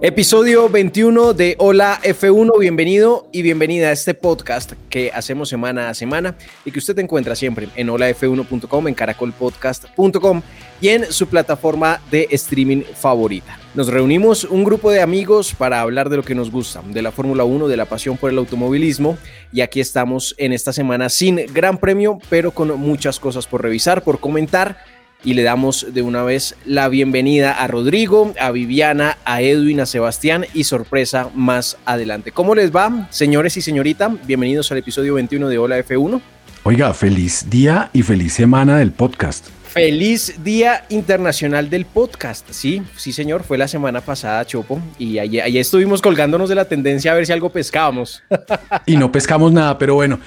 Episodio 0.00 0.68
21 0.68 1.34
de 1.34 1.56
Hola 1.58 1.98
F1, 2.04 2.56
bienvenido 2.60 3.26
y 3.32 3.42
bienvenida 3.42 3.88
a 3.88 3.92
este 3.92 4.14
podcast 4.14 4.74
que 4.88 5.10
hacemos 5.12 5.48
semana 5.48 5.88
a 5.88 5.94
semana 5.94 6.36
y 6.64 6.70
que 6.70 6.78
usted 6.78 6.96
encuentra 7.00 7.34
siempre 7.34 7.68
en 7.74 7.88
holaf1.com, 7.88 8.86
en 8.86 8.94
caracolpodcast.com 8.94 10.42
y 10.80 10.90
en 10.90 11.12
su 11.12 11.26
plataforma 11.26 12.00
de 12.12 12.28
streaming 12.30 12.82
favorita. 12.94 13.58
Nos 13.74 13.88
reunimos 13.88 14.44
un 14.44 14.62
grupo 14.62 14.92
de 14.92 15.02
amigos 15.02 15.52
para 15.52 15.80
hablar 15.80 16.10
de 16.10 16.18
lo 16.18 16.22
que 16.22 16.36
nos 16.36 16.52
gusta, 16.52 16.80
de 16.86 17.02
la 17.02 17.10
Fórmula 17.10 17.42
1, 17.42 17.66
de 17.66 17.76
la 17.76 17.86
pasión 17.86 18.16
por 18.16 18.30
el 18.30 18.38
automovilismo 18.38 19.18
y 19.52 19.62
aquí 19.62 19.80
estamos 19.80 20.36
en 20.38 20.52
esta 20.52 20.72
semana 20.72 21.08
sin 21.08 21.40
gran 21.52 21.76
premio, 21.76 22.20
pero 22.30 22.52
con 22.52 22.78
muchas 22.78 23.18
cosas 23.18 23.48
por 23.48 23.62
revisar, 23.62 24.04
por 24.04 24.20
comentar 24.20 24.78
y 25.24 25.34
le 25.34 25.42
damos 25.42 25.86
de 25.92 26.02
una 26.02 26.22
vez 26.22 26.54
la 26.64 26.88
bienvenida 26.88 27.52
a 27.52 27.66
Rodrigo, 27.66 28.32
a 28.40 28.50
Viviana, 28.50 29.18
a 29.24 29.42
Edwin, 29.42 29.80
a 29.80 29.86
Sebastián 29.86 30.46
y 30.54 30.64
sorpresa 30.64 31.30
más 31.34 31.76
adelante. 31.84 32.32
¿Cómo 32.32 32.54
les 32.54 32.74
va, 32.74 33.08
señores 33.10 33.56
y 33.56 33.62
señorita? 33.62 34.08
Bienvenidos 34.26 34.70
al 34.70 34.78
episodio 34.78 35.14
21 35.14 35.48
de 35.48 35.58
Hola 35.58 35.78
F1. 35.78 36.20
Oiga, 36.64 36.92
feliz 36.94 37.46
día 37.48 37.90
y 37.92 38.02
feliz 38.02 38.34
semana 38.34 38.78
del 38.78 38.92
podcast. 38.92 39.48
Feliz 39.68 40.42
Día 40.42 40.86
Internacional 40.88 41.68
del 41.68 41.84
Podcast. 41.84 42.50
Sí, 42.50 42.82
sí, 42.96 43.12
señor, 43.12 43.44
fue 43.44 43.58
la 43.58 43.68
semana 43.68 44.00
pasada, 44.00 44.44
Chopo, 44.46 44.80
y 44.98 45.18
ahí 45.18 45.58
estuvimos 45.58 46.00
colgándonos 46.00 46.48
de 46.48 46.54
la 46.54 46.64
tendencia 46.64 47.12
a 47.12 47.14
ver 47.14 47.26
si 47.26 47.32
algo 47.32 47.50
pescábamos. 47.50 48.22
Y 48.86 48.96
no 48.96 49.12
pescamos 49.12 49.52
nada, 49.52 49.76
pero 49.76 49.94
bueno, 49.94 50.18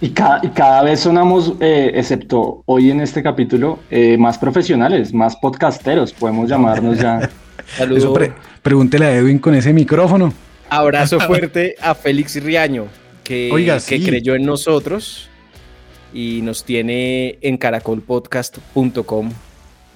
y 0.00 0.10
cada, 0.10 0.40
y 0.42 0.48
cada 0.48 0.82
vez 0.82 1.00
sonamos, 1.00 1.54
eh, 1.60 1.92
excepto 1.94 2.62
hoy 2.66 2.90
en 2.90 3.00
este 3.00 3.22
capítulo, 3.22 3.78
eh, 3.90 4.16
más 4.18 4.38
profesionales, 4.38 5.12
más 5.12 5.36
podcasteros, 5.36 6.12
podemos 6.12 6.48
llamarnos 6.48 6.98
ya. 6.98 7.28
Eso 7.96 8.12
pre- 8.12 8.32
pregúntele 8.62 9.04
a 9.06 9.14
Edwin 9.14 9.38
con 9.38 9.54
ese 9.54 9.72
micrófono. 9.72 10.32
Abrazo 10.68 11.20
fuerte 11.26 11.74
a 11.82 11.94
Félix 11.94 12.42
Riaño, 12.42 12.86
que, 13.22 13.50
Oiga, 13.52 13.74
que 13.76 13.98
sí. 13.98 14.04
creyó 14.04 14.34
en 14.34 14.44
nosotros 14.44 15.28
y 16.12 16.40
nos 16.42 16.64
tiene 16.64 17.38
en 17.42 17.56
caracolpodcast.com. 17.58 19.30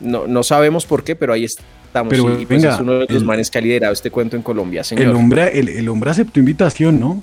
No, 0.00 0.26
no 0.26 0.43
sabemos 0.43 0.87
por 0.87 1.04
qué, 1.04 1.16
pero 1.16 1.32
ahí 1.32 1.44
estamos. 1.44 2.10
Pero 2.10 2.25
y 2.41 2.47
pues 2.47 2.60
venga, 2.62 2.75
es 2.75 2.81
uno 2.81 2.93
de 2.94 3.06
los 3.09 3.10
el- 3.10 3.25
manes 3.25 3.50
que 3.50 3.59
ha 3.59 3.60
liderado 3.60 3.93
este 3.93 4.10
cuento 4.10 4.37
en 4.37 4.43
Colombia, 4.43 4.84
señor. 4.84 5.04
El 5.06 5.14
hombre, 5.14 5.59
el, 5.59 5.69
el 5.69 5.88
hombre 5.88 6.10
aceptó 6.10 6.41
invitación, 6.41 7.00
¿no? 7.00 7.22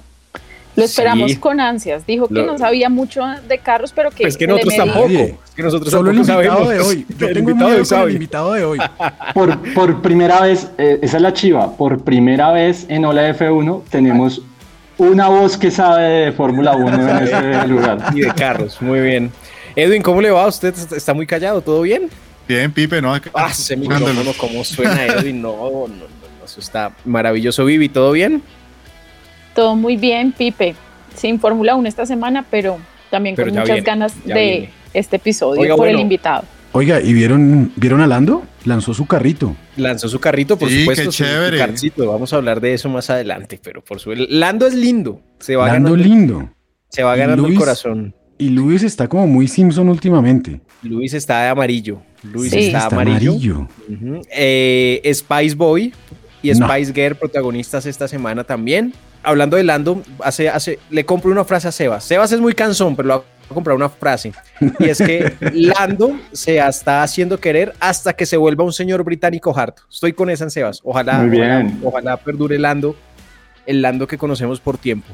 Lo 0.76 0.84
esperamos 0.84 1.32
Sí. 1.32 1.38
con 1.38 1.60
ansias. 1.60 2.06
Dijo 2.08 2.28
que 2.28 2.36
Lo- 2.36 2.46
no 2.46 2.58
sabía 2.58 2.90
mucho 2.90 3.22
de 3.48 3.58
carros, 3.58 3.92
pero 3.96 4.10
que. 4.12 4.24
Pues 4.24 4.38
que 4.38 4.48
nosotros 4.48 4.76
tampoco. 4.76 5.08
Es 5.10 5.36
que 5.56 5.64
nosotros 5.64 5.92
Solo 5.92 6.12
el 6.12 6.18
tampoco 6.18 6.40
invitado 6.42 6.66
sabemos. 6.66 6.70
de 6.70 6.96
hoy. 6.96 7.06
Yo 7.18 7.28
El 7.28 7.34
tengo 7.34 7.50
invitado 7.52 7.70
miedo 7.72 7.84
de 7.84 7.90
con 7.90 8.02
el 8.10 8.14
invitado 8.14 8.54
de 8.54 8.64
hoy. 8.64 8.80
Por, 9.34 9.74
por 9.74 10.02
primera 10.02 10.42
vez, 10.42 10.70
eh, 10.78 11.00
esa 11.02 11.18
es 11.18 11.24
la 11.24 11.34
chiva, 11.34 11.76
por 11.76 12.04
primera 12.04 12.52
vez 12.52 12.86
en 12.90 13.06
Hola 13.06 13.30
F1 13.38 13.84
tenemos 13.90 14.42
una 14.98 15.28
voz 15.30 15.58
que 15.58 15.72
sabe 15.72 16.04
de 16.26 16.32
Fórmula 16.32 16.74
1 16.76 16.94
en 17.18 17.24
ese 17.28 17.68
lugar. 17.68 18.00
Y 18.14 18.22
de 18.22 18.34
carros, 18.34 18.82
muy 18.82 19.00
bien. 19.02 19.32
Edwin, 19.76 20.02
¿cómo 20.02 20.22
le 20.22 20.32
va? 20.32 20.48
¿Usted 20.48 20.74
está 20.96 21.14
muy 21.14 21.26
callado? 21.26 21.62
¿Todo 21.62 21.82
bien? 21.82 22.10
Bien, 22.48 22.72
Pipe, 22.72 23.02
¿no? 23.02 23.14
Ah, 23.34 23.48
escuchándolo. 23.52 24.00
micrófono, 24.14 24.32
¿cómo 24.38 24.64
suena 24.64 25.06
Edwin? 25.06 25.42
No, 25.42 25.52
no, 25.56 25.88
no, 25.88 25.88
no, 25.88 26.46
eso 26.46 26.60
está 26.60 26.92
maravilloso. 27.06 27.64
Vivi, 27.66 27.88
¿todo 27.88 28.12
bien? 28.12 28.44
Todo 29.56 29.76
muy 29.76 29.98
bien, 29.98 30.32
Pipe. 30.32 30.76
Sin 31.16 31.40
Fórmula 31.40 31.76
1 31.76 31.88
esta 31.88 32.06
semana, 32.06 32.46
pero 32.50 32.78
también 33.10 33.36
Pero 33.36 33.48
con 33.50 33.56
muchas 33.60 33.68
viene, 33.76 33.82
ganas 33.86 34.24
de 34.26 34.34
viene. 34.34 34.70
este 34.94 35.18
episodio 35.18 35.62
Oiga, 35.62 35.76
por 35.76 35.88
el 35.88 36.00
invitado. 36.00 36.44
Oiga, 36.74 37.02
¿y 37.02 37.12
vieron, 37.14 37.72
vieron 37.76 38.00
a 38.00 38.08
Lando? 38.08 38.44
Lanzó 38.64 38.94
su 38.94 39.06
carrito. 39.06 39.56
Lanzó 39.76 40.08
su 40.08 40.20
carrito, 40.20 40.58
por 40.58 40.70
Sí, 40.70 40.80
supuesto. 40.82 41.02
qué 41.02 41.06
su- 41.08 41.12
su 41.12 41.24
chévere. 41.26 41.58
carcito. 41.58 42.10
Vamos 42.10 42.32
a 42.32 42.38
hablar 42.38 42.62
de 42.62 42.74
eso 42.74 42.88
más 42.88 43.10
adelante, 43.10 43.60
pero 43.62 43.84
por 43.84 44.00
su 44.00 44.12
Lando 44.14 44.66
es 44.68 44.74
lindo. 44.74 45.20
Se 45.40 45.58
va 45.58 45.68
Lando 45.68 45.92
ganando, 45.92 46.10
lindo. 46.10 46.50
se 46.90 47.04
va 47.04 47.16
ganando 47.18 47.46
el 47.48 47.56
corazón. 47.56 48.16
Y 48.38 48.50
Luis 48.50 48.84
está 48.84 49.08
como 49.10 49.28
muy 49.28 49.48
Simpson 49.50 49.90
últimamente. 49.90 50.62
Luis 50.82 51.14
está 51.14 51.42
de 51.44 51.50
amarillo. 51.50 52.02
Luis 52.24 52.52
Sí. 52.52 52.60
está, 52.68 52.86
amarillo. 52.86 53.68
Ujú. 53.90 54.22
Eh, 54.32 55.02
Spice 55.14 55.56
Boy 55.56 55.94
y 56.42 56.52
No. 56.54 56.68
Spice 56.70 56.94
Girl 56.94 57.16
protagonistas 57.16 57.86
esta 57.86 58.08
semana 58.08 58.44
también. 58.46 58.94
Hablando 59.24 59.58
de 59.58 59.64
Lando, 59.64 60.02
hace, 60.24 60.50
hace, 60.50 60.80
le 60.90 61.06
compro 61.06 61.32
una 61.32 61.44
frase 61.46 61.68
a 61.68 61.72
Sebas. 61.72 62.04
Sebas 62.04 62.32
es 62.32 62.40
muy 62.40 62.54
cansón, 62.54 62.96
pero 62.96 63.08
le 63.08 63.14
voy 63.16 63.24
a 63.50 63.54
comprar 63.54 63.76
una 63.76 63.90
frase. 63.90 64.34
Y 64.80 64.90
es 64.90 64.98
que 64.98 65.34
Lando 65.54 66.18
se 66.32 66.58
está 66.58 67.04
haciendo 67.04 67.40
querer 67.40 67.74
hasta 67.80 68.14
que 68.14 68.26
se 68.26 68.38
vuelva 68.38 68.64
un 68.64 68.74
señor 68.74 69.04
británico 69.04 69.58
harto. 69.58 69.84
Estoy 69.92 70.14
con 70.14 70.30
esa 70.30 70.46
en 70.46 70.52
Sebas. 70.52 70.80
Ojalá, 70.84 71.20
Muy 71.20 71.38
ojalá, 71.38 71.58
bien. 71.60 71.80
ojalá 71.84 72.18
perdure 72.18 72.58
Lando, 72.58 72.96
el 73.66 73.82
Lando 73.82 74.08
que 74.08 74.18
conocemos 74.18 74.60
por 74.60 74.78
tiempo. 74.78 75.08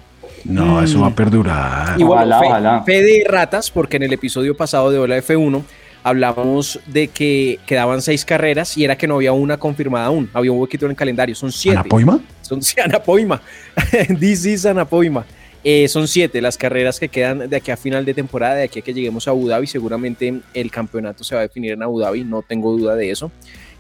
No, 0.46 0.82
eso 0.82 1.02
va 1.02 1.08
a 1.08 1.16
perdurar. 1.16 2.00
Y 2.00 2.04
bueno, 2.04 2.22
Ojalá, 2.22 2.40
fe, 2.40 2.46
ojalá. 2.48 2.84
fe 2.84 3.02
de 3.02 3.26
ratas, 3.28 3.70
porque 3.72 3.98
en 3.98 4.04
el 4.04 4.14
episodio 4.14 4.56
pasado 4.56 4.92
de 4.92 5.00
Hola 5.00 5.18
F1 5.18 5.64
hablamos 6.08 6.80
de 6.86 7.10
que 7.10 7.60
quedaban 7.66 8.02
seis 8.02 8.24
carreras 8.24 8.78
y 8.78 8.86
era 8.86 8.98
que 8.98 9.08
no 9.08 9.16
había 9.16 9.34
una 9.34 9.58
confirmada 9.58 10.06
aún. 10.06 10.30
Había 10.34 10.52
un 10.54 10.60
huequito 10.60 10.86
en 10.86 10.92
el 10.92 10.98
calendario. 10.98 11.36
Son 11.36 11.52
siete. 11.52 11.80
¿Anapoima? 11.80 12.20
Son 12.42 12.62
sí, 12.64 12.80
Anapoima. 12.80 13.42
This 14.20 14.46
is 14.46 14.66
Anapoima. 14.66 15.26
Eh, 15.64 15.88
son 15.90 16.08
siete 16.08 16.40
las 16.40 16.58
carreras 16.58 16.98
que 16.98 17.10
quedan 17.10 17.50
de 17.50 17.58
aquí 17.58 17.72
a 17.72 17.78
final 17.78 18.06
de 18.06 18.14
temporada, 18.14 18.56
de 18.56 18.64
aquí 18.64 18.80
a 18.80 18.82
que 18.82 18.94
lleguemos 18.94 19.28
a 19.28 19.32
Abu 19.32 19.50
Dhabi. 19.50 19.68
Seguramente 19.68 20.40
el 20.54 20.72
campeonato 20.72 21.26
se 21.26 21.36
va 21.36 21.42
a 21.42 21.44
definir 21.44 21.74
en 21.74 21.84
Abu 21.84 22.00
Dhabi, 22.00 22.24
no 22.24 22.42
tengo 22.42 22.72
duda 22.72 22.96
de 22.96 23.12
eso. 23.12 23.30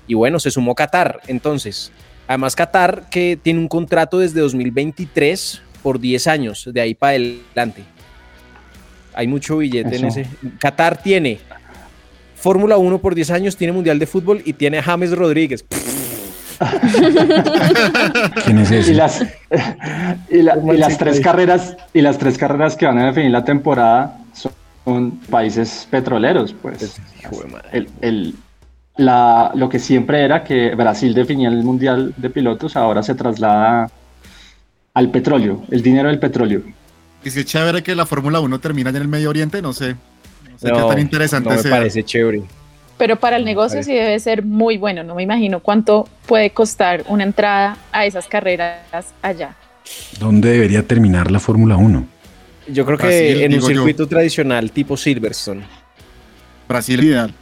Y 0.05 0.13
bueno, 0.13 0.39
se 0.39 0.51
sumó 0.51 0.75
Qatar, 0.75 1.21
entonces. 1.27 1.91
Además, 2.27 2.57
Qatar 2.57 3.09
que 3.09 3.39
tiene 3.41 3.61
un 3.61 3.69
contrato 3.69 4.19
desde 4.19 4.41
2023 4.41 5.61
por 5.81 5.97
10 5.97 6.27
años, 6.27 6.69
de 6.73 6.81
ahí 6.81 6.93
para 6.93 7.11
adelante. 7.11 7.83
Hay 9.13 9.27
mucho 9.27 9.57
billete 9.57 9.95
en 9.95 10.05
ese. 10.05 10.27
Qatar 10.59 11.01
tiene 11.01 11.39
Fórmula 12.47 12.77
1 12.77 12.99
por 12.99 13.13
10 13.13 13.31
años, 13.31 13.57
tiene 13.57 13.73
Mundial 13.73 13.99
de 13.99 14.07
Fútbol 14.07 14.41
y 14.45 14.53
tiene 14.53 14.77
a 14.77 14.83
James 14.83 15.11
Rodríguez. 15.11 15.65
¿Quién 18.45 18.59
es 18.59 18.71
Y 18.71 18.75
ese? 18.75 18.93
las, 18.93 19.21
y, 20.29 20.41
la- 20.41 20.57
y 20.73 20.77
las 20.77 20.97
tres 20.97 21.19
carreras 21.19 21.75
y 21.93 21.99
las 21.99 22.17
tres 22.17 22.37
carreras 22.37 22.77
que 22.77 22.85
van 22.85 22.99
a 22.99 23.07
definir 23.07 23.31
la 23.31 23.43
temporada 23.43 24.17
son, 24.33 25.11
países 25.29 25.87
petroleros, 25.91 26.55
pues. 26.61 27.01
Madre. 27.51 27.67
El, 27.73 27.89
el- 27.99 28.35
la, 28.95 29.51
lo 29.53 29.67
que 29.67 29.77
siempre 29.79 30.23
era 30.23 30.45
que 30.45 30.73
Brasil 30.73 31.13
definía 31.13 31.49
el 31.49 31.61
mundial 31.65 32.13
de 32.15 32.29
pilotos, 32.29 32.77
ahora 32.77 33.03
se 33.03 33.13
traslada 33.13 33.91
al 34.93 35.11
petróleo, 35.11 35.63
el 35.69 35.81
dinero 35.81 36.07
del 36.07 36.17
petróleo. 36.19 36.61
Y 37.25 37.29
si 37.29 37.41
es 37.41 37.45
chévere 37.45 37.83
que 37.83 37.93
la 37.93 38.05
Fórmula 38.05 38.39
1 38.39 38.57
termina 38.59 38.89
en 38.89 38.95
el 38.95 39.07
Medio 39.09 39.29
Oriente, 39.31 39.61
no 39.61 39.73
sé. 39.73 39.97
Qué 40.61 40.69
No, 40.69 40.87
tan 40.87 40.99
interesante 40.99 41.49
no 41.49 41.55
me 41.55 41.61
sea. 41.61 41.71
parece 41.71 42.03
chévere. 42.03 42.43
Pero 42.97 43.15
para 43.17 43.37
el 43.37 43.45
negocio 43.45 43.83
sí 43.83 43.93
debe 43.93 44.19
ser 44.19 44.43
muy 44.43 44.77
bueno. 44.77 45.03
No 45.03 45.13
me 45.15 45.23
imagino 45.23 45.59
cuánto 45.59 46.07
puede 46.25 46.49
costar 46.49 47.03
una 47.07 47.23
entrada 47.23 47.77
a 47.91 48.05
esas 48.05 48.27
carreras 48.27 49.13
allá. 49.21 49.55
¿Dónde 50.19 50.49
debería 50.51 50.81
terminar 50.85 51.29
la 51.29 51.39
Fórmula 51.39 51.77
1? 51.77 52.07
Yo 52.69 52.85
creo 52.85 52.97
que 52.97 53.03
Brasil, 53.07 53.41
en 53.43 53.53
un 53.53 53.59
yo. 53.59 53.67
circuito 53.67 54.07
tradicional 54.07 54.71
tipo 54.71 54.97
Silverstone. 54.97 55.63
Brasil 56.67 57.03
ideal. 57.03 57.33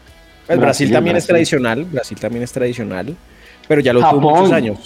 Pues 0.46 0.60
Brasil, 0.60 0.60
Brasil, 0.60 0.92
también 0.92 1.16
es 1.16 1.26
tradicional, 1.26 1.86
Brasil 1.86 2.20
también 2.20 2.44
es 2.44 2.52
tradicional, 2.52 3.16
pero 3.68 3.82
ya 3.82 3.94
lo 3.94 4.08
tuvo 4.08 4.20
muchos 4.30 4.52
años. 4.52 4.78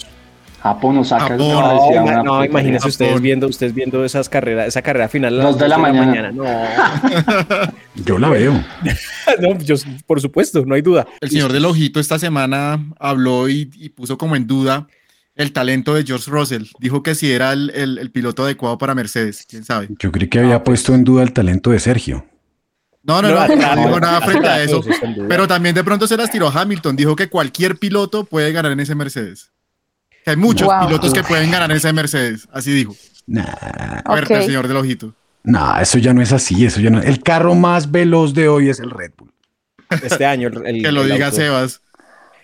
Japón 0.62 0.96
nos 0.96 1.08
saca 1.08 1.24
Japón. 1.24 1.38
No, 1.38 2.02
una 2.02 2.22
no, 2.22 2.44
imagínense 2.44 2.88
ustedes 2.88 3.10
Japón. 3.12 3.22
viendo, 3.22 3.46
ustedes 3.48 3.74
viendo 3.74 4.04
esas 4.04 4.28
carreras, 4.28 4.68
esa 4.68 4.82
carrera 4.82 5.08
final 5.08 5.40
a 5.40 5.44
las 5.44 5.58
de 5.58 5.68
la 5.68 5.76
dos 5.76 5.82
mañana. 5.82 6.32
No, 6.32 6.44
Yo 8.04 8.18
la 8.18 8.28
veo. 8.28 8.52
no, 9.40 9.58
yo, 9.58 9.74
por 10.06 10.20
supuesto, 10.20 10.64
no 10.66 10.74
hay 10.74 10.82
duda. 10.82 11.06
El 11.20 11.30
señor 11.30 11.52
del 11.52 11.64
ojito 11.64 12.00
esta 12.00 12.18
semana 12.18 12.84
habló 12.98 13.48
y, 13.48 13.70
y 13.74 13.88
puso 13.90 14.18
como 14.18 14.36
en 14.36 14.46
duda 14.46 14.86
el 15.34 15.52
talento 15.52 15.94
de 15.94 16.04
George 16.04 16.30
Russell. 16.30 16.64
Dijo 16.78 17.02
que 17.02 17.14
si 17.14 17.32
era 17.32 17.52
el, 17.52 17.70
el- 17.74 17.98
el 17.98 18.10
piloto 18.10 18.44
adecuado 18.44 18.76
para 18.78 18.94
Mercedes, 18.94 19.46
quién 19.48 19.64
sabe. 19.64 19.88
Yo 19.98 20.12
creí 20.12 20.28
que 20.28 20.38
había 20.40 20.62
puesto 20.64 20.94
en 20.94 21.04
duda 21.04 21.22
el 21.22 21.32
talento 21.32 21.70
de 21.70 21.80
Sergio. 21.80 22.26
No, 23.02 23.22
no, 23.22 23.28
no, 23.28 23.34
no, 23.34 23.40
rato, 23.56 23.80
dijo 23.80 24.00
nada 24.00 24.20
frente 24.20 24.46
a 24.46 24.62
eso. 24.62 24.82
Pero 25.28 25.48
también 25.48 25.74
de 25.74 25.82
pronto 25.84 26.06
se 26.06 26.16
las 26.18 26.30
tiró 26.30 26.48
Hamilton. 26.48 26.96
Dijo 26.96 27.16
que 27.16 27.28
cualquier 27.30 27.76
piloto 27.78 28.24
puede 28.24 28.52
ganar 28.52 28.72
en 28.72 28.80
ese 28.80 28.94
Mercedes. 28.94 29.50
Que 30.24 30.30
hay 30.30 30.36
muchos 30.36 30.66
Wow. 30.68 30.86
pilotos 30.86 31.12
que 31.12 31.22
pueden 31.22 31.50
ganar 31.50 31.70
ese 31.72 31.92
Mercedes. 31.92 32.48
Así 32.52 32.72
dijo. 32.72 32.94
Nah, 33.26 33.44
Fuerte, 34.04 34.34
Ok. 34.34 34.40
el 34.40 34.46
señor 34.46 34.68
del 34.68 34.76
ojito. 34.76 35.14
nah, 35.44 35.80
eso 35.80 35.98
ya 35.98 36.12
no 36.12 36.20
es 36.22 36.32
así. 36.32 36.64
Eso 36.66 36.80
ya 36.80 36.90
no. 36.90 37.00
El 37.02 37.22
carro 37.22 37.54
más 37.54 37.90
veloz 37.90 38.34
de 38.34 38.48
hoy 38.48 38.68
es 38.68 38.80
el 38.80 38.90
Red 38.90 39.12
Bull. 39.16 39.32
Este 40.02 40.24
año 40.26 40.48
el, 40.48 40.82
Que 40.82 40.92
lo 40.92 41.02
el 41.02 41.12
diga 41.12 41.26
auto- 41.26 41.36
Sebas. 41.38 41.80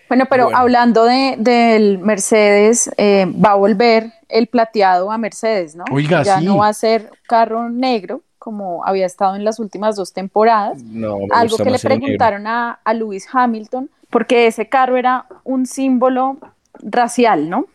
Bueno, 0.08 0.24
pero 0.30 0.44
Bueno. 0.44 0.58
hablando 0.58 1.04
de, 1.04 1.34
del 1.38 1.98
Mercedes, 1.98 2.90
eh, 2.96 3.26
va 3.44 3.52
a 3.52 3.54
volver 3.56 4.12
el 4.28 4.46
plateado 4.46 5.10
a 5.10 5.18
Mercedes, 5.18 5.74
¿no? 5.74 5.84
Oiga, 5.90 6.22
ya 6.22 6.38
sí. 6.38 6.44
no 6.44 6.58
va 6.58 6.68
a 6.68 6.72
ser 6.72 7.10
carro 7.28 7.68
negro 7.70 8.22
como 8.38 8.84
había 8.84 9.06
estado 9.06 9.34
en 9.34 9.44
las 9.44 9.58
últimas 9.58 9.96
dos 9.96 10.12
temporadas. 10.12 10.80
No, 10.84 11.18
Algo 11.32 11.56
que 11.56 11.70
le 11.70 11.80
preguntaron 11.80 12.46
a, 12.46 12.78
a 12.84 12.94
Lewis 12.94 13.26
Hamilton, 13.32 13.90
porque 14.08 14.46
ese 14.46 14.68
carro 14.68 14.96
era 14.96 15.26
un 15.42 15.66
símbolo 15.66 16.38
racial, 16.82 17.48
¿no? 17.48 17.66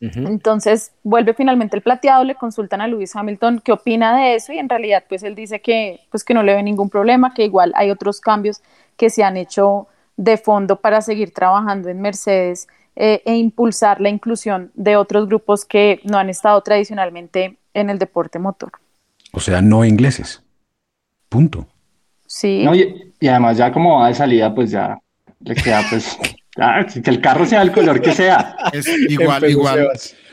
Entonces 0.00 0.92
vuelve 1.02 1.34
finalmente 1.34 1.76
el 1.76 1.82
plateado, 1.82 2.24
le 2.24 2.34
consultan 2.34 2.80
a 2.80 2.86
Lewis 2.86 3.14
Hamilton 3.14 3.60
qué 3.62 3.72
opina 3.72 4.16
de 4.16 4.34
eso 4.34 4.50
y 4.50 4.58
en 4.58 4.66
realidad 4.66 5.04
pues 5.06 5.22
él 5.22 5.34
dice 5.34 5.60
que 5.60 6.00
pues 6.10 6.24
que 6.24 6.32
no 6.32 6.42
le 6.42 6.54
ve 6.54 6.62
ningún 6.62 6.88
problema, 6.88 7.34
que 7.34 7.44
igual 7.44 7.72
hay 7.76 7.90
otros 7.90 8.18
cambios 8.18 8.62
que 8.96 9.10
se 9.10 9.22
han 9.22 9.36
hecho 9.36 9.88
de 10.16 10.38
fondo 10.38 10.76
para 10.80 11.02
seguir 11.02 11.34
trabajando 11.34 11.90
en 11.90 12.00
Mercedes 12.00 12.66
eh, 12.96 13.22
e 13.26 13.36
impulsar 13.36 14.00
la 14.00 14.08
inclusión 14.08 14.70
de 14.74 14.96
otros 14.96 15.26
grupos 15.26 15.66
que 15.66 16.00
no 16.04 16.16
han 16.16 16.30
estado 16.30 16.60
tradicionalmente 16.62 17.58
en 17.74 17.90
el 17.90 17.98
deporte 17.98 18.38
motor. 18.38 18.72
O 19.32 19.40
sea, 19.40 19.60
no 19.60 19.84
ingleses. 19.84 20.42
Punto. 21.28 21.66
Sí, 22.26 22.64
No, 22.64 22.74
y, 22.74 23.12
y 23.20 23.28
además 23.28 23.58
ya 23.58 23.70
como 23.70 24.00
va 24.00 24.08
de 24.08 24.14
salida, 24.14 24.54
pues 24.54 24.70
ya 24.70 24.98
le 25.40 25.54
queda 25.54 25.82
pues 25.90 26.18
ya, 26.56 26.86
que 26.86 27.10
el 27.10 27.20
carro 27.20 27.46
sea 27.46 27.62
el 27.62 27.72
color 27.72 28.00
que 28.00 28.12
sea. 28.12 28.56
Es 28.72 28.88
igual, 29.08 29.48
igual. 29.48 29.88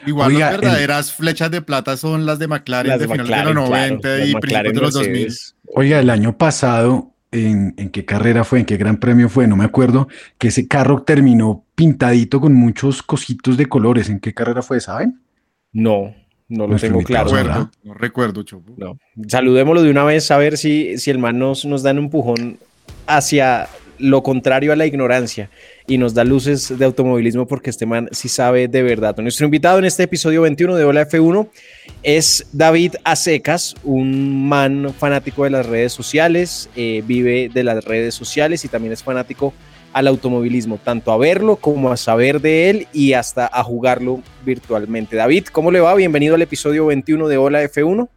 Igual 0.06 0.34
Oiga, 0.34 0.52
las 0.52 0.62
verdaderas 0.62 1.14
flechas 1.14 1.52
de 1.52 1.62
plata 1.62 1.98
son 1.98 2.26
las 2.26 2.40
de 2.40 2.48
McLaren 2.48 2.92
Las 2.92 3.00
de, 3.00 3.08
de 3.08 3.12
finales 3.12 3.30
McLaren, 3.30 3.56
de 3.56 3.62
los 3.62 3.70
claro, 3.70 3.88
90 3.88 4.10
las 4.10 4.30
y 4.30 4.36
principios 4.36 4.74
de 4.74 4.82
los 4.82 4.94
2000. 4.94 5.12
Mercedes. 5.12 5.56
Oiga, 5.76 6.00
el 6.00 6.10
año 6.10 6.38
pasado, 6.38 7.12
¿en, 7.32 7.74
en 7.78 7.90
qué 7.90 8.06
carrera 8.06 8.44
fue? 8.44 8.60
¿En 8.60 8.66
qué 8.66 8.78
gran 8.78 8.98
premio 8.98 9.28
fue? 9.28 9.48
No 9.48 9.56
me 9.56 9.66
acuerdo. 9.66 10.08
Que 10.38 10.48
ese 10.48 10.68
carro 10.68 11.04
terminó 11.04 11.66
pintadito 11.76 12.40
con 12.40 12.54
muchos 12.54 13.04
cositos 13.04 13.58
de 13.58 13.66
colores. 13.66 14.10
¿En 14.10 14.20
qué 14.20 14.34
carrera 14.34 14.62
fue, 14.62 14.80
saben? 14.80 15.20
No, 15.74 16.16
no 16.48 16.64
lo 16.64 16.70
Nuestro 16.70 16.90
tengo 16.90 17.04
claro. 17.04 17.30
Recuerdo, 17.30 17.72
no 17.84 17.94
recuerdo, 17.94 18.44
Chopo. 18.44 18.74
No. 18.78 18.98
Saludémoslo 19.28 19.84
de 19.84 19.92
una 19.92 20.04
vez 20.06 20.32
a 20.32 20.38
ver 20.38 20.58
si, 20.58 20.98
si 20.98 21.12
el 21.12 21.20
man 21.20 21.38
nos, 21.38 21.66
nos 21.66 21.84
da 21.84 21.92
un 21.92 21.98
empujón 22.00 22.58
hacia 23.06 23.68
lo 24.00 24.24
contrario 24.24 24.74
a 24.74 24.76
la 24.76 24.86
ignorancia 24.86 25.50
y 25.88 25.98
nos 25.98 26.14
da 26.14 26.24
luces 26.24 26.78
de 26.78 26.86
automovilismo 26.86 27.48
porque 27.48 27.70
este 27.70 27.86
man 27.86 28.10
sí 28.12 28.30
sabe 28.30 28.68
de 28.68 28.84
verdad. 28.84 29.16
Nuestro 29.18 29.46
invitado 29.46 29.80
en 29.80 29.86
este 29.86 30.04
episodio 30.04 30.42
21 30.42 30.76
de 30.76 30.84
Hola 30.84 31.08
F1 31.08 31.48
es 32.04 32.48
David 32.52 32.96
Acecas, 33.04 33.76
un 33.84 34.48
man 34.48 34.94
fanático 34.98 35.44
de 35.44 35.50
las 35.52 35.66
redes 35.66 35.94
sociales, 35.94 36.70
eh, 36.76 37.04
vive 37.06 37.50
de 37.54 37.64
las 37.64 37.84
redes 37.86 38.16
sociales 38.16 38.66
y 38.66 38.68
también 38.68 38.94
es 38.94 39.04
fanático 39.04 39.54
al 39.94 40.08
automovilismo, 40.08 40.78
tanto 40.84 41.12
a 41.12 41.18
verlo 41.18 41.56
como 41.56 41.92
a 41.92 41.98
saber 41.98 42.42
de 42.42 42.70
él 42.70 42.88
y 42.94 43.14
hasta 43.14 43.50
a 43.52 43.64
jugarlo 43.64 44.22
virtualmente. 44.46 45.16
David, 45.16 45.48
¿cómo 45.52 45.72
le 45.72 45.80
va? 45.80 45.96
Bienvenido 45.96 46.36
al 46.36 46.42
episodio 46.42 46.86
21 46.86 47.28
de 47.28 47.38
Hola 47.38 47.64
F1. 47.64 48.08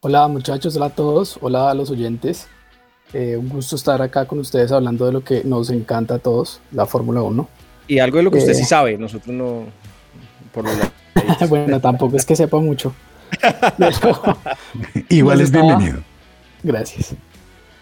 Hola 0.00 0.28
muchachos, 0.28 0.76
hola 0.76 0.86
a 0.86 0.90
todos, 0.90 1.38
hola 1.40 1.70
a 1.70 1.74
los 1.74 1.90
oyentes. 1.90 2.48
Eh, 3.12 3.36
un 3.36 3.48
gusto 3.48 3.76
estar 3.76 4.00
acá 4.02 4.26
con 4.26 4.38
ustedes 4.38 4.70
hablando 4.72 5.06
de 5.06 5.12
lo 5.12 5.24
que 5.24 5.42
nos 5.44 5.70
encanta 5.70 6.14
a 6.14 6.18
todos, 6.18 6.60
la 6.72 6.84
Fórmula 6.86 7.22
1. 7.22 7.48
Y 7.88 7.98
algo 8.00 8.18
de 8.18 8.22
lo 8.24 8.30
que 8.30 8.38
usted 8.38 8.52
Eh. 8.52 8.54
sí 8.56 8.64
sabe, 8.64 8.98
nosotros 8.98 9.34
no. 9.34 9.64
Por 10.52 10.64
lo 10.64 10.70
menos. 10.72 10.90
bueno, 11.48 11.80
tampoco 11.80 12.16
es 12.16 12.24
que 12.26 12.36
sepa 12.36 12.58
mucho. 12.58 12.94
Pero- 13.78 14.22
Igual 15.08 15.40
es 15.40 15.46
estaba- 15.48 15.64
bienvenido. 15.76 16.02
Gracias. 16.62 17.14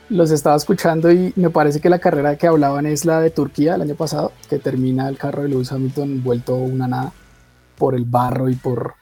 Los 0.09 0.31
estaba 0.31 0.55
escuchando 0.57 1.11
y 1.11 1.33
me 1.35 1.51
parece 1.51 1.81
que 1.81 1.91
la 1.91 1.99
carrera 1.99 2.37
que 2.37 2.47
hablaban 2.47 2.87
es 2.87 3.05
la 3.05 3.21
de 3.21 3.31
Turquía 3.31 3.75
el 3.75 3.83
año 3.83 3.97
pasado, 3.97 4.31
que 4.49 4.61
termina 4.61 5.09
el 5.09 5.19
carro 5.19 5.43
de 5.43 5.49
Lewis 5.49 5.73
Hamilton 5.73 6.23
vuelto 6.23 6.55
una 6.55 6.87
nada 6.87 7.13
por 7.77 7.97
el 7.97 8.05
barro 8.05 8.49
y 8.49 8.55
por, 8.55 8.95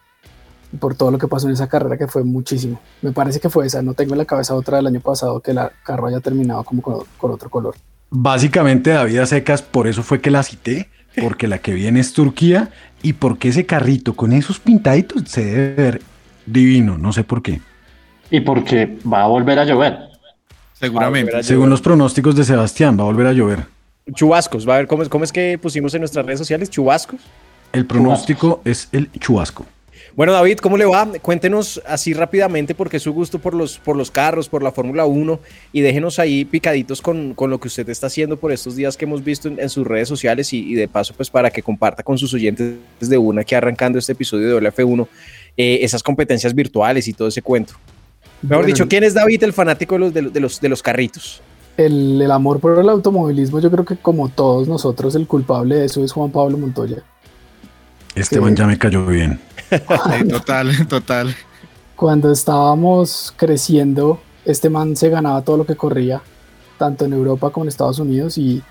por 0.78 0.94
todo 0.94 1.10
lo 1.10 1.18
que 1.18 1.28
pasó 1.28 1.46
en 1.46 1.54
esa 1.54 1.68
carrera 1.68 1.96
que 1.96 2.06
fue 2.06 2.24
muchísimo. 2.24 2.80
Me 3.02 3.12
parece 3.12 3.40
que 3.40 3.50
fue 3.50 3.66
esa, 3.66 3.82
no 3.82 3.94
tengo 3.94 4.14
en 4.14 4.18
la 4.18 4.24
cabeza 4.24 4.54
otra 4.54 4.78
del 4.78 4.86
año 4.86 5.00
pasado 5.00 5.40
que 5.40 5.52
el 5.52 5.58
carro 5.82 6.06
haya 6.06 6.20
terminado 6.20 6.64
como 6.64 6.82
con, 6.82 7.04
con 7.18 7.30
otro 7.30 7.48
color. 7.48 7.74
Básicamente, 8.10 8.90
David 8.90 9.18
a 9.18 9.26
secas, 9.26 9.62
por 9.62 9.86
eso 9.86 10.02
fue 10.02 10.20
que 10.20 10.30
la 10.30 10.42
cité, 10.42 10.88
porque 11.20 11.48
la 11.48 11.58
que 11.58 11.72
viene 11.72 12.00
es 12.00 12.12
Turquía 12.12 12.70
y 13.02 13.14
porque 13.14 13.48
ese 13.48 13.66
carrito 13.66 14.14
con 14.14 14.32
esos 14.32 14.60
pintaditos 14.60 15.22
se 15.26 15.44
debe 15.44 15.74
ver 15.74 16.02
divino, 16.46 16.98
no 16.98 17.12
sé 17.12 17.24
por 17.24 17.42
qué. 17.42 17.60
Y 18.30 18.40
porque 18.40 18.98
va 19.10 19.22
a 19.22 19.26
volver 19.26 19.58
a 19.58 19.64
llover. 19.64 19.98
Seguramente. 20.72 21.42
Según 21.42 21.70
los 21.70 21.80
pronósticos 21.80 22.34
de 22.34 22.44
Sebastián, 22.44 22.98
va 22.98 23.02
a 23.02 23.06
volver 23.06 23.26
a 23.26 23.32
llover. 23.32 23.66
Chubascos, 24.12 24.68
va 24.68 24.74
a 24.74 24.78
ver 24.78 24.86
cómo 24.86 25.02
es, 25.02 25.08
cómo 25.08 25.24
es 25.24 25.32
que 25.32 25.58
pusimos 25.58 25.94
en 25.94 26.00
nuestras 26.00 26.26
redes 26.26 26.38
sociales, 26.38 26.68
chubascos. 26.68 27.20
El 27.72 27.86
pronóstico 27.86 28.60
es 28.64 28.88
el 28.92 29.10
chubasco. 29.12 29.66
Bueno, 30.16 30.32
David, 30.32 30.58
¿cómo 30.58 30.76
le 30.76 30.84
va? 30.84 31.08
Cuéntenos 31.20 31.82
así 31.88 32.14
rápidamente 32.14 32.76
porque 32.76 32.98
es 32.98 33.02
su 33.02 33.12
gusto 33.12 33.40
por 33.40 33.52
los, 33.52 33.78
por 33.78 33.96
los 33.96 34.12
carros, 34.12 34.48
por 34.48 34.62
la 34.62 34.70
Fórmula 34.70 35.06
1 35.06 35.40
y 35.72 35.80
déjenos 35.80 36.20
ahí 36.20 36.44
picaditos 36.44 37.02
con, 37.02 37.34
con 37.34 37.50
lo 37.50 37.58
que 37.58 37.66
usted 37.66 37.88
está 37.88 38.06
haciendo 38.06 38.36
por 38.36 38.52
estos 38.52 38.76
días 38.76 38.96
que 38.96 39.06
hemos 39.06 39.24
visto 39.24 39.48
en, 39.48 39.58
en 39.58 39.68
sus 39.68 39.84
redes 39.84 40.06
sociales 40.06 40.52
y, 40.52 40.70
y 40.70 40.74
de 40.74 40.86
paso 40.86 41.14
pues 41.16 41.30
para 41.30 41.50
que 41.50 41.64
comparta 41.64 42.04
con 42.04 42.16
sus 42.16 42.32
oyentes 42.32 42.76
de 43.00 43.18
una 43.18 43.42
que 43.42 43.56
arrancando 43.56 43.98
este 43.98 44.12
episodio 44.12 44.46
de 44.46 44.54
Hola 44.54 44.72
F1 44.72 45.08
eh, 45.56 45.80
esas 45.82 46.00
competencias 46.00 46.54
virtuales 46.54 47.08
y 47.08 47.12
todo 47.12 47.26
ese 47.26 47.42
cuento. 47.42 47.74
Mejor 48.42 48.58
Bueno, 48.58 48.66
dicho, 48.68 48.86
¿quién 48.86 49.02
es 49.02 49.14
David 49.14 49.42
el 49.42 49.52
fanático 49.52 49.96
de 49.96 49.98
los, 49.98 50.14
de 50.14 50.22
los, 50.22 50.32
de 50.32 50.40
los, 50.40 50.60
de 50.60 50.68
los 50.68 50.80
carritos? 50.80 51.42
El, 51.76 52.22
el 52.22 52.30
amor 52.30 52.60
por 52.60 52.78
el 52.78 52.88
automovilismo, 52.88 53.58
yo 53.58 53.68
creo 53.68 53.84
que 53.84 53.96
como 53.96 54.28
todos 54.28 54.68
nosotros, 54.68 55.16
el 55.16 55.26
culpable 55.26 55.74
de 55.74 55.86
eso 55.86 56.04
es 56.04 56.12
Juan 56.12 56.30
Pablo 56.30 56.56
Montoya. 56.56 57.02
Esteban 58.14 58.54
Sí. 58.54 58.62
ya 58.62 58.66
me 58.66 58.78
cayó 58.78 59.04
bien. 59.06 59.40
Sí, 59.70 60.28
total, 60.28 60.86
total. 60.88 61.34
Cuando 61.96 62.30
estábamos 62.32 63.32
creciendo, 63.36 64.20
este 64.44 64.68
man 64.70 64.96
se 64.96 65.08
ganaba 65.08 65.42
todo 65.42 65.56
lo 65.58 65.66
que 65.66 65.76
corría, 65.76 66.22
tanto 66.78 67.04
en 67.04 67.12
Europa 67.12 67.50
como 67.50 67.64
en 67.64 67.68
Estados 67.68 67.98
Unidos. 67.98 68.36
Y, 68.38 68.62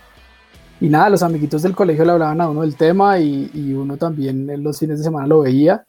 y 0.79 0.89
nada, 0.89 1.09
los 1.09 1.23
amiguitos 1.23 1.61
del 1.61 1.75
colegio 1.75 2.05
le 2.05 2.11
hablaban 2.11 2.41
a 2.41 2.49
uno 2.49 2.61
del 2.61 2.75
tema 2.75 3.19
y, 3.19 3.49
y 3.53 3.73
uno 3.73 3.97
también 3.97 4.49
en 4.49 4.63
los 4.63 4.79
fines 4.79 4.97
de 4.99 5.03
semana 5.05 5.27
lo 5.27 5.41
veía. 5.41 5.85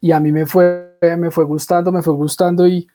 Y 0.00 0.12
a 0.12 0.20
mí 0.20 0.32
me 0.32 0.46
fue, 0.46 0.96
me 1.18 1.30
fue 1.30 1.44
gustando, 1.44 1.92
me 1.92 2.02
fue 2.02 2.14
gustando 2.14 2.66
y, 2.66 2.88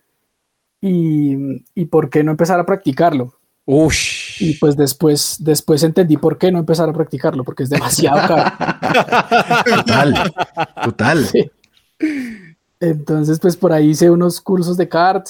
y, 0.81 1.63
y 1.75 1.85
por 1.85 2.09
qué 2.09 2.23
no 2.23 2.31
empezar 2.31 2.59
a 2.59 2.65
practicarlo. 2.65 3.33
Ush. 3.65 4.14
Y 4.39 4.55
pues 4.55 4.75
después, 4.75 5.37
después 5.39 5.83
entendí 5.83 6.17
por 6.17 6.37
qué 6.37 6.51
no 6.51 6.59
empezar 6.59 6.89
a 6.89 6.93
practicarlo, 6.93 7.43
porque 7.43 7.63
es 7.63 7.69
demasiado 7.69 8.27
caro. 8.27 8.51
Total, 9.75 10.33
total. 10.83 11.25
Sí. 11.25 11.51
Entonces, 12.79 13.39
pues 13.39 13.55
por 13.55 13.71
ahí 13.71 13.89
hice 13.91 14.09
unos 14.09 14.41
cursos 14.41 14.77
de 14.77 14.89
kart, 14.89 15.27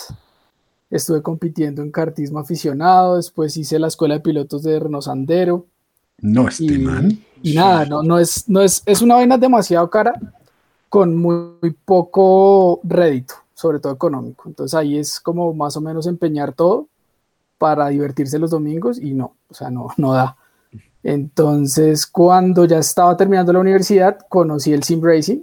estuve 0.90 1.22
compitiendo 1.22 1.82
en 1.82 1.92
kartismo 1.92 2.40
aficionado, 2.40 3.18
después 3.18 3.56
hice 3.58 3.80
la 3.80 3.88
escuela 3.88 4.16
de 4.16 4.22
pilotos 4.22 4.64
de 4.64 4.80
Renault 4.80 5.06
Sandero 5.06 5.66
No, 6.20 6.48
este 6.48 6.66
y, 6.66 6.78
man. 6.80 7.20
y 7.44 7.54
nada, 7.54 7.86
no, 7.86 8.02
no 8.02 8.18
es, 8.18 8.50
no 8.50 8.62
es, 8.62 8.82
es 8.86 9.02
una 9.02 9.16
vaina 9.16 9.38
demasiado 9.38 9.90
cara 9.90 10.14
con 10.90 11.16
muy, 11.16 11.36
muy 11.62 11.72
poco 11.86 12.80
rédito, 12.84 13.36
sobre 13.54 13.80
todo 13.80 13.94
económico. 13.94 14.46
Entonces 14.48 14.74
ahí 14.74 14.98
es 14.98 15.20
como 15.20 15.54
más 15.54 15.78
o 15.78 15.82
menos 15.82 16.08
empeñar 16.08 16.54
todo 16.54 16.88
para 17.58 17.90
divertirse 17.90 18.40
los 18.40 18.52
domingos 18.52 19.00
y 19.00 19.14
no, 19.14 19.36
o 19.50 19.54
sea, 19.54 19.70
no, 19.70 19.88
no 19.98 20.14
da. 20.14 20.38
Entonces, 21.04 22.08
cuando 22.08 22.66
ya 22.66 22.80
estaba 22.80 23.16
terminando 23.16 23.54
la 23.54 23.60
universidad, 23.60 24.18
conocí 24.28 24.74
el 24.74 24.84
Sim 24.84 25.02
Racing, 25.04 25.42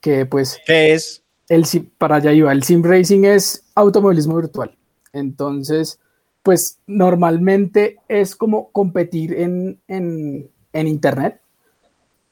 que 0.00 0.26
pues 0.26 0.58
¿Qué 0.66 0.94
es? 0.94 1.22
el, 1.48 1.64
para 1.98 2.16
allá 2.16 2.32
iba, 2.32 2.52
el 2.52 2.62
sim 2.62 2.82
racing 2.82 3.24
es 3.24 3.64
automovilismo 3.74 4.36
virtual. 4.36 4.76
Entonces, 5.12 6.00
pues 6.42 6.78
normalmente 6.86 7.98
es 8.08 8.36
como 8.36 8.70
competir 8.70 9.34
en, 9.34 9.80
en, 9.88 10.48
en 10.72 10.86
Internet, 10.88 11.40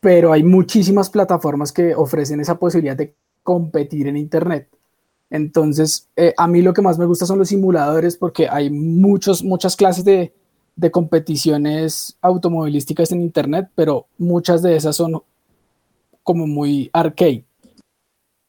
pero 0.01 0.33
hay 0.33 0.45
muchísimas 0.45 1.11
plataformas 1.11 1.73
que 1.73 1.95
ofrecen 1.95 2.41
esa 2.41 2.59
posibilidad 2.59 2.97
de 2.97 3.15
competir 3.43 4.07
en 4.07 4.17
Internet. 4.17 4.69
Entonces, 5.31 6.09
eh, 6.17 6.33
a 6.37 6.49
mí 6.49 6.63
lo 6.63 6.73
que 6.73 6.83
más 6.83 6.99
me 6.99 7.05
gusta 7.07 7.27
son 7.27 7.39
los 7.39 7.49
simuladores 7.49 8.17
porque 8.17 8.49
hay 8.49 8.71
muchos, 8.71 9.45
muchas 9.45 9.77
clases 9.77 10.05
de, 10.05 10.33
de 10.77 10.91
competiciones 10.91 12.17
automovilísticas 12.21 13.13
en 13.13 13.21
Internet, 13.21 13.69
pero 13.75 14.07
muchas 14.17 14.63
de 14.63 14.77
esas 14.77 14.97
son 14.97 15.21
como 16.23 16.47
muy 16.47 16.89
arcade. 16.93 17.45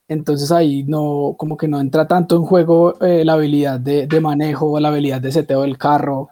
Entonces 0.07 0.51
ahí 0.51 0.83
no, 0.83 1.36
como 1.38 1.55
que 1.55 1.67
no 1.67 1.79
entra 1.79 2.07
tanto 2.07 2.36
en 2.36 2.43
juego 2.43 3.00
eh, 3.01 3.24
la 3.24 3.33
habilidad 3.33 3.79
de, 3.79 4.07
de, 4.07 4.19
manejo, 4.19 4.79
la 4.79 4.88
habilidad 4.88 5.21
de 5.21 5.31
seteo 5.31 5.62
del 5.62 5.77
carro, 5.77 6.29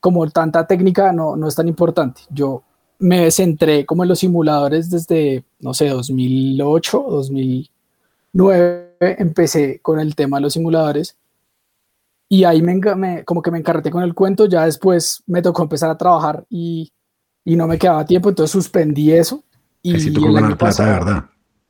como 0.00 0.28
tanta 0.30 0.66
técnica 0.66 1.12
no, 1.12 1.36
no 1.36 1.48
es 1.48 1.54
tan 1.54 1.68
importante. 1.68 2.22
Yo 2.30 2.62
me 2.98 3.30
centré 3.30 3.84
como 3.84 4.02
en 4.02 4.08
los 4.08 4.18
simuladores 4.20 4.90
desde, 4.90 5.44
no 5.60 5.74
sé, 5.74 5.88
2008, 5.88 7.06
2009, 7.08 8.93
empecé 9.06 9.80
con 9.80 10.00
el 10.00 10.14
tema 10.14 10.38
de 10.38 10.42
los 10.42 10.52
simuladores 10.52 11.16
y 12.28 12.44
ahí 12.44 12.62
me, 12.62 12.74
me, 12.96 13.24
como 13.24 13.42
que 13.42 13.50
me 13.50 13.58
encarreté 13.58 13.90
con 13.90 14.02
el 14.02 14.14
cuento, 14.14 14.46
ya 14.46 14.64
después 14.64 15.22
me 15.26 15.42
tocó 15.42 15.62
empezar 15.62 15.90
a 15.90 15.98
trabajar 15.98 16.44
y, 16.48 16.92
y 17.44 17.56
no 17.56 17.66
me 17.66 17.78
quedaba 17.78 18.04
tiempo, 18.04 18.28
entonces 18.28 18.50
suspendí 18.50 19.12
eso. 19.12 19.44
Y 19.82 20.00
sí 20.00 20.12
tocó 20.12 20.32
ganar 20.32 20.56
plata, 20.56 20.84
¿verdad? 20.84 21.24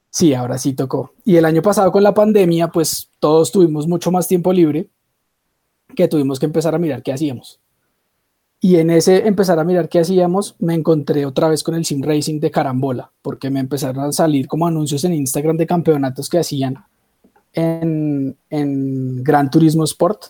Sí, 0.08 0.32
ahora 0.32 0.56
sí 0.56 0.72
tocó. 0.74 1.12
Y 1.24 1.36
el 1.36 1.44
año 1.44 1.60
pasado 1.60 1.90
con 1.90 2.02
la 2.04 2.14
pandemia, 2.14 2.68
pues 2.68 3.10
todos 3.18 3.50
tuvimos 3.50 3.88
mucho 3.88 4.12
más 4.12 4.28
tiempo 4.28 4.52
libre 4.52 4.88
que 5.96 6.06
tuvimos 6.06 6.38
que 6.38 6.46
empezar 6.46 6.74
a 6.74 6.78
mirar 6.78 7.02
qué 7.02 7.12
hacíamos. 7.12 7.60
Y 8.60 8.76
en 8.76 8.90
ese 8.90 9.26
empezar 9.26 9.58
a 9.58 9.64
mirar 9.64 9.88
qué 9.88 9.98
hacíamos, 9.98 10.54
me 10.58 10.74
encontré 10.74 11.26
otra 11.26 11.48
vez 11.48 11.62
con 11.62 11.74
el 11.74 11.84
sim 11.84 12.00
racing 12.02 12.40
de 12.40 12.50
carambola, 12.50 13.12
porque 13.20 13.50
me 13.50 13.60
empezaron 13.60 14.04
a 14.04 14.12
salir 14.12 14.46
como 14.46 14.66
anuncios 14.66 15.04
en 15.04 15.12
Instagram 15.12 15.56
de 15.56 15.66
campeonatos 15.66 16.28
que 16.28 16.38
hacían 16.38 16.76
en, 17.54 18.36
en 18.50 19.24
Gran 19.24 19.50
Turismo 19.50 19.84
Sport. 19.84 20.26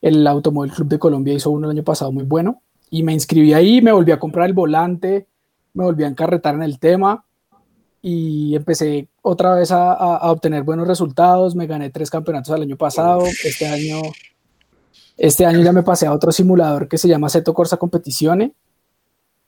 El 0.00 0.26
Automóvil 0.26 0.72
Club 0.72 0.88
de 0.88 0.98
Colombia 0.98 1.34
hizo 1.34 1.50
uno 1.50 1.66
el 1.66 1.76
año 1.76 1.84
pasado 1.84 2.12
muy 2.12 2.24
bueno. 2.24 2.62
Y 2.90 3.02
me 3.02 3.12
inscribí 3.12 3.52
ahí, 3.52 3.82
me 3.82 3.92
volví 3.92 4.12
a 4.12 4.18
comprar 4.18 4.46
el 4.46 4.52
volante, 4.52 5.26
me 5.74 5.84
volví 5.84 6.04
a 6.04 6.08
encarretar 6.08 6.54
en 6.54 6.62
el 6.62 6.78
tema 6.78 7.24
y 8.08 8.54
empecé 8.54 9.08
otra 9.22 9.54
vez 9.56 9.72
a, 9.72 9.92
a, 9.92 10.16
a, 10.16 10.30
obtener 10.30 10.62
buenos 10.62 10.86
resultados. 10.86 11.56
Me 11.56 11.66
gané 11.66 11.90
tres 11.90 12.10
campeonatos 12.10 12.54
el 12.54 12.62
año 12.62 12.76
pasado. 12.76 13.24
Este 13.44 13.66
año, 13.66 14.00
este 15.16 15.44
año 15.44 15.60
ya 15.60 15.72
me 15.72 15.82
pasé 15.82 16.06
a 16.06 16.12
otro 16.12 16.30
simulador 16.30 16.86
que 16.86 16.98
se 16.98 17.08
llama 17.08 17.28
Seto 17.28 17.52
Corsa 17.52 17.78
Competizione. 17.78 18.52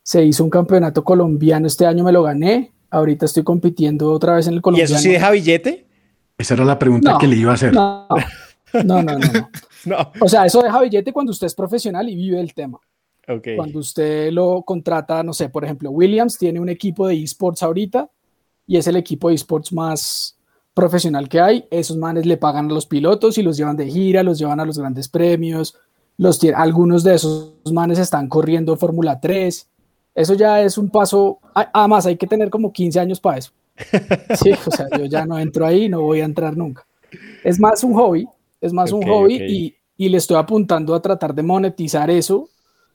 Se 0.02 0.24
hizo 0.24 0.42
un 0.42 0.50
campeonato 0.50 1.04
colombiano. 1.04 1.66
Este 1.66 1.86
año 1.86 2.02
me 2.02 2.10
lo 2.10 2.24
gané. 2.24 2.72
Ahorita 2.90 3.26
estoy 3.26 3.44
compitiendo 3.44 4.10
otra 4.10 4.34
vez 4.34 4.48
en 4.48 4.54
el 4.54 4.62
colombiano. 4.62 4.90
¿Y 4.90 4.94
eso 4.94 5.02
sí 5.02 5.10
deja 5.10 5.30
billete? 5.30 5.86
Esa 6.38 6.54
era 6.54 6.64
la 6.64 6.78
pregunta 6.78 7.12
No, 7.12 7.18
que 7.18 7.26
le 7.26 7.36
iba 7.36 7.50
a 7.50 7.54
hacer. 7.54 7.72
No, 7.74 8.06
no, 8.84 9.02
no, 9.02 9.18
no. 9.18 9.18
No. 9.84 9.96
O 10.20 10.28
sea, 10.28 10.44
eso 10.44 10.60
deja 10.60 10.80
billete 10.82 11.12
cuando 11.12 11.30
usted 11.30 11.46
es 11.46 11.54
profesional 11.54 12.08
y 12.08 12.16
vive 12.16 12.40
el 12.40 12.52
tema. 12.52 12.78
Ok. 13.28 13.48
Cuando 13.56 13.78
usted 13.78 14.30
lo 14.32 14.62
contrata, 14.62 15.22
no 15.22 15.32
sé, 15.32 15.48
por 15.48 15.64
ejemplo, 15.64 15.90
Williams 15.90 16.36
tiene 16.36 16.58
un 16.60 16.68
equipo 16.68 17.06
de 17.06 17.22
esports 17.22 17.62
ahorita 17.62 18.10
y 18.66 18.76
es 18.76 18.86
el 18.88 18.96
equipo 18.96 19.28
de 19.28 19.36
esports 19.36 19.72
más 19.72 20.36
profesional 20.74 21.28
que 21.28 21.40
hay. 21.40 21.64
Esos 21.70 21.96
manes 21.96 22.26
le 22.26 22.36
pagan 22.36 22.70
a 22.70 22.74
los 22.74 22.86
pilotos 22.86 23.38
y 23.38 23.42
los 23.42 23.56
llevan 23.56 23.76
de 23.76 23.86
gira, 23.88 24.22
los 24.24 24.38
llevan 24.38 24.58
a 24.60 24.64
los 24.64 24.78
grandes 24.78 25.08
premios. 25.08 25.76
Los 26.16 26.38
tiene- 26.40 26.56
algunos 26.56 27.04
de 27.04 27.14
esos 27.14 27.52
manes 27.72 27.98
están 28.00 28.28
corriendo 28.28 28.76
Fórmula 28.76 29.20
3. 29.20 29.68
Eso 30.16 30.34
ya 30.34 30.60
es 30.60 30.76
un 30.76 30.90
paso. 30.90 31.38
a- 31.54 31.70
Además, 31.72 32.04
hay 32.06 32.16
que 32.16 32.26
tener 32.26 32.50
como 32.50 32.72
15 32.72 32.98
años 32.98 33.20
para 33.20 33.38
eso. 33.38 33.52
Sí, 34.42 34.50
o 34.66 34.70
sea, 34.70 34.86
yo 34.96 35.04
ya 35.06 35.24
no 35.26 35.38
entro 35.38 35.66
ahí, 35.66 35.88
no 35.88 36.02
voy 36.02 36.20
a 36.20 36.24
entrar 36.24 36.56
nunca. 36.56 36.86
Es 37.44 37.58
más 37.58 37.82
un 37.84 37.94
hobby, 37.94 38.26
es 38.60 38.72
más 38.72 38.92
un 38.92 39.02
hobby 39.02 39.34
y, 39.48 39.74
y 39.96 40.08
le 40.08 40.18
estoy 40.18 40.36
apuntando 40.36 40.94
a 40.94 41.00
tratar 41.02 41.34
de 41.34 41.42
monetizar 41.42 42.10
eso, 42.10 42.48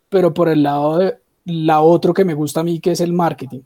pero 0.10 0.34
por 0.34 0.50
el 0.50 0.64
lado 0.64 1.00
de 1.00 1.16
la 1.46 1.82
otro 1.82 2.14
que 2.14 2.26
me 2.26 2.34
gusta 2.34 2.60
a 2.60 2.64
mí, 2.64 2.80
que 2.80 2.92
es 2.92 3.02
el 3.02 3.14
marketing. 3.14 3.62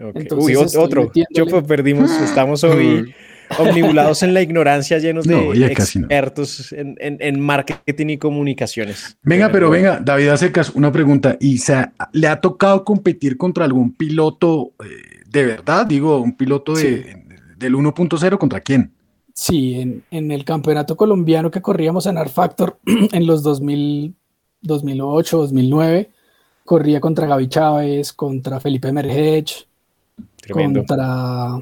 Ok. 0.00 0.16
Entonces 0.16 0.56
Uy, 0.74 0.80
otro. 0.80 1.10
Yo 1.34 1.46
pues 1.46 1.64
perdimos, 1.64 2.10
estamos 2.20 2.62
hoy 2.64 3.12
omnibulados 3.58 4.22
en 4.22 4.32
la 4.32 4.42
ignorancia, 4.42 4.98
llenos 4.98 5.26
de 5.26 5.34
No, 5.34 5.52
expertos 5.52 6.72
en, 6.72 6.96
en- 7.00 7.18
en 7.20 7.40
marketing 7.40 8.06
y 8.10 8.18
comunicaciones. 8.18 9.16
Venga, 9.22 9.50
pero 9.50 9.70
venga, 9.70 10.00
David 10.02 10.28
Acecas, 10.28 10.70
una 10.70 10.92
pregunta. 10.92 11.36
¿Y 11.40 11.58
se 11.58 11.74
ha- 11.74 11.92
le 12.12 12.28
ha 12.28 12.40
tocado 12.40 12.84
competir 12.84 13.36
contra 13.36 13.64
algún 13.64 13.92
piloto 13.94 14.72
eh, 14.84 15.19
de 15.30 15.44
verdad? 15.46 15.86
Digo, 15.86 16.20
un 16.20 16.36
piloto 16.36 16.74
de, 16.74 17.24
del 17.56 17.74
1.0 17.74 18.38
contra 18.38 18.60
quién? 18.60 18.92
Sí, 19.32 19.80
en, 19.80 20.02
en 20.10 20.30
el 20.32 20.44
campeonato 20.44 20.96
colombiano 20.96 21.50
que 21.50 21.62
corríamos 21.62 22.06
en 22.06 22.18
Art 22.18 22.32
Factor 22.32 22.78
en 22.84 23.26
los 23.26 23.42
2000, 23.42 24.14
2008, 24.62 25.38
2009, 25.38 26.10
corría 26.64 27.00
contra 27.00 27.26
Gaby 27.26 27.48
Chávez, 27.48 28.12
contra 28.12 28.60
Felipe 28.60 28.92
Mergech, 28.92 29.66
contra... 30.52 31.58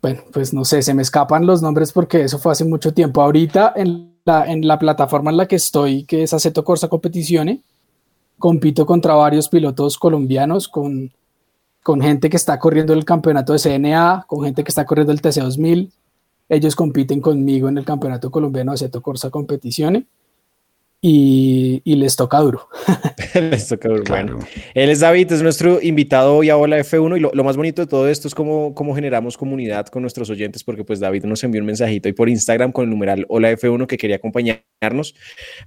Bueno, 0.00 0.22
pues 0.32 0.52
no 0.52 0.66
sé, 0.66 0.82
se 0.82 0.92
me 0.92 1.00
escapan 1.00 1.46
los 1.46 1.62
nombres 1.62 1.90
porque 1.90 2.24
eso 2.24 2.38
fue 2.38 2.52
hace 2.52 2.64
mucho 2.64 2.92
tiempo. 2.92 3.22
Ahorita 3.22 3.72
en 3.74 4.12
la, 4.26 4.44
en 4.44 4.66
la 4.66 4.78
plataforma 4.78 5.30
en 5.30 5.38
la 5.38 5.48
que 5.48 5.56
estoy, 5.56 6.04
que 6.04 6.22
es 6.22 6.34
Aceto 6.34 6.62
Corsa 6.62 6.88
Competizione, 6.88 7.62
compito 8.38 8.84
contra 8.84 9.14
varios 9.14 9.48
pilotos 9.48 9.96
colombianos, 9.96 10.68
con, 10.68 11.10
con 11.84 12.00
gente 12.00 12.30
que 12.30 12.36
está 12.38 12.58
corriendo 12.58 12.94
el 12.94 13.04
campeonato 13.04 13.52
de 13.52 13.58
CNA, 13.58 14.24
con 14.26 14.42
gente 14.42 14.64
que 14.64 14.70
está 14.70 14.86
corriendo 14.86 15.12
el 15.12 15.20
TC2000. 15.20 15.92
Ellos 16.48 16.74
compiten 16.74 17.20
conmigo 17.20 17.68
en 17.68 17.76
el 17.76 17.84
campeonato 17.84 18.30
colombiano 18.30 18.72
de 18.72 18.76
Aceto 18.76 19.02
Corsa 19.02 19.28
Competizione 19.28 20.06
y, 21.06 21.82
y 21.84 21.96
les 21.96 22.16
toca 22.16 22.38
duro. 22.38 22.66
Les 23.34 23.68
toca 23.68 23.90
duro. 23.90 24.04
Claro. 24.04 24.36
Bueno, 24.36 24.48
él 24.72 24.88
es 24.88 25.00
David, 25.00 25.30
es 25.32 25.42
nuestro 25.42 25.82
invitado 25.82 26.36
hoy 26.36 26.48
a 26.48 26.56
Hola 26.56 26.78
F1 26.78 27.18
y 27.18 27.20
lo, 27.20 27.30
lo 27.34 27.44
más 27.44 27.58
bonito 27.58 27.82
de 27.82 27.86
todo 27.86 28.08
esto 28.08 28.26
es 28.26 28.34
cómo, 28.34 28.74
cómo 28.74 28.94
generamos 28.94 29.36
comunidad 29.36 29.86
con 29.88 30.00
nuestros 30.00 30.30
oyentes 30.30 30.64
porque 30.64 30.82
pues 30.82 31.00
David 31.00 31.24
nos 31.24 31.44
envió 31.44 31.60
un 31.60 31.66
mensajito 31.66 32.08
ahí 32.08 32.14
por 32.14 32.30
Instagram 32.30 32.72
con 32.72 32.84
el 32.84 32.90
numeral 32.90 33.26
Hola 33.28 33.52
F1 33.52 33.86
que 33.86 33.98
quería 33.98 34.16
acompañarnos. 34.16 35.14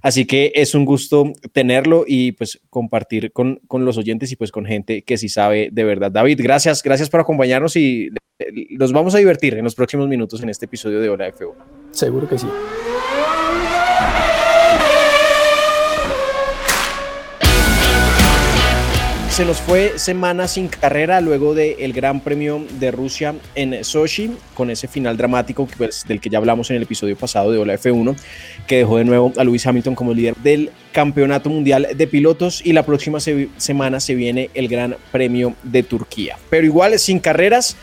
Así 0.02 0.24
que 0.24 0.50
es 0.56 0.74
un 0.74 0.84
gusto 0.84 1.32
tenerlo 1.52 2.02
y 2.04 2.32
pues 2.32 2.60
compartir 2.68 3.30
con, 3.30 3.60
con 3.68 3.84
los 3.84 3.96
oyentes 3.96 4.32
y 4.32 4.36
pues 4.36 4.50
con 4.50 4.66
gente 4.66 5.02
que 5.02 5.18
sí 5.18 5.28
sabe 5.28 5.68
de 5.70 5.84
verdad. 5.84 6.10
David, 6.10 6.40
gracias, 6.42 6.82
gracias 6.82 7.08
por 7.10 7.20
acompañarnos 7.20 7.76
y 7.76 8.08
eh, 8.40 8.66
nos 8.70 8.92
vamos 8.92 9.14
a 9.14 9.18
divertir 9.18 9.54
en 9.54 9.62
los 9.62 9.76
próximos 9.76 10.08
minutos 10.08 10.42
en 10.42 10.48
este 10.48 10.64
episodio 10.64 10.98
de 10.98 11.10
Hola 11.10 11.32
F1. 11.32 11.54
Seguro 11.92 12.28
que 12.28 12.38
sí. 12.40 12.48
Se 19.38 19.44
nos 19.44 19.60
fue 19.60 20.00
semana 20.00 20.48
sin 20.48 20.66
carrera 20.66 21.20
luego 21.20 21.54
del 21.54 21.92
Gran 21.92 22.18
Premio 22.18 22.66
de 22.80 22.90
Rusia 22.90 23.36
en 23.54 23.84
Sochi, 23.84 24.32
con 24.52 24.68
ese 24.68 24.88
final 24.88 25.16
dramático 25.16 25.68
pues, 25.78 26.04
del 26.08 26.20
que 26.20 26.28
ya 26.28 26.38
hablamos 26.38 26.70
en 26.70 26.76
el 26.78 26.82
episodio 26.82 27.14
pasado 27.14 27.52
de 27.52 27.58
Hola 27.58 27.74
F1, 27.74 28.16
que 28.66 28.78
dejó 28.78 28.96
de 28.98 29.04
nuevo 29.04 29.32
a 29.36 29.44
Lewis 29.44 29.64
Hamilton 29.64 29.94
como 29.94 30.12
líder 30.12 30.34
del 30.42 30.72
Campeonato 30.90 31.50
Mundial 31.50 31.86
de 31.94 32.06
Pilotos 32.08 32.66
y 32.66 32.72
la 32.72 32.84
próxima 32.84 33.20
se- 33.20 33.48
semana 33.58 34.00
se 34.00 34.16
viene 34.16 34.50
el 34.54 34.66
Gran 34.66 34.96
Premio 35.12 35.54
de 35.62 35.84
Turquía. 35.84 36.36
Pero 36.50 36.66
igual, 36.66 36.98
sin 36.98 37.20
carreras, 37.20 37.76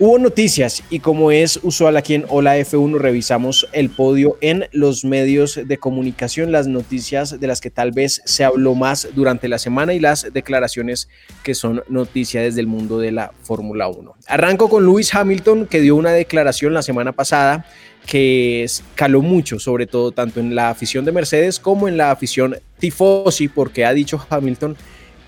Hubo 0.00 0.16
noticias 0.16 0.84
y 0.90 1.00
como 1.00 1.32
es 1.32 1.58
usual 1.64 1.96
aquí 1.96 2.14
en 2.14 2.24
Hola 2.28 2.56
F1 2.56 2.98
revisamos 2.98 3.66
el 3.72 3.90
podio 3.90 4.38
en 4.40 4.68
los 4.70 5.04
medios 5.04 5.58
de 5.64 5.78
comunicación, 5.78 6.52
las 6.52 6.68
noticias 6.68 7.40
de 7.40 7.46
las 7.48 7.60
que 7.60 7.72
tal 7.72 7.90
vez 7.90 8.22
se 8.24 8.44
habló 8.44 8.76
más 8.76 9.08
durante 9.16 9.48
la 9.48 9.58
semana 9.58 9.94
y 9.94 9.98
las 9.98 10.32
declaraciones 10.32 11.08
que 11.42 11.56
son 11.56 11.82
noticias 11.88 12.44
desde 12.44 12.60
el 12.60 12.68
mundo 12.68 13.00
de 13.00 13.10
la 13.10 13.32
Fórmula 13.42 13.88
1. 13.88 14.14
Arranco 14.28 14.68
con 14.68 14.84
Lewis 14.84 15.12
Hamilton 15.12 15.66
que 15.66 15.80
dio 15.80 15.96
una 15.96 16.12
declaración 16.12 16.74
la 16.74 16.82
semana 16.82 17.10
pasada 17.10 17.66
que 18.06 18.64
caló 18.94 19.20
mucho, 19.20 19.58
sobre 19.58 19.88
todo 19.88 20.12
tanto 20.12 20.38
en 20.38 20.54
la 20.54 20.70
afición 20.70 21.04
de 21.06 21.10
Mercedes 21.10 21.58
como 21.58 21.88
en 21.88 21.96
la 21.96 22.12
afición 22.12 22.56
tifosi, 22.78 23.48
porque 23.48 23.84
ha 23.84 23.92
dicho 23.92 24.24
Hamilton 24.30 24.76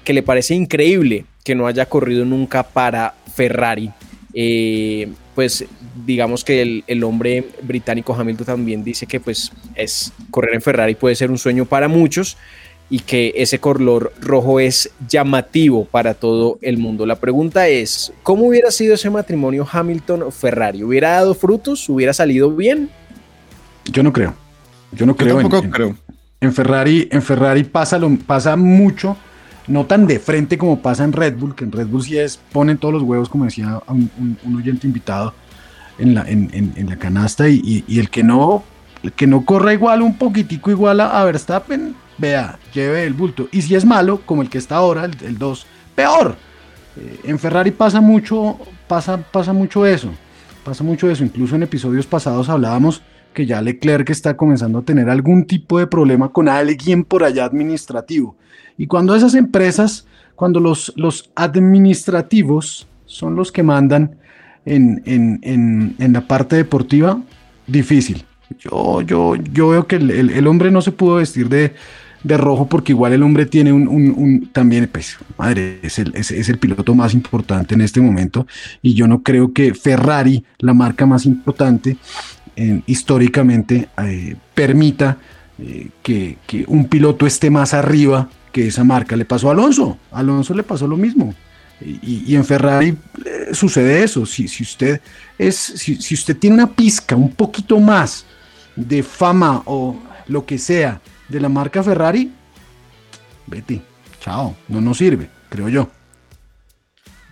que 0.05 0.12
le 0.12 0.23
parece 0.23 0.55
increíble 0.55 1.25
que 1.43 1.57
no 1.57 1.67
haya 1.67 1.87
corrido 1.87 2.25
nunca 2.25 2.62
para 2.62 3.17
Ferrari. 3.35 3.91
Eh, 4.32 5.08
pues 5.34 5.64
digamos 6.06 6.44
que 6.44 6.62
el, 6.62 6.84
el, 6.87 7.02
hombre 7.02 7.49
británico 7.62 8.14
Hamilton 8.14 8.46
también 8.46 8.84
dice 8.84 9.06
que 9.06 9.18
pues 9.18 9.50
es 9.75 10.12
correr 10.30 10.54
en 10.54 10.62
Ferrari 10.62 10.94
puede 10.94 11.16
ser 11.16 11.32
un 11.32 11.38
sueño 11.38 11.64
para 11.64 11.88
muchos 11.88 12.37
y 12.90 12.99
que 12.99 13.32
ese 13.37 13.60
color 13.60 14.12
rojo 14.20 14.58
es 14.58 14.90
llamativo 15.08 15.84
para 15.84 16.14
todo 16.14 16.58
el 16.60 16.76
mundo. 16.76 17.06
La 17.06 17.16
pregunta 17.16 17.68
es, 17.68 18.12
¿cómo 18.25 18.46
hubiera 18.49 18.72
sido 18.72 18.94
ese 18.96 19.08
matrimonio 19.08 19.66
Hamilton-Ferrari? 19.70 20.82
¿Hubiera 20.82 21.12
dado 21.12 21.34
frutos? 21.34 21.88
¿Hubiera 21.88 22.12
salido 22.12 22.50
bien? 22.50 22.90
Yo 23.84 24.02
no 24.02 24.12
creo. 24.12 24.34
Yo 24.92 25.06
no 25.06 25.16
creo. 25.16 25.37
Yo 25.37 25.42
tampoco 25.42 25.64
en, 25.64 25.70
creo. 25.70 25.96
En 26.40 26.52
Ferrari, 26.52 27.08
en 27.12 27.22
Ferrari 27.22 27.62
pasa, 27.62 27.96
lo, 27.96 28.10
pasa 28.26 28.56
mucho, 28.56 29.16
no 29.71 29.87
tan 29.87 30.09
de 30.09 30.19
frente 30.19 30.59
como 30.59 30.81
pasa 30.81 31.05
en 31.05 31.12
Red 31.12 31.37
Bull, 31.37 31.55
que 31.55 31.62
en 31.62 31.71
Red 31.71 31.87
Bull 31.87 32.03
sí 32.03 32.19
es, 32.19 32.41
ponen 32.53 32.77
todos 32.77 32.93
los 32.93 33.05
huevos, 33.05 33.29
como 33.29 33.45
decía 33.45 33.81
un, 33.87 34.57
oyente 34.57 34.89
invitado, 34.89 35.33
en 35.97 36.15
la, 36.15 36.29
en, 36.29 36.50
en, 36.75 36.89
la 36.89 36.97
canasta 36.97 37.49
y, 37.49 37.85
y, 37.87 38.00
el 38.00 38.11
que 38.11 38.25
no 38.25 38.65
el 39.05 39.12
que 39.12 39.29
no 39.29 39.45
corra 39.45 39.73
igual, 39.73 40.03
un 40.03 40.19
poquitico 40.19 40.73
igual 40.73 41.00
a, 41.00 41.25
Verstappen, 41.25 41.95
vea, 42.19 42.59
lleve 42.75 43.05
el 43.05 43.15
bulto. 43.15 43.49
Y 43.53 43.62
si 43.62 43.77
es 43.77 43.85
malo, 43.85 44.21
como 44.27 44.43
el 44.43 44.50
que 44.50 44.59
está 44.59 44.77
ahora, 44.77 45.05
el 45.05 45.39
2, 45.39 45.67
peor. 45.95 46.37
Eh, 46.97 47.21
en 47.25 47.39
Ferrari 47.39 47.71
pasa 47.71 48.00
mucho, 48.00 48.59
pasa, 48.89 49.19
pasa 49.19 49.53
mucho 49.53 49.87
eso. 49.87 50.11
Pasa 50.65 50.83
mucho 50.83 51.09
eso. 51.09 51.23
Incluso 51.23 51.55
en 51.55 51.62
episodios 51.62 52.07
pasados 52.07 52.49
hablábamos 52.49 53.03
que 53.32 53.46
ya 53.46 53.62
Leclerc 53.62 54.10
está 54.10 54.37
comenzando 54.37 54.80
a 54.80 54.82
tener 54.82 55.08
algún 55.08 55.44
tipo 55.46 55.78
de 55.78 55.87
problema 55.87 56.30
con 56.30 56.49
alguien 56.49 57.04
por 57.04 57.25
allá 57.25 57.44
administrativo. 57.44 58.37
Y 58.76 58.87
cuando 58.87 59.14
esas 59.14 59.34
empresas, 59.34 60.06
cuando 60.34 60.58
los, 60.58 60.92
los 60.96 61.30
administrativos 61.34 62.87
son 63.06 63.37
los 63.37 63.52
que 63.52 63.62
mandan 63.62 64.16
en, 64.64 65.02
en, 65.42 66.12
la 66.12 66.20
parte 66.22 66.56
deportiva, 66.56 67.20
difícil. 67.66 68.25
Yo, 68.58 69.00
yo, 69.02 69.37
yo 69.37 69.68
veo 69.68 69.87
que 69.87 69.96
el, 69.96 70.46
hombre 70.46 70.70
no 70.70 70.82
se 70.82 70.92
pudo 70.92 71.16
vestir 71.16 71.49
de, 71.49 71.72
rojo 72.37 72.68
porque 72.68 72.92
igual 72.92 73.12
el 73.12 73.22
hombre 73.22 73.46
tiene 73.46 73.72
un, 73.72 74.50
también, 74.52 74.88
pues, 74.90 75.16
madre, 75.38 75.80
es 75.82 75.99
el, 75.99 76.12
es, 76.14 76.30
el, 76.30 76.58
piloto 76.58 76.94
más 76.94 77.14
importante 77.14 77.75
en 77.75 77.80
este 77.80 78.00
momento 78.00 78.46
y 78.82 78.94
yo 78.94 79.06
no 79.06 79.22
creo 79.22 79.52
que 79.52 79.75
Ferrari, 79.75 80.44
la 80.58 80.75
marca 80.75 81.06
más 81.06 81.26
importante 81.26 81.96
históricamente, 82.87 83.88
eh, 83.99 84.37
permita 84.55 85.17
eh, 85.59 85.88
que, 86.02 86.37
un 86.67 86.87
piloto 86.88 87.26
esté 87.26 87.50
más 87.50 87.75
arriba 87.75 88.29
que 88.52 88.67
esa 88.67 88.85
marca. 88.85 89.17
Le 89.17 89.25
pasó 89.25 89.49
a 89.49 89.52
Alonso, 89.52 89.99
a 90.12 90.19
Alonso 90.19 90.55
le 90.55 90.62
pasó 90.62 90.87
lo 90.87 90.97
mismo. 90.97 91.35
Y, 91.83 92.35
en 92.35 92.45
Ferrari 92.45 92.95
eh, 93.25 93.49
sucede 93.52 94.02
eso. 94.02 94.26
Si, 94.26 94.49
si 94.49 94.62
usted 94.62 95.00
es, 95.38 95.57
si, 95.57 95.97
si 95.97 96.14
usted 96.14 96.37
tiene 96.37 96.55
una 96.57 96.67
pizca 96.67 97.17
un 97.17 97.31
poquito 97.31 97.81
más 97.81 98.26
de 98.76 99.02
fama 99.02 99.62
o 99.64 99.97
lo 100.29 100.45
que 100.45 100.59
sea 100.59 101.00
de 101.29 101.40
la 101.40 101.49
marca 101.49 101.83
Ferrari, 101.83 102.31
vete, 103.47 103.81
chao, 104.21 104.55
no 104.69 104.81
nos 104.81 104.99
sirve, 104.99 105.31
creo 105.49 105.71
yo. 105.71 105.90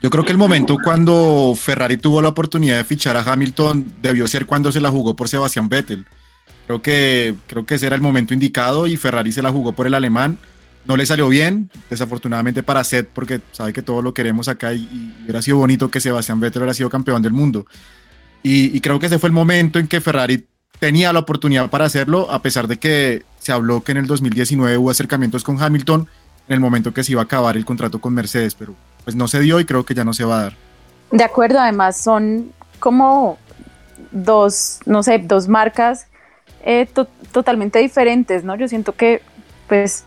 Yo 0.01 0.11
creo 0.11 0.25
que 0.25 0.31
el 0.31 0.39
momento 0.39 0.77
cuando 0.83 1.55
Ferrari 1.57 1.97
tuvo 1.97 2.23
la 2.23 2.29
oportunidad 2.29 2.77
de 2.77 2.85
fichar 2.85 3.17
a 3.17 3.23
Hamilton 3.23 3.95
debió 4.01 4.29
ser 4.29 4.47
cuando 4.47 4.71
se 4.71 4.81
la 4.81 4.91
jugó 4.91 5.17
por 5.17 5.29
Sebastián 5.29 5.69
Vettel. 5.69 6.07
Creo 6.67 6.83
que, 6.83 7.35
creo 7.47 7.67
que 7.67 7.75
ese 7.75 7.87
era 7.87 7.97
el 7.97 8.03
momento 8.03 8.33
indicado 8.33 8.87
y 8.87 8.97
Ferrari 8.97 9.33
se 9.33 9.43
la 9.43 9.51
jugó 9.51 9.73
por 9.73 9.87
el 9.87 9.95
alemán. 9.95 10.39
No 10.85 10.97
le 10.97 11.05
salió 11.05 11.29
bien, 11.29 11.71
desafortunadamente 11.91 12.63
para 12.63 12.85
Seth, 12.85 13.09
porque 13.13 13.41
sabe 13.53 13.73
que 13.73 13.83
todo 13.83 14.01
lo 14.01 14.15
queremos 14.15 14.49
acá 14.49 14.73
y, 14.73 14.83
y 14.83 15.23
hubiera 15.25 15.43
sido 15.43 15.57
bonito 15.57 15.91
que 15.91 16.01
Sebastián 16.01 16.39
Vettel 16.39 16.63
hubiera 16.63 16.75
sido 16.75 16.91
campeón 16.91 17.21
del 17.21 17.33
mundo. 17.33 17.67
Y, 18.43 18.77
y, 18.77 18.81
creo 18.81 19.01
que 19.01 19.07
ese 19.07 19.19
fue 19.19 19.29
el 19.29 19.33
momento 19.33 19.81
en 19.81 19.89
que 19.89 20.01
Ferrari 20.01 20.47
tenía 20.79 21.13
la 21.13 21.19
oportunidad 21.19 21.71
para 21.71 21.87
hacerlo, 21.87 22.31
a 22.31 22.41
pesar 22.41 22.69
de 22.69 22.79
que 22.79 23.25
se 23.41 23.51
habló 23.51 23.83
que 23.83 23.93
en 23.93 23.99
el 23.99 24.07
2019 24.07 24.79
hubo 24.79 24.91
acercamientos 24.91 25.43
con 25.43 25.61
Hamilton 25.61 26.07
en 26.49 26.55
el 26.55 26.61
momento 26.61 26.95
que 26.95 27.05
se 27.05 27.13
iba 27.13 27.21
a 27.21 27.25
acabar 27.25 27.57
el 27.57 27.65
contrato 27.65 28.01
con 28.01 28.15
Mercedes, 28.15 28.55
pero 28.55 28.75
pues 29.09 29.17
no 29.17 29.27
se 29.27 29.41
dio 29.41 29.59
y 29.59 29.65
creo 29.65 29.87
que 29.87 29.95
ya 29.95 30.05
no 30.05 30.13
se 30.13 30.23
va 30.27 30.39
a 30.39 30.43
dar. 30.43 30.53
De 31.13 31.25
acuerdo, 31.25 31.59
además 31.59 31.97
son 31.97 32.53
como 32.79 33.39
dos, 34.11 34.81
no 34.85 35.03
sé, 35.03 35.19
dos 35.19 35.49
marcas 35.49 36.09
eh, 36.63 36.87
totalmente 37.33 37.79
diferentes, 37.79 38.45
¿no? 38.45 38.55
Yo 38.57 38.69
siento 38.69 38.93
que, 38.93 39.23
pues, 39.67 40.05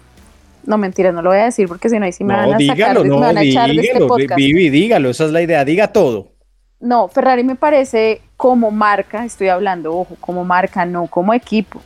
no 0.67 0.77
mentiras, 0.77 1.15
no 1.15 1.24
lo 1.24 1.31
voy 1.31 1.39
a 1.39 1.46
decir 1.46 1.67
porque 1.67 1.89
si 1.89 1.98
no 1.98 2.05
ahí 2.05 2.12
sí 2.12 2.24
me 2.24 2.36
van 2.36 2.53
a 2.53 2.60
sacar, 2.60 3.03
me 3.03 3.10
van 3.10 3.39
a 3.39 3.41
echar 3.41 3.71
de 3.71 3.82
este 3.82 4.06
podcast. 4.06 4.36
Vivi, 4.38 4.69
dígalo, 4.69 5.10
esa 5.10 5.26
es 5.26 5.32
la 5.32 5.41
idea, 5.41 5.65
diga 5.65 5.88
todo. 5.88 6.34
No, 6.80 7.08
Ferrari 7.08 7.43
me 7.43 7.56
parece 7.56 8.21
como 8.38 8.69
marca, 8.69 9.26
estoy 9.26 9.47
hablando, 9.47 9.95
ojo, 9.95 10.15
como 10.19 10.45
marca, 10.45 10.86
no 10.86 11.08
como 11.08 11.34
equipo. 11.34 11.82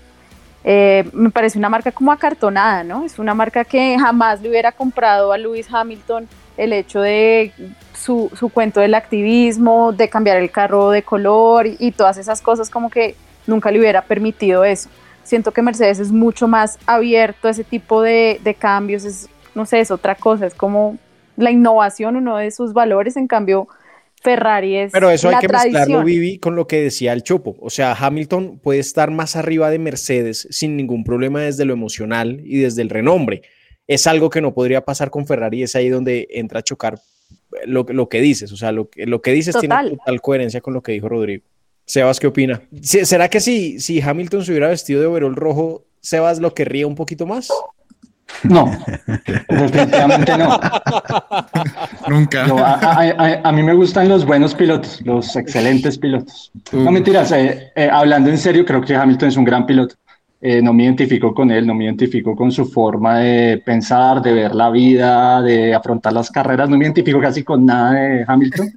Eh, 0.67 1.07
me 1.13 1.29
parece 1.29 1.59
una 1.59 1.69
marca 1.69 1.91
como 1.91 2.11
acartonada, 2.11 2.83
¿no? 2.83 3.05
Es 3.05 3.19
una 3.19 3.35
marca 3.35 3.63
que 3.63 3.99
jamás 3.99 4.41
le 4.41 4.49
hubiera 4.49 4.71
comprado 4.71 5.31
a 5.31 5.37
Lewis 5.37 5.67
Hamilton 5.71 6.27
el 6.57 6.73
hecho 6.73 7.01
de 7.01 7.51
su, 7.93 8.31
cuento 8.51 8.79
del 8.79 8.95
activismo, 8.95 9.91
de 9.91 10.09
cambiar 10.09 10.37
el 10.37 10.49
carro 10.49 10.89
de 10.89 11.03
color 11.03 11.67
y, 11.67 11.91
todas 11.91 12.17
esas 12.17 12.41
cosas, 12.41 12.71
como 12.71 12.89
que 12.89 13.15
nunca 13.45 13.69
le 13.69 13.77
hubiera 13.77 14.01
permitido 14.01 14.63
eso. 14.63 14.89
Siento 15.23 15.51
que 15.51 15.61
Mercedes 15.61 15.99
es 15.99 16.11
mucho 16.11 16.47
más 16.47 16.79
abierto 16.87 17.47
a 17.47 17.51
ese 17.51 17.63
tipo 17.63 18.01
de, 18.01 18.41
de 18.43 18.55
cambios, 18.55 19.05
es, 19.05 19.29
no 19.53 19.67
sé, 19.67 19.81
es 19.81 19.91
otra 19.91 20.15
cosa, 20.15 20.47
es 20.47 20.55
como 20.55 20.97
la 21.37 21.51
innovación, 21.51 22.15
uno 22.15 22.37
de 22.37 22.49
sus 22.49 22.73
valores, 22.73 23.17
en 23.17 23.27
cambio 23.27 23.67
Ferrari 24.25 24.75
es. 24.75 24.91
Pero 24.91 25.09
eso 25.09 25.29
hay 25.29 25.37
que 25.37 25.47
mezclarlo, 25.47 26.03
Vivi, 26.03 26.39
con 26.39 26.55
lo 26.55 26.67
que 26.67 26.81
decía 26.81 27.13
el 27.13 27.23
Chopo. 27.23 27.55
O 27.61 27.69
sea, 27.69 27.93
Hamilton 27.93 28.59
puede 28.59 28.79
estar 28.79 29.11
más 29.11 29.35
arriba 29.35 29.69
de 29.69 29.79
Mercedes 29.79 30.47
sin 30.51 30.75
ningún 30.75 31.03
problema 31.03 31.41
desde 31.41 31.63
lo 31.63 31.73
emocional 31.73 32.41
y 32.43 32.57
desde 32.57 32.81
el 32.81 32.89
renombre. 32.89 33.43
Es 33.87 34.07
algo 34.07 34.29
que 34.29 34.41
no 34.41 34.53
podría 34.53 34.81
pasar 34.81 35.09
con 35.11 35.27
Ferrari, 35.27 35.63
es 35.63 35.75
ahí 35.75 35.89
donde 35.89 36.27
entra 36.31 36.59
a 36.59 36.63
chocar 36.63 36.99
lo, 37.65 37.85
lo 37.87 38.09
que 38.09 38.19
dices. 38.19 38.51
O 38.51 38.57
sea, 38.57 38.71
lo, 38.71 38.89
lo 38.95 39.21
que 39.21 39.31
dices 39.31 39.55
tiene 39.59 39.75
total 39.89 40.21
coherencia 40.21 40.61
con 40.61 40.73
lo 40.73 40.81
que 40.81 40.91
dijo 40.91 41.07
Rodrigo. 41.07 41.43
Sebas, 41.85 42.19
¿qué 42.19 42.27
opina? 42.27 42.63
¿Será 42.81 43.29
que 43.29 43.39
si, 43.39 43.79
si 43.79 44.01
Hamilton 44.01 44.43
se 44.43 44.51
hubiera 44.51 44.69
vestido 44.69 45.01
de 45.01 45.07
overol 45.07 45.35
rojo, 45.35 45.85
Sebas 46.01 46.39
lo 46.39 46.53
querría 46.53 46.87
un 46.87 46.95
poquito 46.95 47.27
más? 47.27 47.47
No, 48.43 48.71
definitivamente 49.49 50.37
no. 50.37 50.59
Nunca. 52.07 52.45
a, 53.43 53.51
mí 53.51 53.63
me 53.63 53.73
gustan 53.73 54.09
los 54.09 54.25
buenos 54.25 54.53
pilotos, 54.53 55.01
los 55.03 55.35
excelentes 55.35 55.97
pilotos. 55.97 56.51
No 56.71 56.91
mentiras, 56.91 57.31
eh, 57.31 57.71
eh, 57.75 57.89
hablando 57.91 58.29
en 58.29 58.37
serio, 58.37 58.65
creo 58.65 58.81
que 58.81 58.95
Hamilton 58.95 59.29
es 59.29 59.37
un 59.37 59.45
gran 59.45 59.65
piloto. 59.65 59.95
Eh, 60.41 60.61
no 60.61 60.73
me 60.73 60.83
identifico 60.83 61.33
con 61.33 61.49
él, 61.49 61.65
no 61.65 61.73
me 61.73 61.85
identifico 61.85 62.35
con 62.35 62.51
su 62.51 62.65
forma 62.65 63.19
de 63.19 63.63
pensar, 63.65 64.21
de 64.21 64.33
ver 64.33 64.53
la 64.53 64.69
vida, 64.69 65.41
de 65.41 65.73
afrontar 65.73 66.13
las 66.13 66.29
carreras, 66.29 66.69
no 66.69 66.77
me 66.77 66.85
identifico 66.85 67.19
casi 67.19 67.43
con 67.43 67.65
nada 67.65 67.93
de 67.93 68.25
Hamilton. 68.27 68.71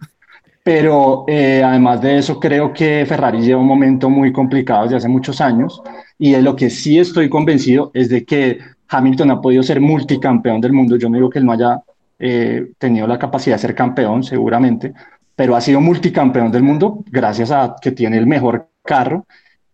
Pero 0.63 1.25
además 1.29 2.03
de 2.03 2.19
eso, 2.19 2.39
creo 2.39 2.75
que 2.75 3.05
Ferrari 3.09 3.41
lleva 3.41 3.61
un 3.61 3.67
momento 3.67 4.11
muy 4.11 4.33
complicado 4.33 4.83
desde 4.83 4.97
hace 4.97 5.09
muchos 5.09 5.41
años 5.41 5.83
y 6.19 6.33
de 6.33 6.43
lo 6.43 6.55
que 6.57 6.69
sí 6.69 6.99
estoy 6.99 7.31
convencido 7.31 7.91
es 7.95 8.11
de 8.11 8.25
que 8.25 8.59
Hamilton 8.89 9.31
ha 9.31 9.41
podido 9.41 9.63
ser 9.63 9.81
multicampeón 9.81 10.61
del 10.61 10.73
mundo. 10.73 10.97
Yo 10.97 11.09
no 11.09 11.17
digo 11.17 11.31
que 11.31 11.39
él 11.39 11.45
no 11.45 11.53
haya 11.53 11.83
eh, 12.19 12.73
tenido 12.79 13.07
la 13.07 13.19
capacidad 13.19 13.57
de 13.57 13.63
ser 13.63 13.75
campeón, 13.75 14.25
seguramente, 14.25 14.93
pero 15.37 15.55
ha 15.55 15.61
sido 15.61 15.81
multicampeón 15.81 16.51
del 16.51 16.63
mundo 16.63 17.05
gracias 17.11 17.51
a 17.51 17.77
que 17.81 17.93
tiene 17.93 18.19
el 18.19 18.27
mejor 18.27 18.69
carro. 18.85 19.27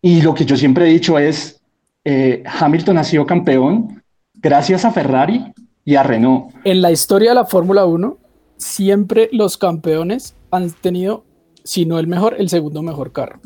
Y 0.03 0.20
lo 0.20 0.35
que 0.35 0.44
yo 0.44 0.57
siempre 0.57 0.87
he 0.87 0.92
dicho 0.92 1.18
es, 1.18 1.61
eh, 2.05 2.42
Hamilton 2.61 2.98
ha 2.98 3.05
sido 3.05 3.24
campeón 3.24 4.03
gracias 4.35 4.85
a 4.85 4.90
Ferrari 4.90 5.53
y 5.85 5.94
a 5.94 6.03
Renault. 6.03 6.55
En 6.64 6.83
la 6.83 6.92
historia 6.92 7.31
de 7.31 7.37
la 7.37 7.46
Fórmula 7.46 7.87
1, 7.87 8.18
siempre 8.59 9.29
los 9.33 9.57
campeones 9.57 10.35
han 10.50 10.70
tenido, 10.70 11.24
si 11.62 11.87
no 11.87 11.98
el 11.98 12.07
mejor, 12.07 12.37
el 12.38 12.48
segundo 12.48 12.83
mejor 12.83 13.12
carro. 13.12 13.40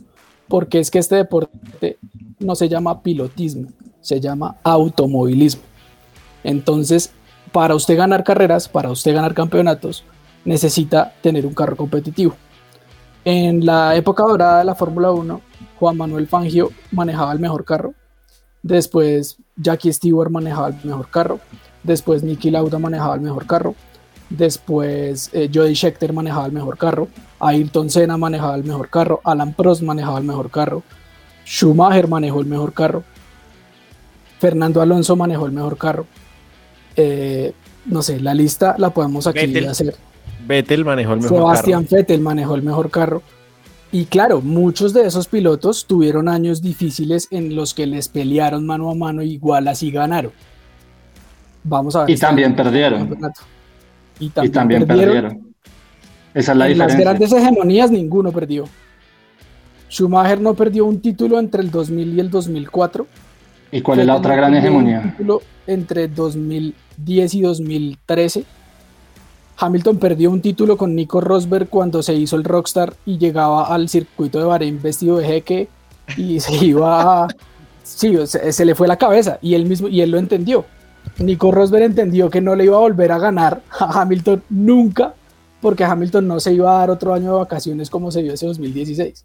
Porque 0.48 0.80
es 0.80 0.90
que 0.90 0.98
este 0.98 1.16
deporte 1.16 1.98
no 2.40 2.54
se 2.54 2.68
llama 2.68 3.02
pilotismo, 3.02 3.68
se 4.08 4.20
llama 4.20 4.56
automovilismo. 4.62 5.62
Entonces, 6.42 7.12
para 7.52 7.74
usted 7.74 7.96
ganar 7.96 8.24
carreras, 8.24 8.66
para 8.66 8.90
usted 8.90 9.14
ganar 9.14 9.34
campeonatos, 9.34 10.02
necesita 10.46 11.12
tener 11.20 11.44
un 11.44 11.52
carro 11.52 11.76
competitivo. 11.76 12.34
En 13.22 13.66
la 13.66 13.94
época 13.96 14.22
dorada 14.22 14.60
de 14.60 14.64
la 14.64 14.74
Fórmula 14.74 15.10
1, 15.10 15.40
Juan 15.78 15.96
Manuel 15.98 16.26
Fangio 16.26 16.70
manejaba 16.90 17.32
el 17.32 17.38
mejor 17.38 17.66
carro. 17.66 17.92
Después 18.62 19.36
Jackie 19.56 19.92
Stewart 19.92 20.30
manejaba 20.30 20.68
el 20.68 20.76
mejor 20.84 21.10
carro. 21.10 21.38
Después 21.82 22.22
Nicky 22.22 22.50
Lauda 22.50 22.78
manejaba 22.78 23.14
el 23.14 23.20
mejor 23.20 23.46
carro. 23.46 23.74
Después 24.30 25.28
eh, 25.34 25.50
Jody 25.52 25.74
Scheckter 25.74 26.14
manejaba 26.14 26.46
el 26.46 26.52
mejor 26.52 26.78
carro. 26.78 27.08
Ayrton 27.40 27.90
Senna 27.90 28.16
manejaba 28.16 28.54
el 28.54 28.64
mejor 28.64 28.88
carro. 28.88 29.20
Alan 29.24 29.52
Prost 29.52 29.82
manejaba 29.82 30.18
el 30.18 30.24
mejor 30.24 30.50
carro. 30.50 30.82
Schumacher 31.44 32.08
manejó 32.08 32.40
el 32.40 32.46
mejor 32.46 32.72
carro. 32.72 33.04
Fernando 34.38 34.80
Alonso 34.80 35.16
manejó 35.16 35.46
el 35.46 35.52
mejor 35.52 35.76
carro. 35.76 36.06
Eh, 36.96 37.52
no 37.86 38.02
sé, 38.02 38.20
la 38.20 38.34
lista 38.34 38.74
la 38.78 38.90
podemos 38.90 39.26
aquí 39.26 39.56
hacer. 39.66 39.94
Vettel 40.46 40.84
manejó 40.84 41.14
el 41.14 41.20
mejor 41.20 41.38
Sebastián 41.38 41.86
Vettel 41.90 42.20
manejó 42.20 42.54
el 42.54 42.62
mejor 42.62 42.90
carro. 42.90 43.22
Y 43.90 44.04
claro, 44.04 44.42
muchos 44.42 44.92
de 44.92 45.06
esos 45.06 45.28
pilotos 45.28 45.86
tuvieron 45.86 46.28
años 46.28 46.60
difíciles 46.60 47.26
en 47.30 47.54
los 47.56 47.72
que 47.72 47.86
les 47.86 48.08
pelearon 48.08 48.66
mano 48.66 48.90
a 48.90 48.94
mano, 48.94 49.22
igual 49.22 49.66
así 49.68 49.90
ganaron. 49.90 50.32
Vamos 51.64 51.96
a 51.96 52.00
ver. 52.00 52.10
Y 52.10 52.18
también 52.18 52.54
perdieron. 52.54 53.18
Y 54.20 54.30
también, 54.50 54.86
perdieron. 54.86 55.54
Esa 56.34 56.52
es 56.52 56.58
la 56.58 56.68
en 56.68 56.78
Las 56.78 56.96
grandes 56.96 57.32
hegemonías 57.32 57.90
ninguno 57.90 58.30
perdió. 58.30 58.66
Schumacher 59.90 60.40
no 60.40 60.52
perdió 60.54 60.84
un 60.84 61.00
título 61.00 61.38
entre 61.38 61.62
el 61.62 61.70
2000 61.70 62.14
y 62.14 62.20
el 62.20 62.30
2004 62.30 63.06
¿Y 63.70 63.82
cuál 63.82 64.00
es 64.00 64.06
la 64.06 64.16
otra 64.16 64.34
gran 64.34 64.54
hegemonía? 64.54 65.16
Entre 65.66 66.08
2010 66.08 67.34
y 67.34 67.40
2013. 67.42 68.44
Hamilton 69.58 69.98
perdió 69.98 70.30
un 70.30 70.40
título 70.40 70.76
con 70.76 70.94
Nico 70.94 71.20
Rosberg 71.20 71.68
cuando 71.68 72.02
se 72.02 72.14
hizo 72.14 72.36
el 72.36 72.44
Rockstar 72.44 72.94
y 73.04 73.18
llegaba 73.18 73.66
al 73.66 73.88
circuito 73.88 74.38
de 74.38 74.44
Bahrein 74.44 74.80
vestido 74.80 75.18
de 75.18 75.26
jeque 75.26 75.68
y 76.16 76.40
se 76.40 76.64
iba. 76.64 77.26
sí, 77.82 78.16
se, 78.26 78.64
le 78.64 78.74
fue 78.74 78.86
la 78.88 78.96
cabeza 78.96 79.38
y 79.42 79.54
él 79.54 79.66
mismo 79.66 79.88
y 79.88 80.00
él 80.00 80.10
lo 80.10 80.18
entendió. 80.18 80.64
Nico 81.18 81.50
Rosberg 81.50 81.84
entendió 81.84 82.30
que 82.30 82.40
no 82.40 82.54
le 82.54 82.64
iba 82.64 82.76
a 82.76 82.80
volver 82.80 83.10
a 83.10 83.18
ganar 83.18 83.62
a 83.78 84.00
Hamilton 84.00 84.42
nunca 84.48 85.14
porque 85.60 85.82
Hamilton 85.82 86.28
no 86.28 86.38
se 86.38 86.52
iba 86.52 86.76
a 86.76 86.78
dar 86.78 86.90
otro 86.90 87.12
año 87.12 87.32
de 87.32 87.38
vacaciones 87.38 87.90
como 87.90 88.12
se 88.12 88.22
dio 88.22 88.32
ese 88.32 88.46
2016. 88.46 89.24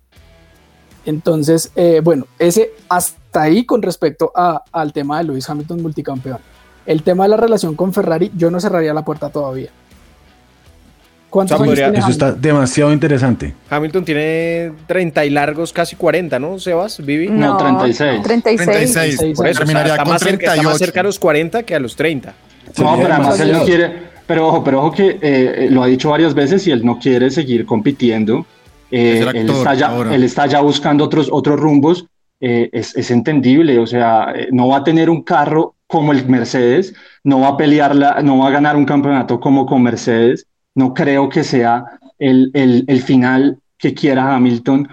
Entonces, 1.05 1.71
eh, 1.75 2.01
bueno, 2.03 2.25
ese 2.39 2.71
hasta 2.89 3.22
ahí 3.41 3.65
con 3.65 3.81
respecto 3.81 4.31
al 4.35 4.93
tema 4.93 5.17
de 5.17 5.25
Lewis 5.25 5.49
Hamilton 5.49 5.81
multicampeón. 5.81 6.39
El 6.85 7.03
tema 7.03 7.23
de 7.23 7.29
la 7.29 7.37
relación 7.37 7.75
con 7.75 7.93
Ferrari, 7.93 8.31
yo 8.35 8.51
no 8.51 8.59
cerraría 8.59 8.93
la 8.93 9.03
puerta 9.05 9.29
todavía. 9.29 9.69
¿Cuántos 11.29 11.59
Eso 11.67 12.09
está 12.09 12.31
demasiado 12.31 12.93
interesante. 12.93 13.55
Hamilton 13.69 14.05
tiene 14.05 14.71
30 14.85 15.25
y 15.25 15.29
largos, 15.31 15.73
casi 15.73 15.95
40, 15.95 16.37
¿no, 16.37 16.59
Sebas? 16.59 17.03
Vivi? 17.03 17.27
No, 17.27 17.57
36. 17.57 18.21
36. 18.21 18.93
36. 18.93 19.35
Por 19.35 19.47
eso, 19.47 19.59
terminaría 19.59 19.97
con 19.97 20.09
más 20.09 20.21
cerca, 20.21 20.53
está 20.53 20.61
más 20.61 20.77
cerca 20.77 20.99
a 20.99 21.03
los 21.03 21.17
40 21.17 21.63
que 21.63 21.73
a 21.73 21.79
los 21.79 21.95
30. 21.95 22.35
No, 22.77 22.97
pero 22.97 23.13
además 23.13 23.39
él 23.39 23.51
no 23.51 23.63
quiere, 23.63 23.93
pero 24.27 24.47
ojo, 24.47 24.63
pero 24.63 24.79
ojo 24.81 24.91
que 24.91 25.17
eh, 25.21 25.67
lo 25.71 25.81
ha 25.81 25.87
dicho 25.87 26.11
varias 26.11 26.35
veces 26.35 26.67
y 26.67 26.71
él 26.71 26.85
no 26.85 26.99
quiere 26.99 27.31
seguir 27.31 27.65
compitiendo 27.65 28.45
eh, 28.95 29.25
él, 29.33 29.49
está 29.49 29.73
ya, 29.73 29.97
él, 30.13 30.23
está 30.23 30.45
ya, 30.45 30.61
buscando 30.61 31.05
otros, 31.05 31.27
otros 31.31 31.59
rumbos, 31.59 32.05
eh, 32.45 32.69
es, 32.73 33.09
entendible, 33.09 33.79
o 33.79 33.87
sea, 33.87 34.33
eh, 34.35 34.49
no 34.51 34.67
va 34.67 34.79
a 34.79 34.83
tener 34.83 35.09
un 35.09 35.21
carro 35.21 35.75
como 35.87 36.11
el 36.11 36.27
Mercedes, 36.27 36.93
no 37.23 37.39
va 37.39 37.47
a 37.47 37.57
pelearla, 37.57 38.21
no 38.21 38.39
va 38.39 38.49
a 38.49 38.51
ganar 38.51 38.75
un 38.75 38.83
campeonato 38.83 39.39
como 39.39 39.65
con 39.65 39.81
Mercedes, 39.81 40.45
no 40.75 40.93
creo 40.93 41.29
que 41.29 41.45
sea 41.45 41.85
el, 42.19 42.51
el, 42.53 42.83
el 42.87 43.01
final 43.01 43.59
que 43.77 43.93
quiera 43.93 44.35
Hamilton 44.35 44.89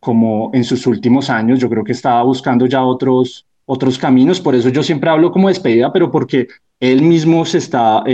como 0.00 0.50
en 0.54 0.64
sus 0.64 0.86
últimos 0.86 1.28
años, 1.28 1.58
yo 1.58 1.68
creo 1.68 1.82
que 1.82 1.92
estaba 1.92 2.22
buscando 2.22 2.66
ya 2.66 2.84
otros, 2.84 3.44
otros 3.66 3.98
caminos, 3.98 4.40
por 4.40 4.54
eso 4.54 4.68
yo 4.68 4.82
siempre 4.84 5.10
hablo 5.10 5.32
como 5.32 5.48
despedida, 5.48 5.92
pero 5.92 6.10
porque 6.10 6.46
él 6.80 7.02
mismo 7.02 7.44
se 7.44 7.58
está 7.58 8.04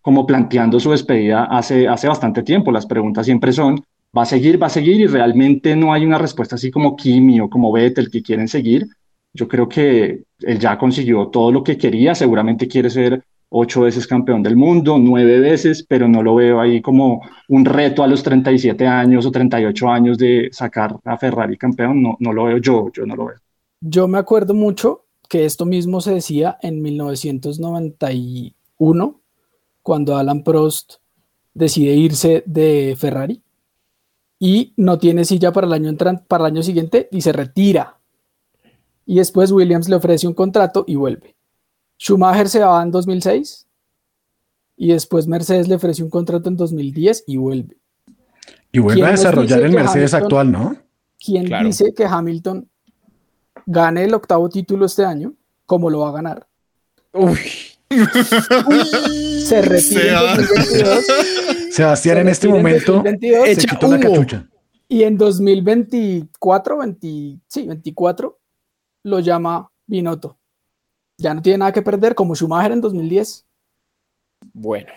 como 0.00 0.26
planteando 0.26 0.80
su 0.80 0.90
despedida 0.90 1.44
hace, 1.44 1.86
hace 1.86 2.08
bastante 2.08 2.42
tiempo. 2.42 2.72
Las 2.72 2.86
preguntas 2.86 3.24
siempre 3.24 3.52
son, 3.52 3.84
¿va 4.16 4.22
a 4.22 4.26
seguir, 4.26 4.62
va 4.62 4.66
a 4.66 4.70
seguir? 4.70 5.00
Y 5.00 5.06
realmente 5.06 5.74
no 5.76 5.92
hay 5.92 6.04
una 6.04 6.18
respuesta 6.18 6.56
así 6.56 6.70
como 6.70 6.96
Kimi 6.96 7.40
o 7.40 7.48
como 7.48 7.72
Vettel 7.72 8.10
que 8.10 8.22
quieren 8.22 8.48
seguir. 8.48 8.86
Yo 9.32 9.48
creo 9.48 9.68
que 9.68 10.24
él 10.40 10.58
ya 10.58 10.76
consiguió 10.78 11.28
todo 11.28 11.50
lo 11.50 11.64
que 11.64 11.78
quería, 11.78 12.14
seguramente 12.14 12.68
quiere 12.68 12.90
ser 12.90 13.24
ocho 13.54 13.82
veces 13.82 14.06
campeón 14.06 14.42
del 14.42 14.56
mundo, 14.56 14.96
nueve 14.98 15.38
veces, 15.38 15.84
pero 15.86 16.08
no 16.08 16.22
lo 16.22 16.34
veo 16.34 16.58
ahí 16.60 16.80
como 16.80 17.20
un 17.48 17.64
reto 17.64 18.02
a 18.02 18.06
los 18.06 18.22
37 18.22 18.86
años 18.86 19.26
o 19.26 19.30
38 19.30 19.88
años 19.88 20.16
de 20.18 20.48
sacar 20.52 20.98
a 21.04 21.18
Ferrari 21.18 21.58
campeón, 21.58 22.02
no, 22.02 22.16
no 22.18 22.32
lo 22.32 22.44
veo 22.44 22.56
yo, 22.58 22.90
yo 22.92 23.04
no 23.04 23.14
lo 23.14 23.26
veo. 23.26 23.36
Yo 23.80 24.08
me 24.08 24.18
acuerdo 24.18 24.54
mucho 24.54 25.04
que 25.28 25.44
esto 25.44 25.66
mismo 25.66 26.00
se 26.00 26.14
decía 26.14 26.56
en 26.62 26.80
1991 26.80 29.20
cuando 29.82 30.16
Alan 30.16 30.44
Prost 30.44 30.94
decide 31.52 31.94
irse 31.94 32.42
de 32.46 32.96
Ferrari 32.98 33.41
y 34.44 34.74
no 34.76 34.98
tiene 34.98 35.24
silla 35.24 35.52
para 35.52 35.68
el 35.68 35.72
año, 35.72 35.96
para 36.26 36.46
el 36.46 36.54
año 36.54 36.64
siguiente 36.64 37.08
y 37.12 37.20
se 37.20 37.30
retira. 37.30 38.00
Y 39.06 39.18
después 39.18 39.52
Williams 39.52 39.88
le 39.88 39.94
ofrece 39.94 40.26
un 40.26 40.34
contrato 40.34 40.82
y 40.84 40.96
vuelve. 40.96 41.36
Schumacher 41.96 42.48
se 42.48 42.58
va 42.58 42.82
en 42.82 42.90
2006 42.90 43.68
y 44.78 44.88
después 44.88 45.28
Mercedes 45.28 45.68
le 45.68 45.76
ofrece 45.76 46.02
un 46.02 46.10
contrato 46.10 46.48
en 46.48 46.56
2010 46.56 47.22
y 47.28 47.36
vuelve. 47.36 47.76
Y 48.72 48.80
vuelve 48.80 49.06
a 49.06 49.10
desarrollar 49.12 49.60
el 49.60 49.74
Mercedes 49.74 50.12
actual, 50.12 50.50
¿no? 50.50 50.76
¿Quién 51.24 51.48
dice 51.64 51.94
que 51.94 52.04
Hamilton 52.04 52.68
gane 53.64 54.02
el 54.02 54.12
octavo 54.12 54.48
título 54.48 54.86
este 54.86 55.04
año? 55.04 55.34
¿Cómo 55.66 55.88
lo 55.88 56.00
va 56.00 56.08
a 56.08 56.12
ganar? 56.14 56.48
Uy. 57.12 57.38
Se 59.44 59.62
retira 59.62 60.36
Sebastián 61.70 62.18
en 62.18 62.28
este 62.28 62.48
momento 62.48 63.02
se 63.02 63.66
quitó 63.66 63.88
la 63.88 63.98
cachucha. 63.98 64.48
Y 64.88 65.04
en 65.04 65.16
2024, 65.16 66.78
20, 66.78 67.08
sí, 67.46 67.66
24, 67.66 68.38
lo 69.04 69.20
llama 69.20 69.70
Binotto. 69.86 70.38
Ya 71.16 71.32
no 71.32 71.40
tiene 71.40 71.58
nada 71.58 71.72
que 71.72 71.80
perder, 71.80 72.14
como 72.14 72.34
Schumacher 72.34 72.72
en 72.72 72.82
2010. 72.82 73.46
Bueno, 74.52 74.92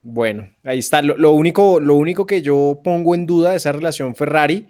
bueno, 0.00 0.48
ahí 0.64 0.78
está. 0.78 1.02
Lo, 1.02 1.32
único, 1.32 1.80
lo 1.80 1.96
único 1.96 2.24
que 2.24 2.40
yo 2.40 2.80
pongo 2.82 3.14
en 3.14 3.26
duda 3.26 3.50
de 3.50 3.56
esa 3.56 3.72
relación 3.72 4.14
Ferrari 4.14 4.68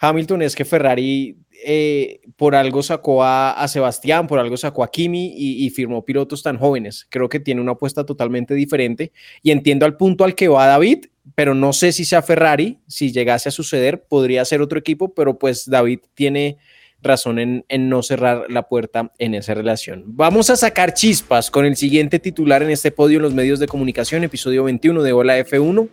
Hamilton 0.00 0.42
es 0.42 0.56
que 0.56 0.64
Ferrari 0.64 1.36
eh, 1.64 2.20
por 2.36 2.54
algo 2.54 2.82
sacó 2.82 3.24
a, 3.24 3.66
Sebastián, 3.68 4.26
por 4.26 4.38
algo 4.38 4.56
sacó 4.56 4.82
a 4.82 4.90
Kimi 4.90 5.32
y, 5.36 5.70
firmó 5.70 6.04
pilotos 6.04 6.42
tan 6.42 6.58
jóvenes. 6.58 7.06
Creo 7.10 7.28
que 7.28 7.40
tiene 7.40 7.60
una 7.60 7.72
apuesta 7.72 8.04
totalmente 8.04 8.54
diferente 8.54 9.12
y 9.42 9.50
entiendo 9.50 9.86
al 9.86 9.96
punto 9.96 10.24
al 10.24 10.34
que 10.34 10.48
va 10.48 10.66
David, 10.66 11.06
pero 11.34 11.54
no 11.54 11.72
sé 11.72 11.92
si 11.92 12.04
sea 12.04 12.22
Ferrari, 12.22 12.78
si 12.86 13.12
llegase 13.12 13.48
a 13.48 13.52
suceder, 13.52 14.04
podría 14.04 14.44
ser 14.44 14.62
otro 14.62 14.78
equipo, 14.78 15.14
pero 15.14 15.38
pues 15.38 15.68
David 15.68 16.00
tiene 16.14 16.58
razón 17.02 17.38
en, 17.38 17.88
no 17.88 18.02
cerrar 18.02 18.46
la 18.48 18.68
puerta 18.68 19.12
en 19.18 19.34
esa 19.34 19.54
relación. 19.54 20.04
Vamos 20.06 20.50
a 20.50 20.56
sacar 20.56 20.94
chispas 20.94 21.50
con 21.50 21.64
el 21.64 21.76
siguiente 21.76 22.18
titular 22.18 22.62
en 22.62 22.70
este 22.70 22.90
podio 22.90 23.16
en 23.16 23.22
los 23.22 23.34
medios 23.34 23.58
de 23.58 23.66
comunicación, 23.66 24.24
episodio 24.24 24.64
21 24.64 25.02
de 25.02 25.12
Hola 25.12 25.38
F1. 25.38 25.88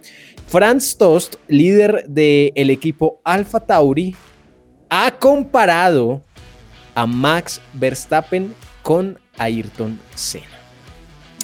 Franz 0.47 0.97
Tost, 0.97 1.35
líder 1.47 2.05
del 2.07 2.69
equipo 2.69 3.21
Alfa 3.23 3.61
Tauri, 3.61 4.15
ha 4.89 5.11
comparado 5.11 6.21
a 6.95 7.05
Max 7.05 7.61
Verstappen 7.73 8.53
con 8.81 9.19
Ayrton 9.37 9.99
Senna. 10.15 10.45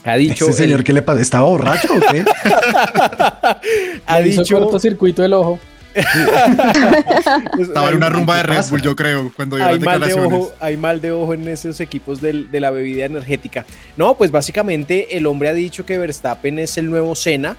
Ha 0.03 0.15
dicho. 0.15 0.49
¿Ese 0.49 0.63
señor 0.63 0.83
qué 0.83 0.93
le 0.93 1.01
pasa? 1.01 1.21
¿Estaba 1.21 1.47
borracho 1.47 1.87
o 1.93 1.99
qué? 2.11 2.25
ha 4.05 4.19
dicho. 4.19 4.59
cortocircuito 4.59 5.21
del 5.21 5.33
ojo. 5.33 5.59
Estaba 7.59 7.89
en 7.89 7.97
una 7.97 8.09
rumba 8.09 8.37
de 8.37 8.43
Red 8.43 8.65
Bull, 8.71 8.81
yo 8.81 8.95
creo, 8.95 9.31
cuando 9.35 9.57
hay 9.57 9.79
mal, 9.79 10.01
de 10.01 10.13
ojo, 10.15 10.51
hay 10.59 10.75
mal 10.75 10.99
de 10.99 11.11
ojo 11.11 11.35
en 11.35 11.47
esos 11.47 11.79
equipos 11.79 12.19
de, 12.19 12.45
de 12.45 12.59
la 12.59 12.71
bebida 12.71 13.05
energética. 13.05 13.63
No, 13.95 14.17
pues 14.17 14.31
básicamente 14.31 15.15
el 15.15 15.27
hombre 15.27 15.49
ha 15.49 15.53
dicho 15.53 15.85
que 15.85 15.99
Verstappen 15.99 16.57
es 16.57 16.79
el 16.79 16.89
nuevo 16.89 17.13
Senna 17.13 17.55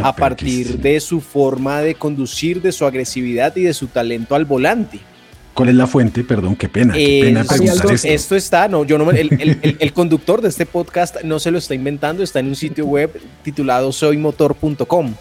a 0.00 0.14
partir 0.14 0.78
de 0.78 1.00
su 1.00 1.20
forma 1.20 1.82
de 1.82 1.96
conducir, 1.96 2.62
de 2.62 2.72
su 2.72 2.86
agresividad 2.86 3.56
y 3.56 3.62
de 3.64 3.74
su 3.74 3.88
talento 3.88 4.34
al 4.34 4.44
volante. 4.44 5.00
¿Cuál 5.54 5.68
es 5.68 5.74
la 5.74 5.86
fuente? 5.86 6.24
Perdón, 6.24 6.56
qué 6.56 6.68
pena. 6.68 6.94
Qué 6.94 7.20
pena 7.24 7.44
preguntar 7.44 7.92
esto. 7.92 8.08
esto. 8.08 8.36
está, 8.36 8.68
no, 8.68 8.84
yo 8.84 8.96
no, 8.96 9.10
el, 9.10 9.76
el, 9.78 9.92
conductor 9.92 10.40
de 10.40 10.48
este 10.48 10.64
podcast 10.64 11.22
no 11.24 11.38
se 11.38 11.50
lo 11.50 11.58
está 11.58 11.74
inventando, 11.74 12.22
está 12.22 12.40
en 12.40 12.48
un 12.48 12.56
sitio 12.56 12.86
web 12.86 13.20
titulado 13.42 13.92
soymotor.com. 13.92 15.14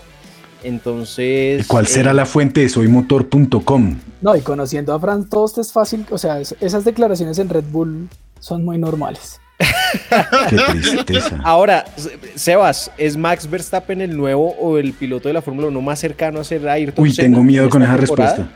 Entonces. 0.63 1.67
¿Cuál 1.67 1.87
será 1.87 2.11
eh, 2.11 2.13
la 2.13 2.25
fuente 2.25 2.61
de 2.61 2.69
soymotor.com? 2.69 3.97
No, 4.21 4.35
y 4.35 4.41
conociendo 4.41 4.93
a 4.93 4.99
Franz 4.99 5.29
Tost 5.29 5.57
es 5.57 5.73
fácil, 5.73 6.05
o 6.09 6.17
sea, 6.17 6.39
esas 6.39 6.85
declaraciones 6.85 7.37
en 7.39 7.49
Red 7.49 7.65
Bull 7.69 8.07
son 8.39 8.63
muy 8.63 8.77
normales. 8.77 9.41
Qué 10.49 10.55
tristeza. 10.71 11.39
Ahora, 11.43 11.85
Sebas, 12.35 12.91
¿es 12.97 13.17
Max 13.17 13.49
Verstappen 13.49 14.01
el 14.01 14.15
nuevo 14.15 14.55
o 14.59 14.77
el 14.77 14.93
piloto 14.93 15.27
de 15.27 15.33
la 15.33 15.41
Fórmula 15.41 15.67
1 15.67 15.81
más 15.81 15.99
cercano 15.99 16.39
a 16.39 16.43
ser 16.43 16.67
Ayrton 16.67 17.03
Uy, 17.03 17.13
tengo 17.13 17.43
miedo 17.43 17.69
con 17.69 17.83
esa 17.83 17.97
respuesta. 17.97 18.49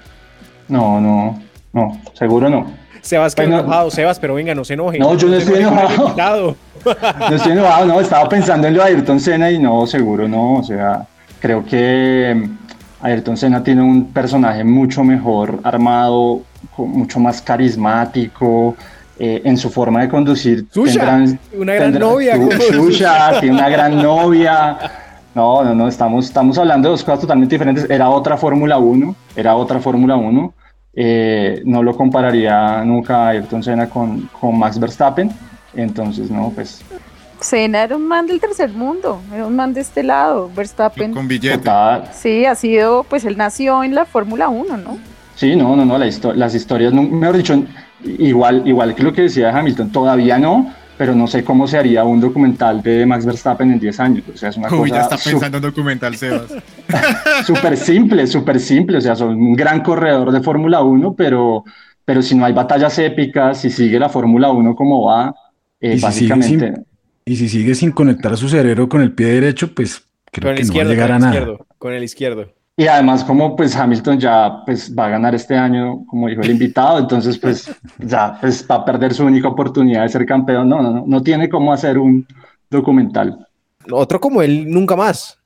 No, 0.68 1.00
no, 1.00 1.42
no, 1.76 2.02
seguro 2.14 2.50
no. 2.50 2.72
Sebas, 3.02 3.36
que 3.36 3.44
enojado, 3.44 3.92
Sebas, 3.92 4.18
pero 4.18 4.34
venga, 4.34 4.56
no 4.56 4.64
se 4.66 4.74
enoje. 4.74 4.98
No, 4.98 5.16
yo 5.16 5.28
no 5.28 5.36
estoy 5.36 5.60
enojado. 5.60 6.56
no 7.30 7.36
estoy 7.36 7.52
enojado, 7.52 7.86
no, 7.86 8.00
estaba 8.00 8.28
pensando 8.28 8.68
en 8.68 8.76
lo 8.76 8.84
de 8.84 8.90
Ayrton 8.90 9.20
Senna 9.20 9.52
y 9.52 9.60
no, 9.60 9.86
seguro 9.86 10.28
no, 10.28 10.54
o 10.56 10.64
sea, 10.64 11.06
creo 11.40 11.64
que 11.64 12.48
Ayrton 13.02 13.38
Senna 13.38 13.62
tiene 13.62 13.84
un 13.84 14.12
personaje 14.12 14.64
mucho 14.64 15.04
mejor 15.04 15.60
armado, 15.64 16.42
mucho 16.78 17.20
más 17.20 17.42
carismático, 17.42 18.76
eh, 19.20 19.42
en 19.44 19.58
su 19.58 19.70
forma 19.70 20.02
de 20.02 20.10
conducir. 20.10 20.68
Tendrán, 20.70 21.40
una 21.54 21.74
gran 21.74 21.94
novia. 21.94 22.40
tiene 23.40 23.56
una 23.56 23.70
gran 23.70 24.02
novia. 24.02 24.78
No, 25.36 25.64
no, 25.64 25.76
no, 25.76 25.88
estamos, 25.88 26.26
estamos 26.26 26.58
hablando 26.58 26.88
de 26.88 26.92
dos 26.94 27.04
cosas 27.04 27.20
totalmente 27.20 27.56
diferentes. 27.56 27.90
Era 27.90 28.10
otra 28.10 28.38
Fórmula 28.38 28.78
1, 28.78 29.16
era 29.36 29.56
otra 29.56 29.80
Fórmula 29.80 30.16
1. 30.16 30.54
Eh, 30.96 31.62
no 31.66 31.84
lo 31.84 31.96
compararía 31.96 32.84
nunca 32.84 33.26
a 33.26 33.30
Ayrton 33.30 33.62
Senna 33.62 33.90
con, 33.90 34.30
con 34.40 34.58
Max 34.58 34.80
Verstappen. 34.80 35.30
Entonces, 35.76 36.32
no, 36.32 36.52
pues 36.56 36.82
Senna 37.40 37.84
era 37.84 37.96
un 37.96 38.08
man 38.08 38.26
del 38.28 38.40
tercer 38.40 38.72
mundo, 38.72 39.22
era 39.34 39.46
un 39.46 39.56
man 39.56 39.74
de 39.74 39.82
este 39.82 40.04
lado, 40.04 40.50
Verstappen. 40.56 41.14
Con 41.14 41.28
billete. 41.28 41.70
Sí, 42.14 42.46
ha 42.46 42.56
sido, 42.56 43.04
pues 43.04 43.26
él 43.26 43.38
nació 43.38 43.84
en 43.84 43.94
la 43.94 44.06
Fórmula 44.06 44.50
1, 44.50 44.78
¿no? 44.78 44.98
Sí, 45.36 45.56
no, 45.56 45.76
no, 45.76 45.86
no, 45.86 45.98
las 45.98 46.56
historias, 46.56 46.94
mejor 46.94 47.36
dicho, 47.36 47.62
igual, 48.04 48.66
igual 48.66 48.96
que 48.96 49.04
lo 49.04 49.12
que 49.12 49.24
decía 49.24 49.56
Hamilton, 49.56 49.92
todavía 49.92 50.40
no, 50.40 50.74
pero 50.98 51.14
no 51.14 51.28
sé 51.28 51.44
cómo 51.44 51.68
se 51.68 51.78
haría 51.78 52.04
un 52.04 52.20
documental 52.22 52.82
de 52.82 53.06
Max 53.06 53.26
Verstappen 53.26 53.72
en 53.72 53.80
10 53.80 54.00
años. 54.00 54.24
O 54.34 54.38
sea, 54.38 54.50
es 54.50 54.58
una 54.58 54.70
Uy, 54.70 54.90
cosa 54.90 54.96
ya 54.96 55.02
está 55.02 55.18
pensando 55.18 55.58
en 55.58 55.64
documental, 55.64 56.16
Sebas. 56.16 56.54
súper 57.46 57.78
simple, 57.78 58.28
súper 58.28 58.60
simple. 58.60 58.98
O 58.98 59.02
sea, 59.02 59.16
son 59.16 59.36
un 59.36 59.56
gran 59.56 59.82
corredor 59.82 60.32
de 60.32 60.42
Fórmula 60.42 60.82
1, 60.82 61.16
pero, 61.16 61.64
pero 62.06 62.22
si 62.22 62.36
no 62.36 62.46
hay 62.46 62.54
batallas 62.54 62.98
épicas, 63.00 63.60
si 63.62 63.70
sigue 63.70 64.00
la 64.00 64.10
Fórmula 64.10 64.50
1 64.52 64.76
como 64.76 65.04
va, 65.06 65.34
eh, 65.80 65.96
Y 65.96 66.00
si, 66.00 66.02
básicamente... 66.02 66.74
sin, 66.74 66.86
y 67.26 67.36
si 67.38 67.50
sigue 67.50 67.76
sin 67.76 67.92
conectar 67.92 68.38
su 68.38 68.48
cerebro 68.50 68.88
con 68.88 69.02
el 69.02 69.14
pie 69.14 69.28
derecho, 69.28 69.74
pues 69.74 70.06
creo 70.32 70.54
que 70.54 70.64
no 70.64 70.76
va 70.76 70.82
a 70.84 70.86
llegar 70.86 71.12
a 71.12 71.20
nada. 71.20 71.34
izquierdo, 71.34 71.68
con 71.78 71.94
el 71.94 72.04
izquierdo. 72.04 72.54
Y 72.78 72.88
además, 72.88 73.24
como 73.24 73.56
pues 73.56 73.74
Hamilton 73.76 74.20
ya 74.20 74.62
pues 74.66 74.94
va 74.94 75.06
a 75.06 75.10
ganar 75.10 75.34
este 75.34 75.56
año, 75.56 76.06
como 76.08 76.28
dijo 76.28 76.42
el 76.42 76.52
invitado, 76.52 77.00
entonces 77.00 77.38
pues 77.38 77.74
ya 78.00 78.38
pues 78.40 78.66
va 78.70 78.76
a 78.76 78.86
perder 78.86 79.14
su 79.14 79.24
única 79.24 79.48
oportunidad 79.48 80.04
de 80.04 80.10
ser 80.10 80.26
campeón. 80.26 80.68
No, 80.68 80.82
no, 80.82 80.92
no, 80.92 81.04
no 81.08 81.24
tiene 81.24 81.48
cómo 81.48 81.72
hacer 81.72 81.98
un 81.98 82.28
documental. 82.70 83.48
Otro 83.90 84.20
como 84.20 84.42
él, 84.42 84.70
nunca 84.70 84.96
más. 84.96 85.40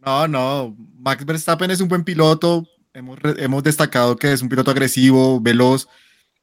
No, 0.00 0.26
no. 0.26 0.76
Max 0.98 1.24
Verstappen 1.24 1.70
es 1.70 1.80
un 1.80 1.88
buen 1.88 2.02
piloto. 2.02 2.66
Hemos, 2.94 3.18
hemos 3.38 3.62
destacado 3.62 4.16
que 4.16 4.32
es 4.32 4.42
un 4.42 4.48
piloto 4.48 4.72
agresivo, 4.72 5.40
veloz, 5.40 5.88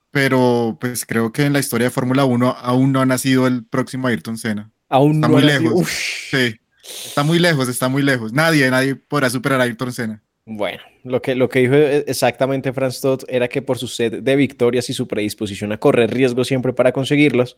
pero 0.09 0.77
pues 0.79 1.05
creo 1.05 1.31
que 1.31 1.45
en 1.45 1.53
la 1.53 1.59
historia 1.59 1.87
de 1.87 1.91
Fórmula 1.91 2.23
1 2.23 2.55
aún 2.61 2.93
no 2.93 3.01
ha 3.01 3.05
nacido 3.05 3.45
el 3.45 3.65
próximo 3.65 4.07
Ayrton 4.07 4.37
Senna. 4.37 4.71
Aún 4.87 5.15
Está 5.15 5.27
no 5.27 5.33
muy 5.33 5.43
lejos. 5.43 5.87
Sí. 6.31 6.55
Está 6.81 7.23
muy 7.23 7.39
lejos, 7.39 7.67
está 7.67 7.89
muy 7.89 8.01
lejos. 8.01 8.31
Nadie, 8.33 8.69
nadie 8.71 8.95
podrá 8.95 9.29
superar 9.29 9.59
a 9.59 9.65
Ayrton 9.65 9.91
Senna. 9.91 10.23
Bueno, 10.51 10.81
lo 11.03 11.21
que, 11.21 11.35
lo 11.35 11.47
que 11.47 11.59
dijo 11.59 11.75
eh, 11.75 12.03
exactamente 12.07 12.73
Franz 12.73 13.01
Todt 13.01 13.23
era 13.27 13.47
que 13.47 13.61
por 13.61 13.77
su 13.77 13.87
sed 13.87 14.23
de 14.23 14.35
victorias 14.35 14.89
y 14.89 14.93
su 14.93 15.07
predisposición 15.07 15.71
a 15.71 15.77
correr 15.77 16.11
riesgos 16.11 16.47
siempre 16.47 16.73
para 16.73 16.91
conseguirlos, 16.91 17.55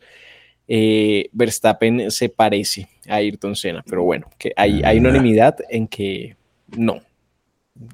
eh, 0.68 1.30
Verstappen 1.32 2.10
se 2.10 2.28
parece 2.28 2.86
a 3.08 3.16
Ayrton 3.16 3.56
Senna, 3.56 3.82
pero 3.88 4.04
bueno, 4.04 4.28
que 4.38 4.52
hay, 4.56 4.82
hay 4.84 4.98
unanimidad 4.98 5.56
en 5.70 5.88
que 5.88 6.36
no. 6.76 7.00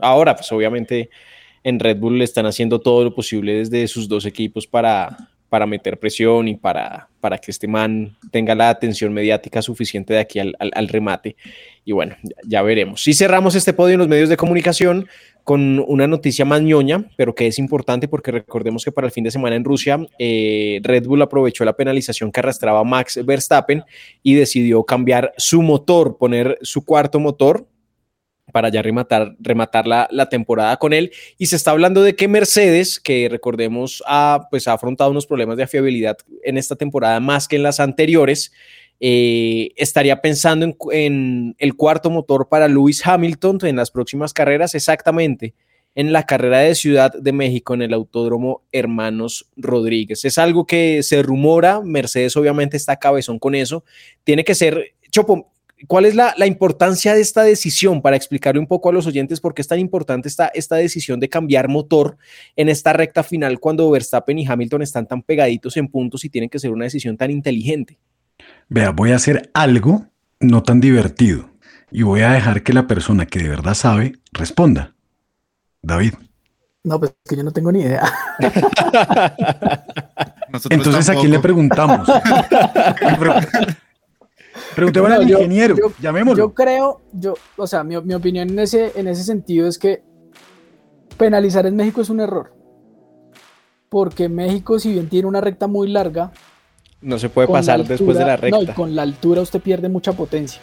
Ahora, 0.01 0.35
pues 0.35 0.51
obviamente 0.51 1.11
en 1.63 1.79
Red 1.79 1.99
Bull 1.99 2.19
le 2.19 2.25
están 2.25 2.47
haciendo 2.47 2.81
todo 2.81 3.05
lo 3.05 3.15
posible 3.15 3.55
desde 3.55 3.87
sus 3.87 4.09
dos 4.09 4.27
equipos 4.27 4.67
para, 4.67 5.17
para 5.49 5.65
meter 5.65 6.01
presión 6.01 6.49
y 6.49 6.57
para, 6.57 7.08
para 7.21 7.39
que 7.39 7.51
este 7.51 7.67
man 7.69 8.17
tenga 8.31 8.55
la 8.55 8.71
atención 8.71 9.13
mediática 9.13 9.63
suficiente 9.63 10.15
de 10.15 10.21
aquí 10.21 10.39
al, 10.39 10.55
al- 10.59 10.89
remate. 10.89 11.37
Y 11.85 11.93
bueno, 11.93 12.17
ya, 12.23 12.37
ya 12.47 12.63
veremos. 12.63 13.03
Si 13.03 13.15
cerramos 13.15 13.55
este 13.55 13.73
podio 13.73 13.95
en 13.95 13.99
los 14.01 14.09
medios 14.09 14.29
de 14.29 14.37
comunicación 14.37 15.09
con 15.45 15.83
una 15.89 16.07
noticia 16.07 16.45
más 16.45 16.61
ñoña, 16.61 17.11
pero 17.17 17.35
que 17.35 17.47
es 17.47 17.59
importante 17.59 18.07
porque 18.07 18.31
recordemos 18.31 18.85
que 18.85 18.93
para 18.93 19.07
el 19.07 19.13
fin 19.13 19.25
de 19.25 19.31
semana 19.31 19.57
en 19.57 19.65
Rusia, 19.65 19.99
eh, 20.19 20.81
Red 20.83 21.07
Bull 21.07 21.23
aprovechó 21.23 21.65
la 21.65 21.73
penalización 21.75 22.31
que 22.31 22.41
arrastraba 22.41 22.85
Max 22.85 23.25
Verstappen 23.25 23.83
y 24.23 24.35
decidió 24.35 24.85
cambiar 24.85 25.33
su 25.39 25.63
motor, 25.63 26.19
poner 26.19 26.59
su 26.61 26.85
cuarto 26.85 27.19
motor 27.19 27.67
para 28.53 28.69
ya 28.69 28.83
rematar, 28.83 29.37
rematar 29.39 29.87
la, 29.87 30.09
la 30.11 30.29
temporada 30.29 30.77
con 30.77 30.93
él. 30.93 31.13
Y 31.37 31.47
se 31.47 31.57
está 31.57 31.71
hablando 31.73 32.03
de 32.03 32.15
que 32.15 32.29
Mercedes, 32.29 33.01
que 33.01 33.29
recordemos 33.31 34.03
ha, 34.07 34.49
pues, 34.51 34.69
ha 34.69 34.75
afrontado 34.75 35.11
unos 35.11 35.27
problemas 35.27 35.57
de 35.57 35.67
fiabilidad 35.67 36.19
en 36.43 36.59
esta 36.59 36.77
temporada 36.77 37.21
más 37.21 37.49
que 37.49 37.57
en 37.57 37.63
las 37.63 37.81
anteriores, 37.81 38.53
eh, 39.01 39.71
estaría 39.77 40.21
pensando 40.21 40.67
en, 40.67 40.77
en 40.93 41.55
el 41.59 41.75
cuarto 41.75 42.11
motor 42.11 42.49
para 42.49 42.69
Lewis 42.69 43.07
Hamilton 43.07 43.59
en 43.63 43.77
las 43.77 43.91
próximas 43.91 44.33
carreras, 44.33 44.75
exactamente 44.75 45.55
en 45.95 46.13
la 46.13 46.27
carrera 46.27 46.61
de 46.61 46.77
Ciudad 46.77 47.13
de 47.13 47.33
México 47.33 47.75
en 47.75 47.83
el 47.83 47.93
Autódromo 47.93 48.63
Hermanos 48.71 49.51
Rodríguez. 49.57 50.25
Es 50.25 50.39
algo 50.39 50.65
que 50.65 51.03
se 51.03 51.23
rumora, 51.23 51.81
Mercedes 51.81 52.37
obviamente 52.37 52.77
está 52.77 53.01
cabezón 53.01 53.41
con 53.41 53.57
eso, 53.57 53.85
tiene 54.23 54.45
que 54.45 54.55
ser, 54.55 54.95
Chopo, 55.11 55.51
¿cuál 55.87 56.05
es 56.05 56.15
la, 56.15 56.35
la 56.37 56.47
importancia 56.47 57.15
de 57.15 57.21
esta 57.21 57.43
decisión 57.43 58.03
para 58.03 58.17
explicarle 58.17 58.61
un 58.61 58.67
poco 58.67 58.89
a 58.89 58.93
los 58.93 59.07
oyentes 59.07 59.41
por 59.41 59.55
qué 59.55 59.63
es 59.63 59.69
tan 59.69 59.79
importante 59.79 60.29
esta, 60.29 60.49
esta 60.49 60.77
decisión 60.77 61.21
de 61.21 61.29
cambiar 61.29 61.69
motor 61.69 62.17
en 62.57 62.69
esta 62.69 62.93
recta 62.93 63.23
final 63.23 63.61
cuando 63.61 63.91
Verstappen 63.91 64.39
y 64.39 64.47
Hamilton 64.47 64.83
están 64.83 65.07
tan 65.07 65.23
pegaditos 65.23 65.77
en 65.77 65.89
puntos 65.89 66.25
y 66.25 66.31
tienen 66.31 66.51
que 66.51 66.59
ser 66.59 66.73
una 66.73 66.85
decisión 66.85 67.17
tan 67.17 67.31
inteligente? 67.31 67.99
Vea, 68.69 68.91
voy 68.91 69.13
a 69.13 69.17
hacer 69.17 69.51
algo 69.55 70.07
no 70.41 70.63
tan 70.63 70.81
divertido 70.81 71.51
y 71.91 72.03
voy 72.03 72.23
a 72.23 72.31
dejar 72.31 72.63
que 72.63 72.73
la 72.73 72.87
persona 72.87 73.27
que 73.27 73.41
de 73.41 73.49
verdad 73.49 73.75
sabe 73.75 74.15
responda. 74.33 74.95
David. 75.83 76.15
No, 76.85 76.99
pues 76.99 77.15
que 77.29 77.37
yo 77.37 77.43
no 77.43 77.53
tengo 77.53 77.73
ni 77.73 77.81
idea. 77.81 78.03
Entonces, 80.71 81.09
¿a 81.09 81.15
quién 81.15 81.31
le 81.31 81.39
tampoco. 81.39 81.43
preguntamos? 81.43 82.09
Pre- 84.79 84.93
Preguntémosle 84.93 85.15
al 85.17 85.21
Bueno, 85.23 85.31
yo- 85.39 85.39
ingeniero, 85.45 85.77
yo- 85.77 85.93
llamémoslo. 86.01 86.45
Yo 86.45 86.55
creo, 86.55 87.01
yo, 87.13 87.35
o 87.57 87.67
sea, 87.67 87.83
mi, 87.83 88.01
mi 88.03 88.15
opinión 88.15 88.49
en 88.49 88.59
ese, 88.61 88.93
en 88.95 89.09
ese 89.09 89.25
sentido 89.25 89.67
es 89.67 89.77
que 89.79 90.03
penalizar 91.17 91.67
en 91.67 91.75
México 91.75 92.01
es 92.01 92.11
un 92.11 92.21
error. 92.21 92.55
Porque 93.89 94.29
México, 94.29 94.79
si 94.79 94.93
bien 94.93 95.09
tiene 95.09 95.27
una 95.27 95.41
recta 95.41 95.67
muy 95.67 95.89
larga, 95.89 96.31
No 97.01 97.19
se 97.19 97.29
puede 97.29 97.49
pasar 97.49 97.85
después 97.85 98.17
de 98.19 98.25
la 98.25 98.35
altura- 98.35 98.51
no, 98.51 98.57
y 98.59 98.67
recta. 98.67 98.75
con 98.75 98.95
la 98.95 99.03
altura 99.03 99.41
usted 99.43 99.61
pierde 99.61 99.89
mucha 99.89 100.13
potencia. 100.13 100.61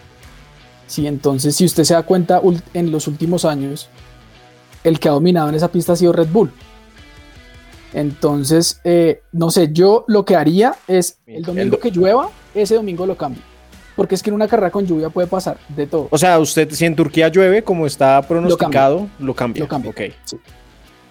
Sí, 0.88 1.08
entonces, 1.08 1.56
si 1.56 1.65
usted 1.65 1.84
se 1.84 1.93
da 1.95 2.04
cuenta, 2.04 2.41
en 2.73 2.91
los 2.91 3.08
últimos 3.08 3.43
años, 3.43 3.89
el 4.84 4.99
que 4.99 5.10
ha 5.10 5.12
dominado 5.13 5.49
en 5.49 5.56
esa 5.56 5.69
pista 5.69 5.93
ha 5.93 5.95
sido 5.95 6.13
Red 6.13 6.28
Bull. 6.32 6.51
Entonces, 7.93 8.80
eh, 8.84 9.21
no 9.32 9.49
sé, 9.51 9.69
yo 9.71 10.04
lo 10.08 10.25
que 10.25 10.36
haría 10.36 10.75
es 10.88 11.19
el 11.25 11.38
El 11.38 11.41
domingo 11.43 11.78
do- 11.78 11.80
que 11.80 11.91
llueva, 11.91 12.30
ese 12.54 12.75
domingo 12.75 13.06
lo 13.06 13.15
cambio. 13.17 13.41
Porque 13.95 14.15
es 14.15 14.21
que 14.23 14.29
en 14.29 14.36
una 14.36 14.47
carrera 14.47 14.69
con 14.71 14.86
lluvia 14.86 15.10
puede 15.10 15.27
pasar 15.27 15.58
de 15.69 15.88
todo. 15.88 16.08
O 16.12 16.17
sea, 16.17 16.38
usted, 16.39 16.69
si 16.71 16.86
en 16.86 16.95
Turquía 16.95 17.29
llueve, 17.29 17.63
como 17.63 17.86
está 17.88 18.21
pronosticado, 18.21 19.08
lo 19.19 19.34
cambia. 19.34 19.63
Lo 19.63 19.67
cambio. 19.69 19.91
Ok. 19.91 20.01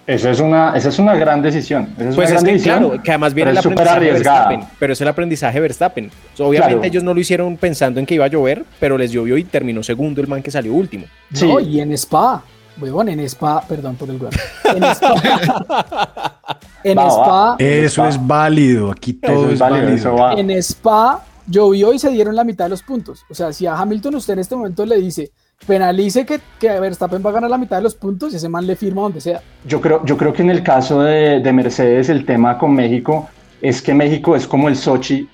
Esa 0.07 0.31
es 0.33 0.39
una, 0.41 0.77
esa 0.77 0.91
es 0.91 0.99
una 0.99 1.15
gran 1.15 1.41
decisión. 1.41 1.89
Esa 1.97 2.11
es 2.11 2.15
Pues 2.15 2.17
una 2.17 2.25
es 2.25 2.31
gran 2.33 2.45
que, 2.45 2.53
decisión, 2.53 2.79
claro, 2.89 3.03
que 3.03 3.11
además 3.11 3.33
viene 3.33 3.51
el 3.53 3.57
aprendizaje. 3.59 4.11
Verstappen, 4.13 4.61
pero 4.79 4.93
es 4.93 5.01
el 5.01 5.09
aprendizaje 5.09 5.55
de 5.55 5.61
Verstappen. 5.63 6.11
Obviamente 6.39 6.75
Claro. 6.75 6.85
ellos 6.85 7.03
no 7.05 7.15
lo 7.15 7.21
hicieron 7.21 7.57
pensando 7.57 8.01
en 8.01 8.05
que 8.05 8.15
iba 8.15 8.27
a 8.27 8.29
llover, 8.29 8.67
pero 8.79 8.99
les 8.99 9.11
llovió 9.13 9.39
y 9.39 9.45
terminó 9.45 9.83
segundo 9.83 10.21
el 10.21 10.29
man 10.29 10.43
que 10.43 10.51
salió 10.51 10.75
último. 10.75 11.07
Sí. 11.33 11.47
No, 11.49 11.59
y 11.59 11.81
en 11.81 11.91
Spa, 11.93 12.43
weón, 12.79 13.09
en 13.09 13.21
Spa, 13.21 13.63
perdón 13.67 13.97
por 13.97 14.11
el 14.11 14.17
weón. 14.19 14.33
En 14.77 14.85
Spa, 14.85 15.15
en 16.85 16.99
Va, 16.99 17.05
va. 17.05 17.11
Spa, 17.55 17.57
Eso 17.65 18.07
es 18.07 18.27
válido, 18.27 18.91
aquí 18.91 19.15
todo 19.15 19.33
Eso 19.33 19.47
es 19.47 19.53
es 19.55 19.59
válido, 19.59 19.89
eso 19.89 20.31
en 20.39 20.51
Spa 20.51 21.23
llovió 21.47 21.93
y 21.93 21.99
se 21.99 22.11
dieron 22.11 22.37
la 22.37 22.45
mitad 22.45 22.67
de 22.67 22.71
los 22.71 22.83
puntos. 22.83 23.25
O 23.31 23.35
sea, 23.35 23.53
si 23.53 23.67
a 23.67 23.75
Hamilton 23.77 24.17
usted 24.17 24.35
en 24.35 24.39
este 24.41 24.57
momento 24.57 24.85
le 24.87 24.97
dice, 24.97 25.31
penalice 25.67 26.25
que, 26.25 26.41
que 26.59 26.69
Verstappen 26.81 27.23
va 27.25 27.31
a 27.31 27.35
ganar 27.35 27.51
la 27.51 27.59
mitad 27.59 27.77
de 27.77 27.83
los 27.83 27.95
puntos, 27.95 28.35
ese 28.35 28.49
man 28.49 28.67
le 28.67 28.77
firma 28.77 29.03
donde 29.03 29.21
sea. 29.21 29.41
Yo 29.67 29.81
creo, 29.81 30.05
yo 30.05 30.17
creo 30.17 30.33
que 30.33 30.43
en 30.43 30.51
el 30.51 30.63
caso 30.63 31.03
de, 31.03 31.41
de 31.41 31.53
Mercedes 31.53 32.09
el 32.09 32.25
tema 32.25 32.59
con 32.59 32.75
México 32.75 33.29
es 33.61 33.81
que 33.81 33.95
México 33.95 34.37
es 34.37 34.47
como 34.47 34.69
el 34.69 34.77
Sochi 34.77 35.29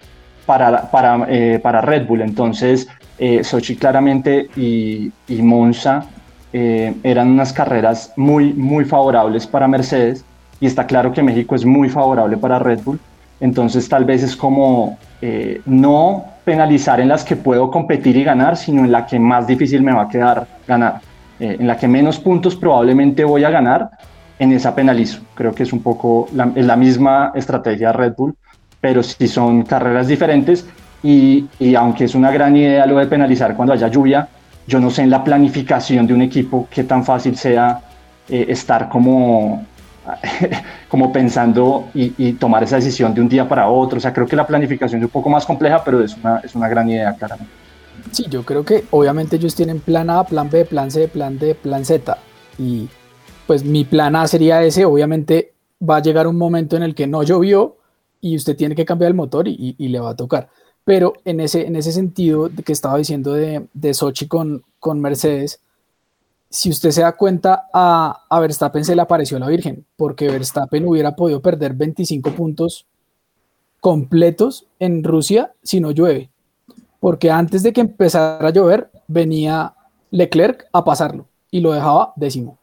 para, 0.46 0.90
para, 0.90 1.26
eh, 1.28 1.58
para 1.62 1.80
Red 1.80 2.06
Bull. 2.06 2.22
Entonces, 2.22 2.88
eh, 3.18 3.42
Sochi 3.44 3.76
claramente 3.76 4.48
y, 4.56 5.12
y 5.28 5.42
Monza 5.42 6.06
eh, 6.52 6.94
eran 7.02 7.28
unas 7.28 7.52
carreras 7.52 8.12
muy, 8.16 8.52
muy 8.52 8.84
favorables 8.84 9.46
para 9.46 9.68
Mercedes 9.68 10.24
y 10.60 10.66
está 10.66 10.86
claro 10.86 11.12
que 11.12 11.22
México 11.22 11.54
es 11.54 11.64
muy 11.64 11.88
favorable 11.88 12.36
para 12.36 12.58
Red 12.58 12.80
Bull. 12.84 13.00
Entonces, 13.40 13.88
tal 13.88 14.04
vez 14.04 14.22
es 14.22 14.36
como 14.36 14.98
eh, 15.22 15.60
no 15.66 16.24
penalizar 16.44 17.00
en 17.00 17.08
las 17.08 17.24
que 17.24 17.36
puedo 17.36 17.70
competir 17.70 18.16
y 18.16 18.24
ganar, 18.24 18.56
sino 18.56 18.84
en 18.84 18.92
la 18.92 19.06
que 19.06 19.18
más 19.18 19.46
difícil 19.46 19.82
me 19.82 19.92
va 19.92 20.02
a 20.02 20.08
quedar 20.08 20.46
ganar. 20.66 21.00
Eh, 21.38 21.56
en 21.58 21.66
la 21.66 21.76
que 21.76 21.88
menos 21.88 22.18
puntos 22.18 22.56
probablemente 22.56 23.24
voy 23.24 23.44
a 23.44 23.50
ganar, 23.50 23.90
en 24.38 24.52
esa 24.52 24.74
penalizo. 24.74 25.20
Creo 25.34 25.54
que 25.54 25.62
es 25.64 25.72
un 25.72 25.82
poco 25.82 26.28
la, 26.34 26.50
es 26.54 26.64
la 26.64 26.74
misma 26.74 27.30
estrategia 27.34 27.88
de 27.88 27.92
Red 27.92 28.14
Bull, 28.16 28.34
pero 28.80 29.02
sí 29.02 29.28
son 29.28 29.62
carreras 29.62 30.08
diferentes 30.08 30.66
y, 31.02 31.46
y 31.58 31.74
aunque 31.74 32.04
es 32.04 32.14
una 32.14 32.30
gran 32.30 32.56
idea 32.56 32.86
lo 32.86 32.98
de 32.98 33.06
penalizar 33.06 33.54
cuando 33.54 33.74
haya 33.74 33.88
lluvia, 33.88 34.28
yo 34.66 34.80
no 34.80 34.90
sé 34.90 35.02
en 35.02 35.10
la 35.10 35.22
planificación 35.22 36.06
de 36.06 36.14
un 36.14 36.22
equipo 36.22 36.66
qué 36.70 36.84
tan 36.84 37.04
fácil 37.04 37.36
sea 37.36 37.80
eh, 38.28 38.46
estar 38.48 38.88
como, 38.88 39.66
como 40.88 41.12
pensando 41.12 41.88
y, 41.94 42.32
tomar 42.34 42.62
esa 42.62 42.76
decisión 42.76 43.14
de 43.14 43.20
un 43.20 43.28
día 43.28 43.48
para 43.48 43.68
otro. 43.68 43.98
O 43.98 44.00
sea, 44.00 44.12
creo 44.12 44.26
que 44.26 44.36
la 44.36 44.46
planificación 44.46 45.00
es 45.00 45.04
un 45.06 45.10
poco 45.10 45.28
más 45.30 45.46
compleja, 45.46 45.82
pero 45.84 46.02
es 46.02 46.16
una, 46.16 46.38
es 46.38 46.54
una 46.54 46.68
gran 46.68 46.88
idea, 46.88 47.14
claramente. 47.14 47.52
Sí, 48.12 48.26
yo 48.28 48.44
creo 48.44 48.64
que 48.64 48.84
obviamente 48.90 49.36
ellos 49.36 49.54
tienen 49.54 49.80
plan 49.80 50.10
A, 50.10 50.24
plan 50.24 50.48
B, 50.50 50.64
plan 50.64 50.90
C, 50.90 51.08
plan 51.08 51.38
D, 51.38 51.54
plan 51.54 51.84
Z. 51.84 52.16
Y 52.58 52.88
pues 53.46 53.64
mi 53.64 53.84
plan 53.84 54.16
A 54.16 54.26
sería 54.26 54.62
ese. 54.62 54.84
Obviamente 54.84 55.52
va 55.88 55.96
a 55.96 56.02
llegar 56.02 56.26
un 56.26 56.36
momento 56.36 56.76
en 56.76 56.82
el 56.82 56.94
que 56.94 57.06
no 57.06 57.22
llovió 57.22 57.76
y 58.20 58.36
usted 58.36 58.56
tiene 58.56 58.74
que 58.74 58.84
cambiar 58.84 59.08
el 59.10 59.14
motor 59.14 59.48
y, 59.48 59.76
y- 59.78 59.88
le 59.88 60.00
va 60.00 60.10
a 60.10 60.16
tocar. 60.16 60.48
Pero 60.84 61.14
en 61.24 61.40
ese, 61.40 61.66
en 61.66 61.76
ese 61.76 61.92
sentido 61.92 62.50
que 62.64 62.72
estaba 62.72 62.98
diciendo 62.98 63.32
de, 63.34 63.66
de 63.72 63.94
Sochi 63.94 64.26
con, 64.26 64.64
con 64.78 65.00
Mercedes, 65.00 65.60
si 66.50 66.68
usted 66.68 66.90
se 66.90 67.02
da 67.02 67.12
cuenta, 67.12 67.68
a, 67.72 68.24
a 68.28 68.40
Verstappen 68.40 68.84
se 68.84 68.96
le 68.96 69.02
apareció 69.02 69.38
la 69.38 69.46
Virgen, 69.46 69.86
porque 69.96 70.28
Verstappen 70.28 70.86
hubiera 70.86 71.14
podido 71.14 71.40
perder 71.40 71.74
25 71.74 72.32
puntos 72.32 72.86
completos 73.80 74.66
en 74.78 75.04
Rusia 75.04 75.52
si 75.62 75.80
no 75.80 75.92
llueve. 75.92 76.28
Porque 76.98 77.30
antes 77.30 77.62
de 77.62 77.72
que 77.72 77.80
empezara 77.80 78.46
a 78.46 78.50
llover, 78.50 78.90
venía 79.06 79.74
Leclerc 80.10 80.66
a 80.72 80.84
pasarlo 80.84 81.26
y 81.50 81.60
lo 81.60 81.72
dejaba 81.72 82.12
décimo. 82.16 82.58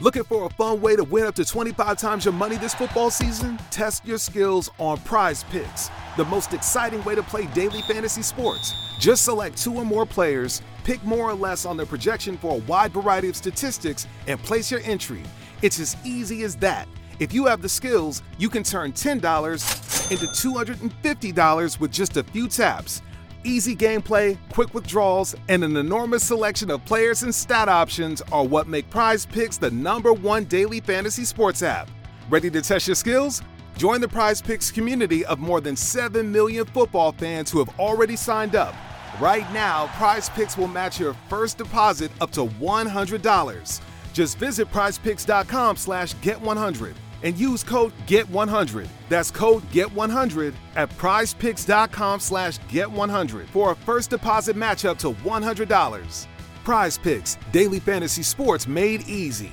Looking 0.00 0.24
for 0.24 0.46
a 0.46 0.50
fun 0.50 0.80
way 0.80 0.96
to 0.96 1.02
win 1.02 1.26
up 1.26 1.34
to 1.34 1.44
25 1.44 1.98
times 1.98 2.24
your 2.24 2.32
money 2.32 2.56
this 2.56 2.72
football 2.72 3.10
season? 3.10 3.58
Test 3.70 4.06
your 4.06 4.18
skills 4.18 4.70
on 4.78 4.98
Prize 4.98 5.44
Picks, 5.50 5.90
the 6.18 6.24
most 6.24 6.52
exciting 6.52 7.02
way 7.04 7.14
to 7.14 7.22
play 7.22 7.46
daily 7.54 7.80
fantasy 7.82 8.22
sports. 8.22 8.74
Just 8.98 9.24
select 9.24 9.56
two 9.56 9.72
or 9.72 9.84
more 9.84 10.04
players, 10.04 10.60
pick 10.82 11.02
more 11.04 11.30
or 11.30 11.34
less 11.34 11.64
on 11.64 11.76
their 11.76 11.86
projection 11.86 12.36
for 12.36 12.56
a 12.56 12.58
wide 12.64 12.92
variety 12.92 13.28
of 13.28 13.36
statistics, 13.36 14.08
and 14.26 14.42
place 14.42 14.68
your 14.68 14.80
entry. 14.80 15.22
It's 15.62 15.78
as 15.78 15.96
easy 16.04 16.42
as 16.42 16.56
that. 16.56 16.88
If 17.20 17.32
you 17.32 17.46
have 17.46 17.62
the 17.62 17.68
skills, 17.68 18.22
you 18.36 18.48
can 18.50 18.64
turn 18.64 18.92
$10 18.92 20.10
into 20.10 20.26
$250 20.26 21.80
with 21.80 21.92
just 21.92 22.16
a 22.16 22.24
few 22.24 22.48
taps. 22.48 23.00
Easy 23.44 23.76
gameplay, 23.76 24.36
quick 24.52 24.74
withdrawals, 24.74 25.36
and 25.48 25.62
an 25.62 25.76
enormous 25.76 26.24
selection 26.24 26.68
of 26.72 26.84
players 26.84 27.22
and 27.22 27.32
stat 27.32 27.68
options 27.68 28.22
are 28.32 28.44
what 28.44 28.66
make 28.66 28.90
Prize 28.90 29.24
Picks 29.24 29.56
the 29.56 29.70
number 29.70 30.12
one 30.12 30.44
daily 30.44 30.80
fantasy 30.80 31.24
sports 31.24 31.62
app. 31.62 31.88
Ready 32.28 32.50
to 32.50 32.60
test 32.60 32.88
your 32.88 32.96
skills? 32.96 33.40
Join 33.78 34.00
the 34.00 34.08
Prize 34.08 34.42
Picks 34.42 34.72
community 34.72 35.24
of 35.26 35.38
more 35.38 35.60
than 35.60 35.76
7 35.76 36.32
million 36.32 36.66
football 36.66 37.12
fans 37.12 37.48
who 37.48 37.64
have 37.64 37.78
already 37.78 38.16
signed 38.16 38.56
up. 38.56 38.74
Right 39.20 39.50
now, 39.52 39.86
Prize 39.94 40.28
Picks 40.28 40.58
will 40.58 40.66
match 40.66 40.98
your 40.98 41.14
first 41.28 41.58
deposit 41.58 42.10
up 42.20 42.32
to 42.32 42.46
$100. 42.46 43.80
Just 44.12 44.36
visit 44.36 44.68
prizepicks.com 44.72 45.76
slash 45.76 46.12
get100 46.16 46.94
and 47.22 47.38
use 47.38 47.62
code 47.62 47.92
GET100. 48.08 48.88
That's 49.08 49.30
code 49.30 49.62
GET100 49.70 50.54
at 50.74 50.90
prizepicks.com 50.90 52.18
slash 52.18 52.58
GET100 52.58 53.46
for 53.46 53.70
a 53.70 53.76
first 53.76 54.10
deposit 54.10 54.56
match 54.56 54.86
up 54.86 54.98
to 54.98 55.12
$100. 55.12 56.26
Prize 56.64 56.98
Picks, 56.98 57.38
daily 57.52 57.78
fantasy 57.78 58.24
sports 58.24 58.66
made 58.66 59.08
easy. 59.08 59.52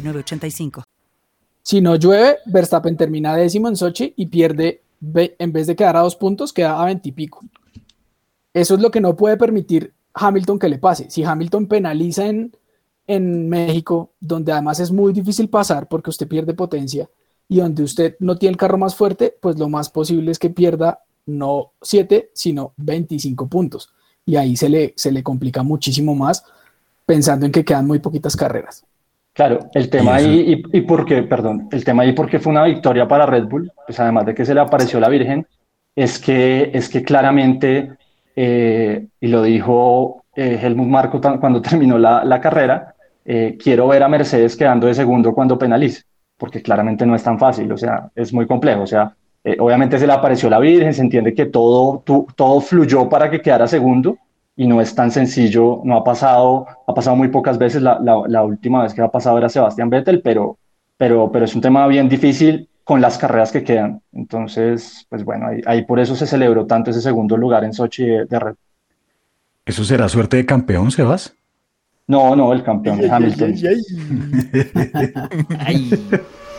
Si 1.63 1.79
no 1.81 1.95
llueve, 1.95 2.37
Verstappen 2.45 2.97
termina 2.97 3.35
décimo 3.35 3.67
en 3.67 3.75
Sochi 3.75 4.13
y 4.17 4.25
pierde, 4.27 4.81
en 5.15 5.51
vez 5.51 5.67
de 5.67 5.75
quedar 5.75 5.97
a 5.97 6.01
dos 6.01 6.15
puntos, 6.15 6.51
queda 6.53 6.81
a 6.81 6.85
veintipico. 6.85 7.41
Eso 8.53 8.75
es 8.75 8.81
lo 8.81 8.91
que 8.91 8.99
no 8.99 9.15
puede 9.15 9.37
permitir 9.37 9.93
Hamilton 10.13 10.59
que 10.59 10.69
le 10.69 10.79
pase. 10.79 11.09
Si 11.09 11.23
Hamilton 11.23 11.67
penaliza 11.67 12.25
en, 12.25 12.55
en 13.07 13.47
México, 13.47 14.11
donde 14.19 14.51
además 14.51 14.79
es 14.79 14.91
muy 14.91 15.13
difícil 15.13 15.49
pasar 15.49 15.87
porque 15.87 16.09
usted 16.09 16.27
pierde 16.27 16.53
potencia 16.53 17.09
y 17.47 17.57
donde 17.57 17.83
usted 17.83 18.15
no 18.19 18.37
tiene 18.37 18.51
el 18.51 18.57
carro 18.57 18.77
más 18.77 18.95
fuerte, 18.95 19.35
pues 19.39 19.57
lo 19.57 19.69
más 19.69 19.89
posible 19.89 20.31
es 20.31 20.39
que 20.39 20.49
pierda 20.49 21.03
no 21.25 21.73
7, 21.81 22.31
sino 22.33 22.73
25 22.77 23.47
puntos. 23.47 23.93
Y 24.25 24.35
ahí 24.35 24.55
se 24.55 24.69
le, 24.69 24.93
se 24.97 25.11
le 25.11 25.23
complica 25.23 25.63
muchísimo 25.63 26.15
más 26.15 26.43
pensando 27.05 27.45
en 27.45 27.51
que 27.51 27.65
quedan 27.65 27.87
muy 27.87 27.99
poquitas 27.99 28.35
carreras. 28.35 28.83
Claro, 29.33 29.59
el 29.73 29.89
tema 29.89 30.15
ahí, 30.15 30.63
y, 30.73 30.77
y 30.77 30.81
por 30.81 31.05
qué, 31.05 31.23
perdón, 31.23 31.69
el 31.71 31.85
tema 31.85 32.03
ahí 32.03 32.11
porque 32.11 32.39
fue 32.39 32.51
una 32.51 32.65
victoria 32.65 33.07
para 33.07 33.25
Red 33.25 33.45
Bull, 33.45 33.71
pues 33.85 33.99
además 33.99 34.25
de 34.25 34.35
que 34.35 34.45
se 34.45 34.53
le 34.53 34.59
apareció 34.59 34.99
la 34.99 35.07
Virgen, 35.07 35.47
es 35.95 36.19
que, 36.19 36.71
es 36.73 36.89
que 36.89 37.03
claramente, 37.03 37.91
eh, 38.35 39.07
y 39.19 39.27
lo 39.27 39.43
dijo 39.43 40.25
eh, 40.35 40.59
Helmut 40.61 40.87
Marco 40.87 41.21
cuando 41.39 41.61
terminó 41.69 41.97
la, 41.97 42.25
la 42.25 42.41
carrera, 42.41 42.93
eh, 43.23 43.57
quiero 43.61 43.87
ver 43.87 44.03
a 44.03 44.09
Mercedes 44.09 44.57
quedando 44.57 44.87
de 44.87 44.93
segundo 44.93 45.33
cuando 45.33 45.57
penalice, 45.57 46.03
porque 46.37 46.61
claramente 46.61 47.05
no 47.05 47.15
es 47.15 47.23
tan 47.23 47.39
fácil, 47.39 47.71
o 47.71 47.77
sea, 47.77 48.09
es 48.15 48.33
muy 48.33 48.47
complejo, 48.47 48.81
o 48.81 48.87
sea, 48.87 49.15
eh, 49.43 49.55
obviamente 49.59 49.97
se 49.97 50.07
le 50.07 50.13
apareció 50.13 50.49
la 50.49 50.59
Virgen, 50.59 50.93
se 50.93 51.01
entiende 51.01 51.33
que 51.33 51.45
todo, 51.45 51.99
tu, 51.99 52.27
todo 52.35 52.59
fluyó 52.61 53.07
para 53.07 53.29
que 53.29 53.41
quedara 53.41 53.67
segundo, 53.67 54.17
y 54.55 54.67
no 54.67 54.81
es 54.81 54.93
tan 54.93 55.11
sencillo, 55.11 55.81
no 55.83 55.97
ha 55.97 56.03
pasado, 56.03 56.67
ha 56.87 56.93
pasado 56.93 57.15
muy 57.15 57.29
pocas 57.29 57.57
veces, 57.57 57.81
la, 57.81 57.99
la, 57.99 58.21
la, 58.27 58.43
última 58.43 58.83
vez 58.83 58.93
que 58.93 59.01
ha 59.01 59.07
pasado 59.09 59.37
era 59.37 59.49
Sebastián 59.49 59.89
Vettel, 59.89 60.21
pero, 60.21 60.57
pero, 60.97 61.31
pero 61.31 61.45
es 61.45 61.55
un 61.55 61.61
tema 61.61 61.87
bien 61.87 62.09
difícil 62.09 62.69
con 62.83 63.01
las 63.01 63.17
carreras 63.17 63.51
que 63.51 63.63
quedan. 63.63 64.01
Entonces, 64.11 65.05
pues 65.09 65.23
bueno, 65.23 65.47
ahí, 65.47 65.61
ahí 65.65 65.85
por 65.85 65.99
eso 65.99 66.15
se 66.15 66.27
celebró 66.27 66.65
tanto 66.65 66.91
ese 66.91 67.01
segundo 67.01 67.37
lugar 67.37 67.63
en 67.63 67.73
Sochi 67.73 68.05
de, 68.05 68.25
de 68.25 68.39
Red. 68.39 68.55
¿Eso 69.65 69.83
será 69.83 70.09
suerte 70.09 70.37
de 70.37 70.45
campeón, 70.45 70.91
Sebas? 70.91 71.35
No, 72.07 72.35
no, 72.35 72.51
el 72.51 72.63
campeón 72.63 72.99
de 72.99 73.09
Hamilton. 73.09 73.53
Ay. 75.59 75.91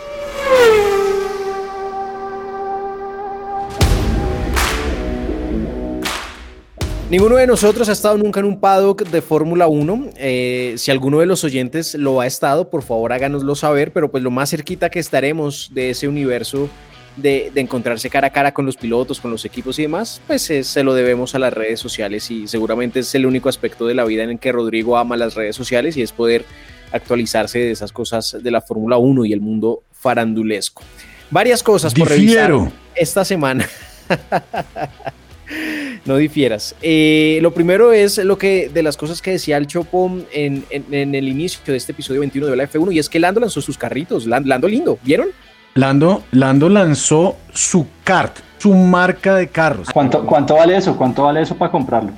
Ninguno 7.12 7.36
de 7.36 7.46
nosotros 7.46 7.90
ha 7.90 7.92
estado 7.92 8.16
nunca 8.16 8.40
en 8.40 8.46
un 8.46 8.58
paddock 8.58 9.02
de 9.02 9.20
Fórmula 9.20 9.66
1. 9.66 10.12
Eh, 10.16 10.76
si 10.78 10.90
alguno 10.90 11.20
de 11.20 11.26
los 11.26 11.44
oyentes 11.44 11.94
lo 11.94 12.22
ha 12.22 12.26
estado, 12.26 12.70
por 12.70 12.82
favor 12.82 13.12
háganoslo 13.12 13.54
saber, 13.54 13.92
pero 13.92 14.10
pues 14.10 14.24
lo 14.24 14.30
más 14.30 14.48
cerquita 14.48 14.88
que 14.88 14.98
estaremos 14.98 15.68
de 15.74 15.90
ese 15.90 16.08
universo 16.08 16.70
de, 17.18 17.50
de 17.52 17.60
encontrarse 17.60 18.08
cara 18.08 18.28
a 18.28 18.30
cara 18.30 18.54
con 18.54 18.64
los 18.64 18.78
pilotos, 18.78 19.20
con 19.20 19.30
los 19.30 19.44
equipos 19.44 19.78
y 19.78 19.82
demás, 19.82 20.22
pues 20.26 20.48
eh, 20.48 20.64
se 20.64 20.82
lo 20.82 20.94
debemos 20.94 21.34
a 21.34 21.38
las 21.38 21.52
redes 21.52 21.80
sociales 21.80 22.30
y 22.30 22.48
seguramente 22.48 23.00
es 23.00 23.14
el 23.14 23.26
único 23.26 23.50
aspecto 23.50 23.86
de 23.86 23.92
la 23.92 24.06
vida 24.06 24.22
en 24.24 24.30
el 24.30 24.38
que 24.38 24.50
Rodrigo 24.50 24.96
ama 24.96 25.18
las 25.18 25.34
redes 25.34 25.54
sociales 25.54 25.98
y 25.98 26.02
es 26.02 26.12
poder 26.12 26.46
actualizarse 26.92 27.58
de 27.58 27.72
esas 27.72 27.92
cosas 27.92 28.38
de 28.42 28.50
la 28.50 28.62
Fórmula 28.62 28.96
1 28.96 29.26
y 29.26 29.34
el 29.34 29.42
mundo 29.42 29.82
farandulesco. 29.92 30.82
Varias 31.30 31.62
cosas 31.62 31.92
por 31.92 32.08
Difiero. 32.08 32.58
revisar 32.60 32.78
esta 32.94 33.22
semana. 33.22 33.68
no 36.04 36.16
difieras. 36.16 36.74
Eh, 36.82 37.38
lo 37.42 37.52
primero 37.52 37.92
es 37.92 38.18
lo 38.18 38.38
que 38.38 38.68
de 38.72 38.82
las 38.82 38.96
cosas 38.96 39.22
que 39.22 39.32
decía 39.32 39.56
el 39.56 39.66
Chopo 39.66 40.10
en, 40.32 40.64
en, 40.70 40.84
en, 40.90 41.14
el 41.14 41.28
inicio 41.28 41.60
de 41.66 41.76
este 41.76 41.92
episodio 41.92 42.20
21 42.20 42.48
de 42.48 42.56
la 42.56 42.68
F1 42.68 42.92
y 42.92 42.98
es 42.98 43.08
que 43.08 43.18
Lando 43.20 43.40
lanzó 43.40 43.60
sus 43.60 43.78
carritos. 43.78 44.26
Lando, 44.26 44.48
Lando 44.48 44.68
lindo, 44.68 44.98
¿vieron? 45.02 45.28
Lando, 45.74 46.22
Lando 46.32 46.68
lanzó 46.68 47.36
su 47.52 47.86
kart, 48.04 48.36
su 48.58 48.74
marca 48.74 49.36
de 49.36 49.48
carros. 49.48 49.88
¿Cuánto, 49.90 50.24
¿Cuánto 50.26 50.56
vale 50.56 50.76
eso? 50.76 50.96
¿Cuánto 50.96 51.22
vale 51.24 51.42
eso 51.42 51.56
para 51.56 51.70
comprarlo? 51.70 52.10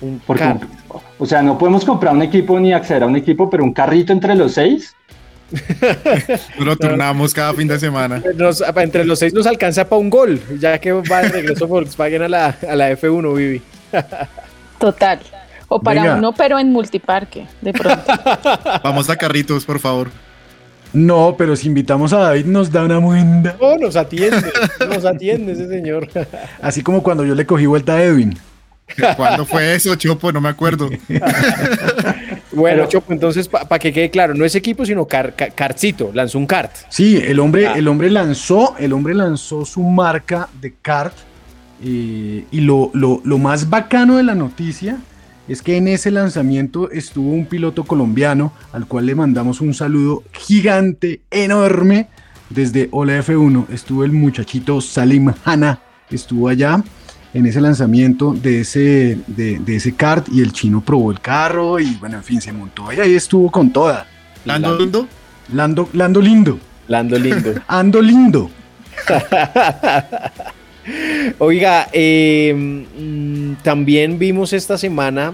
Un 0.00 0.20
Porque, 0.26 0.44
kart. 0.44 0.62
o 1.18 1.26
sea, 1.26 1.42
no 1.42 1.58
podemos 1.58 1.84
comprar 1.84 2.14
un 2.14 2.22
equipo 2.22 2.58
ni 2.60 2.72
acceder 2.72 3.02
a 3.02 3.06
un 3.06 3.16
equipo, 3.16 3.50
pero 3.50 3.64
un 3.64 3.72
carrito 3.72 4.12
entre 4.12 4.34
los 4.34 4.52
seis. 4.52 4.94
Lo 6.58 6.76
turnamos 6.76 7.32
cada 7.34 7.52
fin 7.54 7.68
de 7.68 7.78
semana. 7.78 8.22
Nos- 8.36 8.62
entre 8.76 9.04
los 9.04 9.18
seis 9.18 9.32
nos 9.34 9.46
alcanza 9.46 9.88
para 9.88 10.00
un 10.00 10.10
gol, 10.10 10.40
ya 10.58 10.78
que 10.78 10.92
va 10.92 11.22
de 11.22 11.28
regreso 11.28 11.66
Volkswagen 11.66 12.22
a 12.22 12.28
la, 12.28 12.56
a 12.68 12.76
la 12.76 12.90
F1, 12.92 13.34
Vivi. 13.36 13.62
Total. 14.78 15.20
O 15.68 15.80
para 15.80 16.02
Venga. 16.02 16.16
uno, 16.16 16.32
pero 16.34 16.58
en 16.58 16.70
multiparque, 16.72 17.46
de 17.60 17.72
pronto. 17.72 18.02
Vamos 18.84 19.08
a 19.08 19.16
carritos, 19.16 19.64
por 19.64 19.78
favor. 19.78 20.10
No, 20.92 21.34
pero 21.38 21.56
si 21.56 21.68
invitamos 21.68 22.12
a 22.12 22.18
David 22.18 22.44
nos 22.44 22.70
da 22.70 22.84
una 22.84 23.00
muenda. 23.00 23.56
No, 23.58 23.78
nos 23.78 23.96
atiende, 23.96 24.52
nos 24.86 25.04
atiende 25.06 25.52
ese 25.52 25.66
señor. 25.68 26.06
Así 26.60 26.82
como 26.82 27.02
cuando 27.02 27.24
yo 27.24 27.34
le 27.34 27.46
cogí 27.46 27.64
vuelta 27.64 27.94
a 27.94 28.02
Edwin. 28.02 28.38
¿Cuándo 29.16 29.46
fue 29.46 29.74
eso, 29.74 29.94
Chopo? 29.96 30.30
No 30.32 30.42
me 30.42 30.50
acuerdo. 30.50 30.90
Bueno, 32.52 32.86
Chopo, 32.86 33.12
entonces, 33.12 33.48
para 33.48 33.78
que 33.78 33.92
quede 33.92 34.10
claro, 34.10 34.34
no 34.34 34.44
es 34.44 34.54
equipo, 34.54 34.84
sino 34.84 35.06
car, 35.06 35.34
car- 35.34 35.54
kartcito, 35.54 36.10
lanzó 36.12 36.38
un 36.38 36.46
kart. 36.46 36.70
Sí, 36.90 37.16
el 37.16 37.40
hombre, 37.40 37.66
Ah. 37.68 37.74
el 37.76 37.88
hombre 37.88 38.10
lanzó, 38.10 38.74
el 38.78 38.92
hombre 38.92 39.14
lanzó 39.14 39.64
su 39.64 39.82
marca 39.82 40.48
de 40.60 40.74
kart. 40.82 41.14
eh, 41.84 42.44
y 42.52 42.60
lo, 42.60 42.90
lo- 42.94 43.20
lo 43.24 43.38
más 43.38 43.68
bacano 43.68 44.16
de 44.16 44.22
la 44.22 44.36
noticia 44.36 44.98
es 45.48 45.62
que 45.62 45.76
en 45.76 45.88
ese 45.88 46.12
lanzamiento 46.12 46.88
estuvo 46.92 47.32
un 47.32 47.44
piloto 47.46 47.82
colombiano 47.82 48.52
al 48.72 48.86
cual 48.86 49.06
le 49.06 49.16
mandamos 49.16 49.60
un 49.60 49.74
saludo 49.74 50.22
gigante, 50.30 51.22
enorme, 51.28 52.06
desde 52.50 52.88
Hola 52.92 53.18
F1. 53.18 53.66
Estuvo 53.72 54.04
el 54.04 54.12
muchachito 54.12 54.80
Salim 54.80 55.32
Hanna, 55.44 55.80
estuvo 56.08 56.48
allá 56.48 56.84
en 57.34 57.46
ese 57.46 57.60
lanzamiento 57.60 58.34
de 58.34 58.60
ese, 58.60 59.18
de, 59.26 59.58
de 59.58 59.76
ese 59.76 59.94
kart 59.94 60.28
y 60.30 60.40
el 60.40 60.52
chino 60.52 60.80
probó 60.80 61.10
el 61.10 61.20
carro 61.20 61.80
y 61.80 61.94
bueno, 61.96 62.18
en 62.18 62.24
fin, 62.24 62.40
se 62.40 62.52
montó 62.52 62.92
y 62.92 63.00
ahí 63.00 63.14
estuvo 63.14 63.50
con 63.50 63.70
toda. 63.70 64.06
Lando, 64.44 64.78
Lando. 64.78 65.08
Lando, 65.52 65.88
Lando 65.92 66.20
lindo. 66.20 66.58
Lando 66.88 67.18
lindo. 67.18 67.54
Ando 67.68 68.02
lindo. 68.02 68.50
Oiga, 71.38 71.88
eh, 71.92 72.52
mm, 72.54 73.62
también 73.62 74.18
vimos 74.18 74.52
esta 74.52 74.76
semana, 74.76 75.32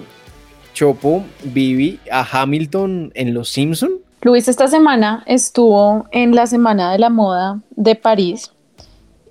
Chopo, 0.75 1.25
Vivi, 1.43 1.99
a 2.11 2.27
Hamilton 2.31 3.13
en 3.15 3.35
Los 3.35 3.49
Simpson. 3.49 3.91
Luis 4.23 4.49
esta 4.49 4.67
semana 4.67 5.23
estuvo 5.27 6.07
en 6.11 6.35
la 6.35 6.47
Semana 6.47 6.93
de 6.93 6.99
la 6.99 7.09
Moda 7.09 7.61
de 7.77 7.95
París 7.95 8.51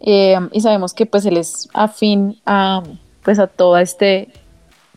eh, 0.02 0.38
y 0.52 0.62
sabemos 0.62 0.94
que 0.94 1.06
pues 1.06 1.26
él 1.26 1.38
es 1.38 1.70
afín 1.74 2.40
a, 2.46 2.84
pues, 3.24 3.40
a 3.40 3.48
todo 3.48 3.78
este 3.78 4.30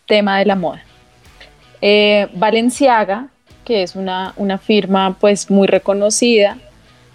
tema 0.06 0.38
de 0.38 0.46
la 0.46 0.56
moda. 0.56 0.82
Eh, 1.80 2.28
Valenciaga, 2.34 3.28
que 3.64 3.82
es 3.82 3.96
una, 3.96 4.34
una 4.36 4.58
firma 4.58 5.16
pues 5.18 5.50
muy 5.50 5.66
reconocida, 5.66 6.58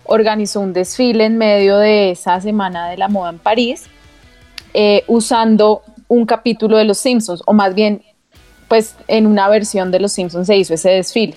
organizó 0.06 0.62
un 0.62 0.74
desfile 0.74 1.26
en 1.26 1.38
medio 1.38 1.78
de 1.78 2.12
esa 2.12 2.40
Semana 2.40 2.90
de 2.90 2.98
la 2.98 3.08
Moda 3.08 3.32
en 3.32 3.40
París 3.40 3.88
eh, 4.74 5.04
usando 5.08 5.84
un 6.08 6.26
capítulo 6.26 6.78
de 6.78 6.84
Los 6.84 6.98
Simpsons, 6.98 7.42
o 7.46 7.54
más 7.54 7.74
bien 7.74 8.04
pues 8.68 8.96
en 9.08 9.26
una 9.26 9.48
versión 9.48 9.92
de 9.92 10.00
Los 10.00 10.12
Simpsons 10.12 10.48
se 10.48 10.58
hizo 10.58 10.74
ese 10.74 10.90
desfile. 10.90 11.36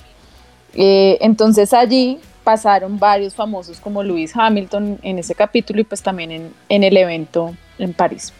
Eh, 0.74 1.18
entonces 1.20 1.72
allí 1.72 2.18
pasaron 2.48 2.98
varios 2.98 3.34
famosos 3.34 3.78
como 3.78 4.02
Lewis 4.02 4.32
Hamilton 4.34 4.98
en 5.02 5.18
ese 5.18 5.34
capítulo 5.34 5.82
y 5.82 5.84
pues 5.84 6.00
también 6.00 6.30
en, 6.30 6.50
en 6.70 6.82
el 6.82 6.96
evento 6.96 7.54
en 7.78 7.92
París. 7.92 8.32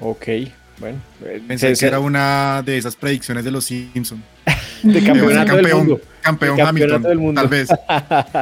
Ok, 0.00 0.26
bueno. 0.78 0.98
Pensé 1.46 1.74
que 1.74 1.84
era 1.84 2.00
una 2.00 2.62
de 2.64 2.78
esas 2.78 2.96
predicciones 2.96 3.44
de 3.44 3.50
los 3.50 3.66
Simpsons. 3.66 4.22
de 4.82 5.04
campeonato 5.04 5.48
campeón, 5.48 5.64
del 5.64 5.74
mundo. 5.74 6.00
campeón 6.22 6.56
De 6.56 6.62
Hamilton, 6.62 7.02
del 7.02 7.18
mundo. 7.18 7.42
tal 7.42 7.50
vez. 7.50 7.68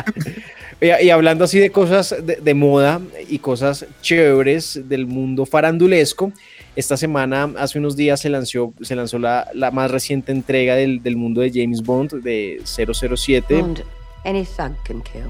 y, 0.80 1.06
y 1.06 1.10
hablando 1.10 1.42
así 1.42 1.58
de 1.58 1.70
cosas 1.70 2.14
de, 2.22 2.36
de 2.36 2.54
moda 2.54 3.00
y 3.28 3.40
cosas 3.40 3.86
chéveres 4.02 4.80
del 4.88 5.08
mundo 5.08 5.44
farandulesco, 5.44 6.32
esta 6.76 6.96
semana, 6.96 7.52
hace 7.58 7.80
unos 7.80 7.96
días, 7.96 8.20
se 8.20 8.28
lanzó, 8.28 8.74
se 8.80 8.94
lanzó 8.94 9.18
la, 9.18 9.48
la 9.54 9.72
más 9.72 9.90
reciente 9.90 10.30
entrega 10.30 10.76
del, 10.76 11.02
del 11.02 11.16
mundo 11.16 11.40
de 11.40 11.50
James 11.52 11.82
Bond, 11.82 12.22
de 12.22 12.62
007. 12.64 13.56
Bond, 13.56 13.82
any 14.24 14.44
thug 14.44 14.72
can 14.84 15.00
kill. 15.02 15.28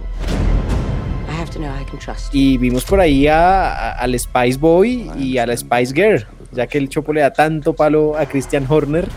I 1.29 1.33
have 1.41 1.51
to 1.53 1.59
know 1.59 1.71
I 1.71 1.85
can 1.85 1.99
trust 1.99 2.33
you. 2.33 2.41
Y 2.41 2.59
vimos 2.59 2.85
por 2.85 3.01
ahí 3.01 3.27
a- 3.29 3.73
a- 3.73 3.93
al 3.93 4.19
Spice 4.19 4.59
Boy 4.59 5.11
y 5.19 5.39
a 5.39 5.47
la 5.47 5.57
Spice 5.57 5.95
Girl, 5.95 6.27
ya 6.53 6.67
que 6.67 6.79
el 6.79 6.89
Chopo 6.89 7.13
le 7.13 7.21
da 7.21 7.33
tanto 7.33 7.73
palo 7.75 8.17
a 8.19 8.27
Christian 8.27 8.67
Horner. 8.69 9.09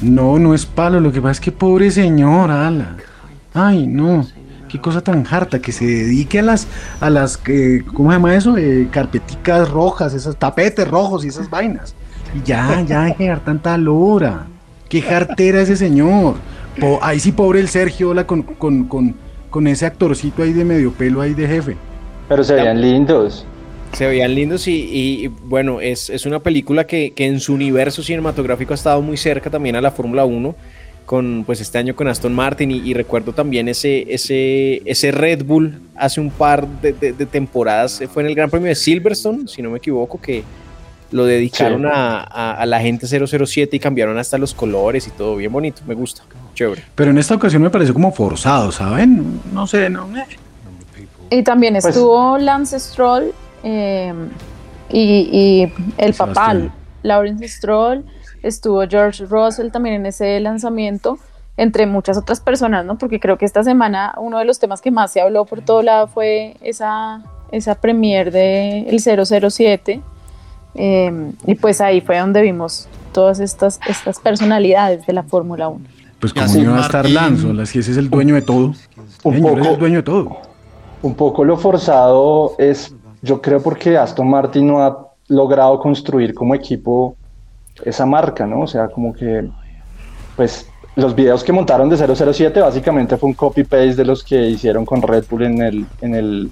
No, 0.00 0.38
no 0.38 0.54
es 0.54 0.66
palo, 0.66 1.00
lo 1.00 1.12
que 1.12 1.20
pasa 1.20 1.32
es 1.32 1.40
que 1.40 1.52
pobre 1.52 1.90
señor, 1.90 2.50
ala. 2.50 2.96
Ay, 3.52 3.86
no. 3.86 4.26
Qué 4.68 4.80
cosa 4.80 5.00
tan 5.00 5.24
harta 5.30 5.60
que 5.60 5.70
se 5.70 5.84
dedique 5.84 6.40
a 6.40 6.42
las, 6.42 6.66
a 7.00 7.08
las, 7.08 7.38
eh, 7.46 7.82
¿cómo 7.94 8.10
se 8.10 8.16
llama 8.16 8.34
eso? 8.34 8.56
Eh, 8.58 8.88
carpeticas 8.90 9.70
rojas, 9.70 10.12
esos 10.14 10.36
tapetes 10.36 10.88
rojos 10.88 11.24
y 11.24 11.28
esas 11.28 11.48
vainas. 11.48 11.94
Y 12.34 12.42
ya, 12.44 12.80
ya, 12.80 13.02
deje 13.04 13.22
de 13.24 13.28
dar 13.28 13.40
tanta 13.44 13.78
lora. 13.78 14.46
Qué 14.88 15.00
jartera 15.00 15.60
ese 15.60 15.76
señor. 15.76 16.34
Po- 16.80 16.98
ahí 17.02 17.20
sí, 17.20 17.32
pobre 17.32 17.60
el 17.60 17.68
Sergio, 17.68 18.10
hola, 18.10 18.26
con, 18.26 18.42
con, 18.42 18.84
con, 18.88 19.14
con 19.50 19.66
ese 19.66 19.86
actorcito 19.86 20.42
ahí 20.42 20.52
de 20.52 20.64
medio 20.64 20.92
pelo 20.92 21.20
ahí 21.20 21.34
de 21.34 21.46
jefe. 21.46 21.76
Pero 22.28 22.42
se 22.44 22.54
veían 22.54 22.80
lindos. 22.80 23.46
Se 23.92 24.06
veían 24.08 24.34
lindos 24.34 24.66
y, 24.66 24.72
y, 24.72 25.26
bueno, 25.28 25.80
es, 25.80 26.10
es 26.10 26.26
una 26.26 26.40
película 26.40 26.84
que, 26.86 27.12
que 27.12 27.26
en 27.26 27.38
su 27.38 27.54
universo 27.54 28.02
cinematográfico 28.02 28.72
ha 28.72 28.74
estado 28.74 29.00
muy 29.02 29.16
cerca 29.16 29.50
también 29.50 29.76
a 29.76 29.80
la 29.80 29.92
Fórmula 29.92 30.24
1, 30.24 30.54
con, 31.06 31.44
pues 31.46 31.60
este 31.60 31.78
año 31.78 31.94
con 31.94 32.08
Aston 32.08 32.34
Martin 32.34 32.72
y, 32.72 32.78
y 32.78 32.94
recuerdo 32.94 33.32
también 33.32 33.68
ese, 33.68 34.12
ese, 34.12 34.82
ese 34.84 35.12
Red 35.12 35.44
Bull 35.44 35.80
hace 35.94 36.20
un 36.20 36.30
par 36.30 36.66
de, 36.66 36.92
de- 36.92 37.12
de 37.12 37.26
temporadas, 37.26 38.02
fue 38.12 38.22
en 38.24 38.30
el 38.30 38.34
Gran 38.34 38.50
Premio 38.50 38.68
de 38.68 38.74
Silverstone, 38.74 39.46
si 39.46 39.62
no 39.62 39.70
me 39.70 39.78
equivoco, 39.78 40.20
que 40.20 40.42
lo 41.12 41.24
dedicaron 41.26 41.82
Sí. 41.82 41.88
a, 41.92 42.20
a- 42.22 42.54
a 42.54 42.66
la 42.66 42.80
gente 42.80 43.06
007 43.06 43.76
y 43.76 43.78
cambiaron 43.78 44.18
hasta 44.18 44.38
los 44.38 44.54
colores 44.54 45.06
y 45.06 45.10
todo, 45.10 45.36
bien 45.36 45.52
bonito, 45.52 45.82
me 45.86 45.94
gusta, 45.94 46.22
chévere. 46.54 46.84
Pero 46.94 47.10
en 47.10 47.18
esta 47.18 47.34
ocasión 47.34 47.62
me 47.62 47.70
pareció 47.70 47.92
como 47.94 48.12
forzado, 48.12 48.72
¿saben? 48.72 49.40
No 49.52 49.66
sé, 49.66 49.90
no. 49.90 50.06
eh. 50.16 50.24
Y 51.30 51.42
también 51.42 51.74
Pues- 51.74 51.86
estuvo 51.86 52.38
Lance 52.38 52.78
Stroll 52.78 53.32
eh, 53.62 54.12
y, 54.90 55.28
y 55.32 55.72
el 55.98 56.14
papá. 56.14 56.54
Lawrence 57.02 57.46
Stroll, 57.48 58.04
estuvo 58.42 58.82
George 58.88 59.26
Russell 59.26 59.70
también 59.70 59.96
en 59.96 60.06
ese 60.06 60.40
lanzamiento, 60.40 61.18
entre 61.56 61.86
muchas 61.86 62.16
otras 62.16 62.40
personas, 62.40 62.84
¿no? 62.84 62.96
Porque 62.96 63.20
creo 63.20 63.36
que 63.36 63.44
esta 63.44 63.62
semana 63.62 64.14
uno 64.16 64.38
de 64.38 64.44
los 64.46 64.58
temas 64.58 64.80
que 64.80 64.90
más 64.90 65.12
se 65.12 65.20
habló 65.20 65.44
por 65.44 65.60
todo 65.62 65.82
lado 65.82 66.06
fue 66.06 66.56
esa, 66.62 67.22
esa 67.52 67.74
premier 67.74 68.30
de 68.32 68.88
el 68.88 69.00
007. 69.00 70.00
eh, 70.76 71.32
y 71.46 71.54
pues 71.56 71.80
ahí 71.80 72.00
fue 72.00 72.18
donde 72.18 72.40
vimos 72.42 72.88
todas 73.12 73.38
estas, 73.38 73.78
estas 73.86 74.18
personalidades 74.18 75.06
de 75.06 75.12
la 75.12 75.22
Fórmula 75.22 75.68
1. 75.68 75.84
Pues 76.32 76.32
como 76.32 76.54
no 76.54 76.60
iba 76.70 76.78
a 76.78 76.82
estar 76.82 77.08
Lance, 77.08 77.66
si 77.66 77.78
ese 77.80 77.90
es 77.92 77.96
el 77.96 78.08
dueño 78.08 78.34
de 78.34 78.42
todo. 78.42 78.72
Un 79.24 79.34
Señor, 79.34 79.52
es 79.52 79.58
poco- 79.58 79.70
el 79.74 79.78
dueño 79.78 79.96
de 79.98 80.02
todo. 80.02 80.36
Un 81.02 81.14
poco 81.14 81.44
lo 81.44 81.56
forzado 81.58 82.52
es, 82.58 82.94
yo 83.22 83.42
creo, 83.42 83.62
porque 83.62 83.98
Aston 83.98 84.28
Martin 84.28 84.66
no 84.66 84.82
ha 84.82 85.08
logrado 85.28 85.78
construir 85.78 86.32
como 86.34 86.54
equipo 86.54 87.16
esa 87.84 88.06
marca, 88.06 88.46
¿no? 88.46 88.60
O 88.60 88.66
sea, 88.66 88.88
como 88.88 89.12
que, 89.12 89.48
pues, 90.36 90.66
los 90.96 91.14
videos 91.14 91.42
que 91.44 91.52
montaron 91.52 91.88
de 91.90 91.96
007 91.96 92.60
básicamente 92.60 93.16
fue 93.16 93.28
un 93.28 93.34
copy-paste 93.34 93.96
de 93.96 94.04
los 94.04 94.22
que 94.24 94.48
hicieron 94.48 94.86
con 94.86 95.02
Red 95.02 95.24
Bull 95.28 95.42
en, 95.42 95.60
el, 95.60 95.86
en, 96.00 96.14
el, 96.14 96.50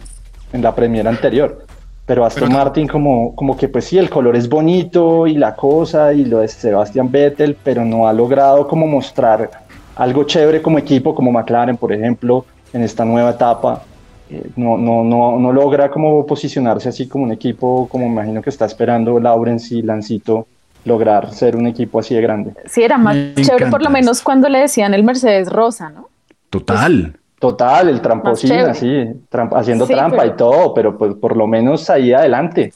en 0.53 0.63
la 0.63 0.75
premiera 0.75 1.09
anterior. 1.09 1.65
Pero 2.05 2.25
Aston 2.27 2.49
Pero- 2.49 2.59
Martin 2.59 2.89
como, 2.89 3.35
como 3.37 3.57
que, 3.57 3.69
pues 3.69 3.85
sí, 3.85 3.97
el 3.97 4.11
color 4.11 4.35
es 4.35 4.49
bonito 4.49 5.27
y 5.29 5.35
la 5.35 5.55
cosa 5.55 6.13
y 6.13 6.25
lo 6.25 6.41
de 6.41 6.49
Sebastian 6.49 7.11
Vettel, 7.13 7.57
pero 7.63 7.85
no 7.85 8.09
ha 8.09 8.13
logrado 8.13 8.67
como 8.67 8.87
mostrar 8.89 9.49
algo 9.97 10.25
chévere 10.25 10.63
como 10.63 10.79
equipo, 10.79 11.15
como 11.15 11.31
McLaren, 11.33 11.77
por 11.77 11.93
ejemplo, 11.93 12.45
en 12.73 12.83
esta 12.83 13.05
nueva 13.05 13.31
etapa 13.31 13.83
eh, 14.31 14.51
no, 14.57 14.79
no, 14.79 15.05
no, 15.05 15.39
no 15.39 15.53
logra 15.53 15.91
como 15.91 16.25
posicionarse 16.27 16.89
así 16.89 17.07
como 17.07 17.25
un 17.25 17.33
equipo, 17.33 17.87
como 17.89 18.07
me 18.07 18.13
imagino 18.13 18.41
que 18.41 18.49
está 18.51 18.65
esperando 18.65 19.21
Lawrence 19.21 19.75
y 19.75 19.83
Lancito, 19.83 20.47
lograr 20.85 21.33
ser 21.33 21.55
un 21.55 21.67
equipo 21.67 21.99
así 22.01 22.15
de 22.15 22.23
grande. 22.23 22.55
Sí, 22.67 22.83
era 22.83 22.97
más 22.97 23.15
Me 23.15 23.35
chévere 23.35 23.67
por 23.67 23.83
lo 23.83 23.91
menos 23.91 24.23
cuando 24.23 24.49
le 24.49 24.61
decían 24.61 24.95
el 24.95 25.05
Mercedes 25.05 25.51
Rosa, 25.51 25.91
¿no? 25.91 26.09
Total. 26.49 27.17
Total, 27.39 27.89
el 27.89 28.01
tramposín, 28.01 28.53
así, 28.53 29.05
haciendo 29.53 29.85
Sí, 29.87 29.93
trampa 29.95 30.19
pero- 30.19 30.33
y 30.33 30.37
todo, 30.37 30.75
pero 30.75 30.97
pues 30.97 31.15
por 31.15 31.37
lo 31.37 31.49
menos 31.49 31.91
ahí 31.91 32.13
adelante. 32.13 32.73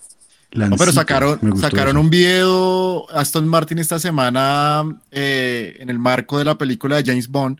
No, 0.56 0.76
pero 0.76 0.92
sacaron, 0.92 1.38
sacaron 1.58 1.96
eso. 1.96 2.00
un 2.00 2.10
video 2.10 3.10
Aston 3.10 3.46
Martin 3.46 3.78
esta 3.78 3.98
semana 3.98 4.84
eh, 5.10 5.76
en 5.78 5.90
el 5.90 5.98
marco 5.98 6.38
de 6.38 6.44
la 6.44 6.56
película 6.56 6.96
de 6.96 7.04
James 7.04 7.28
Bond, 7.28 7.58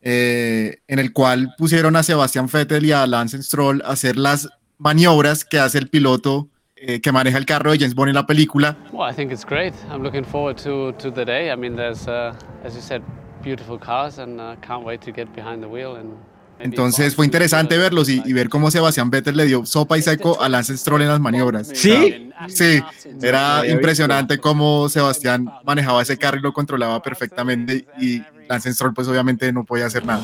eh, 0.00 0.78
en 0.86 0.98
el 0.98 1.12
cual 1.12 1.54
pusieron 1.58 1.94
a 1.96 2.02
Sebastian 2.02 2.48
Vettel 2.52 2.86
y 2.86 2.92
a 2.92 3.06
Lance 3.06 3.42
Stroll 3.42 3.82
a 3.84 3.90
hacer 3.90 4.16
las 4.16 4.48
maniobras 4.78 5.44
que 5.44 5.58
hace 5.58 5.78
el 5.78 5.88
piloto 5.88 6.48
eh, 6.76 7.00
que 7.00 7.10
maneja 7.10 7.38
el 7.38 7.44
carro 7.44 7.72
de 7.72 7.78
James 7.78 7.94
Bond 7.94 8.10
en 8.10 8.14
la 8.14 8.26
película. 8.26 8.76
Well, 8.92 9.10
I 9.10 9.14
think 9.14 9.32
it's 9.32 9.44
great. 9.44 9.74
I'm 9.90 10.02
looking 10.02 10.24
forward 10.24 10.56
to, 10.58 10.92
to 10.92 11.10
the 11.10 11.24
day. 11.24 11.50
I 11.50 11.56
mean, 11.56 11.74
there's, 11.74 12.06
uh, 12.06 12.32
as 12.64 12.74
you 12.74 12.80
said, 12.80 13.02
beautiful 13.42 13.78
cars, 13.78 14.18
and 14.18 14.40
uh, 14.40 14.54
can't 14.62 14.84
wait 14.84 15.00
to 15.02 15.12
get 15.12 15.34
behind 15.34 15.60
the 15.60 15.68
wheel. 15.68 15.96
And 15.96 16.16
Entonces 16.60 17.14
fue 17.14 17.24
interesante 17.24 17.76
verlos 17.78 18.08
y, 18.08 18.22
y 18.24 18.32
ver 18.32 18.48
cómo 18.48 18.70
Sebastian 18.70 19.10
Vettel 19.10 19.36
le 19.36 19.46
dio 19.46 19.64
sopa 19.64 19.96
y 19.98 20.02
seco 20.02 20.42
a 20.42 20.48
Lance 20.48 20.76
Stroll 20.76 21.02
en 21.02 21.08
las 21.08 21.20
maniobras. 21.20 21.68
¿Sí? 21.72 22.30
Sí, 22.48 22.82
era 23.22 23.66
impresionante 23.66 24.38
cómo 24.38 24.88
Sebastián 24.88 25.50
manejaba 25.64 26.02
ese 26.02 26.16
carro 26.16 26.38
y 26.38 26.42
lo 26.42 26.52
controlaba 26.52 27.02
perfectamente 27.02 27.86
y 28.00 28.22
Lance 28.48 28.72
Stroll 28.72 28.94
pues 28.94 29.08
obviamente 29.08 29.52
no 29.52 29.64
podía 29.64 29.86
hacer 29.86 30.04
nada. 30.04 30.22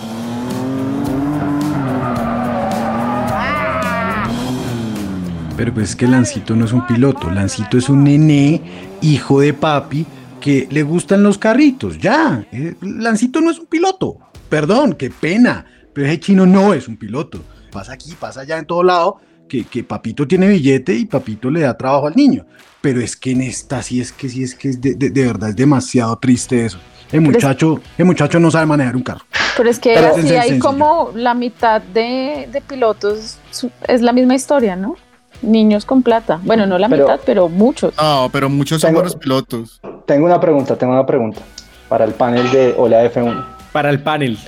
Pero 5.56 5.72
pues 5.72 5.90
es 5.90 5.96
que 5.96 6.08
Lancito 6.08 6.56
no 6.56 6.64
es 6.64 6.72
un 6.72 6.86
piloto, 6.86 7.30
Lancito 7.30 7.78
es 7.78 7.88
un 7.88 8.04
nené, 8.04 8.60
hijo 9.02 9.40
de 9.40 9.54
papi, 9.54 10.04
que 10.40 10.66
le 10.70 10.82
gustan 10.82 11.22
los 11.22 11.38
carritos, 11.38 11.98
ya. 11.98 12.44
Eh, 12.50 12.74
Lancito 12.80 13.40
no 13.40 13.50
es 13.50 13.58
un 13.60 13.66
piloto, 13.66 14.18
perdón, 14.48 14.94
qué 14.94 15.10
pena, 15.10 15.64
pero 15.94 16.06
ese 16.08 16.20
chino 16.20 16.44
no 16.46 16.74
es 16.74 16.88
un 16.88 16.96
piloto. 16.96 17.40
Pasa 17.70 17.92
aquí, 17.94 18.14
pasa 18.18 18.40
allá 18.42 18.58
en 18.58 18.66
todo 18.66 18.82
lado, 18.82 19.16
que, 19.48 19.64
que 19.64 19.82
papito 19.84 20.26
tiene 20.26 20.48
billete 20.48 20.92
y 20.94 21.06
papito 21.06 21.50
le 21.50 21.60
da 21.60 21.76
trabajo 21.76 22.06
al 22.06 22.14
niño. 22.16 22.44
Pero 22.80 23.00
es 23.00 23.16
que 23.16 23.30
en 23.30 23.40
esta 23.42 23.82
sí 23.82 24.00
es 24.00 24.12
que 24.12 24.28
sí 24.28 24.42
es 24.42 24.54
que 24.54 24.68
es 24.68 24.80
de, 24.80 24.94
de- 24.94 25.10
de 25.10 25.26
verdad 25.26 25.50
es 25.50 25.56
demasiado 25.56 26.16
triste 26.16 26.64
eso. 26.66 26.78
El 27.12 27.20
muchacho, 27.20 27.80
el 27.96 28.04
muchacho 28.06 28.40
no 28.40 28.50
sabe 28.50 28.66
manejar 28.66 28.96
un 28.96 29.02
carro. 29.02 29.24
Pero 29.56 29.70
es 29.70 29.78
que 29.78 29.94
Pero 29.94 30.06
es 30.08 30.12
así 30.18 30.20
sencillo. 30.28 30.40
hay 30.54 30.58
como 30.58 31.12
la 31.14 31.32
mitad 31.34 31.80
de, 31.80 32.48
de 32.50 32.60
pilotos, 32.60 33.38
es 33.86 34.02
la 34.02 34.12
misma 34.12 34.34
historia, 34.34 34.74
¿no? 34.74 34.96
Niños 35.42 35.84
con 35.84 36.02
plata. 36.02 36.40
Bueno, 36.42 36.66
no 36.66 36.78
la 36.78 36.88
Pero- 36.88 37.04
mitad, 37.04 37.20
pero 37.24 37.48
muchos. 37.48 37.94
No, 38.00 38.28
pero 38.32 38.48
muchos 38.48 38.80
son 38.80 38.88
Tengo- 38.88 39.00
buenos 39.00 39.16
pilotos. 39.16 39.80
Tengo 40.06 40.26
una 40.26 40.40
pregunta, 40.40 40.76
tengo 40.76 40.92
una 40.92 41.06
pregunta 41.06 41.40
para 41.88 42.04
el 42.04 42.12
panel 42.12 42.50
de 42.50 42.74
Hola 42.76 43.04
F1. 43.04 43.53
Para 43.74 43.90
el 43.90 43.98
panel. 43.98 44.38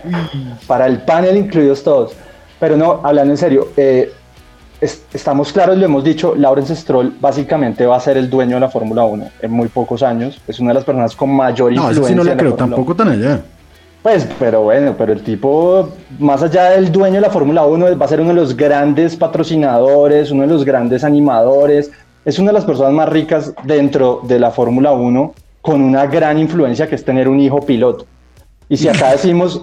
Para 0.68 0.86
el 0.86 0.98
panel 0.98 1.36
incluidos 1.36 1.82
todos. 1.82 2.12
Pero 2.60 2.76
no, 2.76 3.00
hablando 3.02 3.32
en 3.32 3.36
serio, 3.36 3.70
eh, 3.76 4.12
estamos 4.80 5.52
claros, 5.52 5.76
lo 5.76 5.84
hemos 5.84 6.04
dicho, 6.04 6.36
Lawrence 6.36 6.76
Stroll 6.76 7.12
básicamente 7.20 7.84
va 7.86 7.96
a 7.96 8.00
ser 8.00 8.18
el 8.18 8.30
dueño 8.30 8.54
de 8.54 8.60
la 8.60 8.68
Fórmula 8.68 9.02
1 9.04 9.28
en 9.42 9.50
muy 9.50 9.66
pocos 9.66 10.04
años. 10.04 10.40
Es 10.46 10.60
una 10.60 10.70
de 10.70 10.74
las 10.74 10.84
personas 10.84 11.16
con 11.16 11.34
mayor 11.34 11.72
no, 11.72 11.88
influencia. 11.88 12.14
No, 12.14 12.22
no 12.22 12.30
le 12.30 12.36
creo, 12.36 12.54
tampoco 12.54 12.94
tan 12.94 13.08
allá. 13.08 13.40
Pues, 14.00 14.28
pero 14.38 14.62
bueno, 14.62 14.94
pero 14.96 15.12
el 15.12 15.22
tipo, 15.22 15.88
más 16.20 16.44
allá 16.44 16.70
del 16.70 16.92
dueño 16.92 17.16
de 17.16 17.22
la 17.22 17.30
Fórmula 17.30 17.66
1, 17.66 17.98
va 17.98 18.06
a 18.06 18.08
ser 18.08 18.20
uno 18.20 18.28
de 18.28 18.36
los 18.36 18.56
grandes 18.56 19.16
patrocinadores, 19.16 20.30
uno 20.30 20.42
de 20.42 20.48
los 20.48 20.64
grandes 20.64 21.02
animadores. 21.02 21.90
Es 22.24 22.38
una 22.38 22.50
de 22.50 22.58
las 22.58 22.64
personas 22.64 22.92
más 22.92 23.08
ricas 23.08 23.52
dentro 23.64 24.20
de 24.22 24.38
la 24.38 24.52
Fórmula 24.52 24.92
1, 24.92 25.34
con 25.62 25.82
una 25.82 26.06
gran 26.06 26.38
influencia 26.38 26.86
que 26.86 26.94
es 26.94 27.04
tener 27.04 27.28
un 27.28 27.40
hijo 27.40 27.60
piloto. 27.60 28.06
Y 28.68 28.76
si 28.76 28.88
acá 28.88 29.12
decimos, 29.12 29.62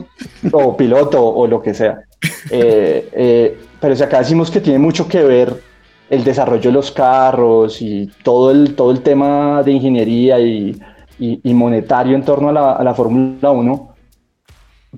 o 0.51 0.77
piloto 0.77 1.25
o 1.25 1.45
lo 1.47 1.61
que 1.61 1.73
sea, 1.73 2.01
eh, 2.49 3.09
eh, 3.11 3.57
pero 3.79 3.95
si 3.95 4.03
acá 4.03 4.19
decimos 4.19 4.49
que 4.49 4.61
tiene 4.61 4.79
mucho 4.79 5.07
que 5.07 5.23
ver 5.23 5.61
el 6.09 6.23
desarrollo 6.23 6.69
de 6.69 6.71
los 6.71 6.91
carros 6.91 7.81
y 7.81 8.09
todo 8.23 8.51
el, 8.51 8.75
todo 8.75 8.91
el 8.91 9.01
tema 9.01 9.61
de 9.63 9.71
ingeniería 9.71 10.39
y, 10.39 10.79
y, 11.19 11.53
monetario 11.53 12.15
en 12.15 12.23
torno 12.23 12.49
a 12.49 12.53
la, 12.53 12.71
a 12.73 12.83
la 12.83 12.93
Fórmula 12.93 13.51
1, 13.51 13.95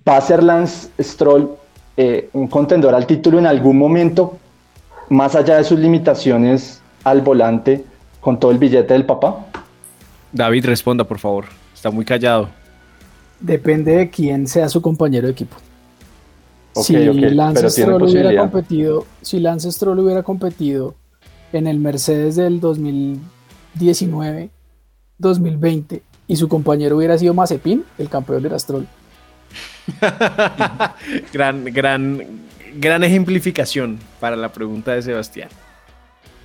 va 0.07 0.17
a 0.17 0.21
ser 0.21 0.43
Lance 0.43 0.89
Stroll 0.99 1.57
eh, 1.97 2.29
un 2.33 2.47
contendor 2.47 2.93
al 2.93 3.05
título 3.05 3.39
en 3.39 3.47
algún 3.47 3.77
momento, 3.77 4.37
más 5.09 5.35
allá 5.35 5.57
de 5.57 5.63
sus 5.63 5.79
limitaciones 5.79 6.81
al 7.05 7.21
volante, 7.21 7.85
con 8.19 8.37
todo 8.39 8.51
el 8.51 8.57
billete 8.57 8.93
del 8.93 9.05
papá? 9.05 9.45
David, 10.31 10.65
responda, 10.65 11.05
por 11.05 11.19
favor. 11.19 11.45
Está 11.73 11.91
muy 11.91 12.03
callado. 12.03 12.49
Depende 13.45 13.95
de 13.95 14.09
quién 14.09 14.47
sea 14.47 14.67
su 14.69 14.81
compañero 14.81 15.27
de 15.27 15.33
equipo. 15.33 15.55
si, 16.73 16.95
Lance 16.95 17.69
Stroll 17.69 18.01
hubiera 18.01 18.35
competido, 18.35 19.05
si 19.21 19.39
Lance 19.39 19.71
Stroll 19.71 19.99
hubiera 19.99 20.23
competido 20.23 20.95
en 21.53 21.67
el 21.67 21.77
Mercedes 21.77 22.35
del 22.37 22.59
2019, 22.59 24.49
2020 25.19 26.01
y 26.27 26.35
su 26.37 26.49
compañero 26.49 26.97
hubiera 26.97 27.19
sido 27.19 27.35
Mazepin, 27.35 27.85
el 27.99 28.09
campeón 28.09 28.47
era 28.47 28.57
Stroll. 28.57 28.87
gran, 31.31 31.65
gran, 31.65 32.23
gran 32.77 33.03
ejemplificación 33.03 33.99
para 34.19 34.35
la 34.35 34.51
pregunta 34.51 34.93
de 34.93 35.03
Sebastián. 35.03 35.49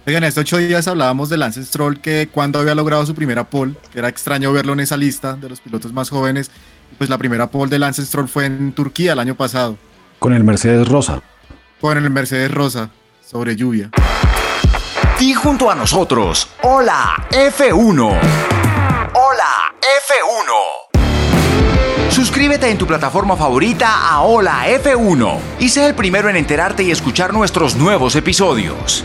Oigan, 0.07 0.25
estos 0.25 0.43
ocho 0.43 0.59
días 0.59 0.87
hablábamos 0.87 1.31
de 1.31 1.39
Lance 1.39 1.65
Stroll 1.65 1.99
que 1.99 2.29
cuando 2.31 2.59
había 2.59 2.75
logrado 2.75 3.07
su 3.07 3.15
primera 3.15 3.45
pole, 3.45 3.75
era 3.95 4.09
extraño 4.09 4.53
verlo 4.53 4.75
en 4.75 4.81
esa 4.81 4.99
lista 4.99 5.35
de 5.35 5.49
los 5.49 5.61
pilotos 5.61 5.95
más 5.95 6.11
jóvenes, 6.11 6.51
pues 6.99 7.11
la 7.11 7.19
primera 7.19 7.51
pole 7.51 7.71
de 7.71 7.79
Lance 7.79 8.05
Stroll 8.05 8.29
fue 8.29 8.47
en 8.47 8.73
Turquía 8.73 9.13
el 9.13 9.19
año 9.19 9.35
pasado. 9.35 9.77
Con 10.19 10.33
el 10.33 10.45
Mercedes 10.45 10.87
Rosa. 10.89 11.23
Con 11.81 11.97
el 11.97 12.11
Mercedes 12.11 12.53
Rosa, 12.53 12.91
sobre 13.27 13.57
lluvia. 13.57 13.91
Y 15.19 15.35
junto 15.35 15.71
a 15.71 15.75
nosotros, 15.75 16.49
hola 16.63 17.15
F1. 17.31 18.19
Hola 19.15 19.75
F1. 19.81 20.91
Suscríbete 22.11 22.69
en 22.69 22.77
tu 22.77 22.87
plataforma 22.87 23.37
favorita 23.37 24.11
a 24.11 24.23
Hola 24.23 24.67
F1 24.69 25.39
y 25.61 25.69
sé 25.69 25.87
el 25.87 25.95
primero 25.95 26.29
en 26.29 26.37
enterarte 26.37 26.83
y 26.83 26.91
escuchar 26.91 27.33
nuestros 27.33 27.77
nuevos 27.77 28.17
episodios. 28.17 29.05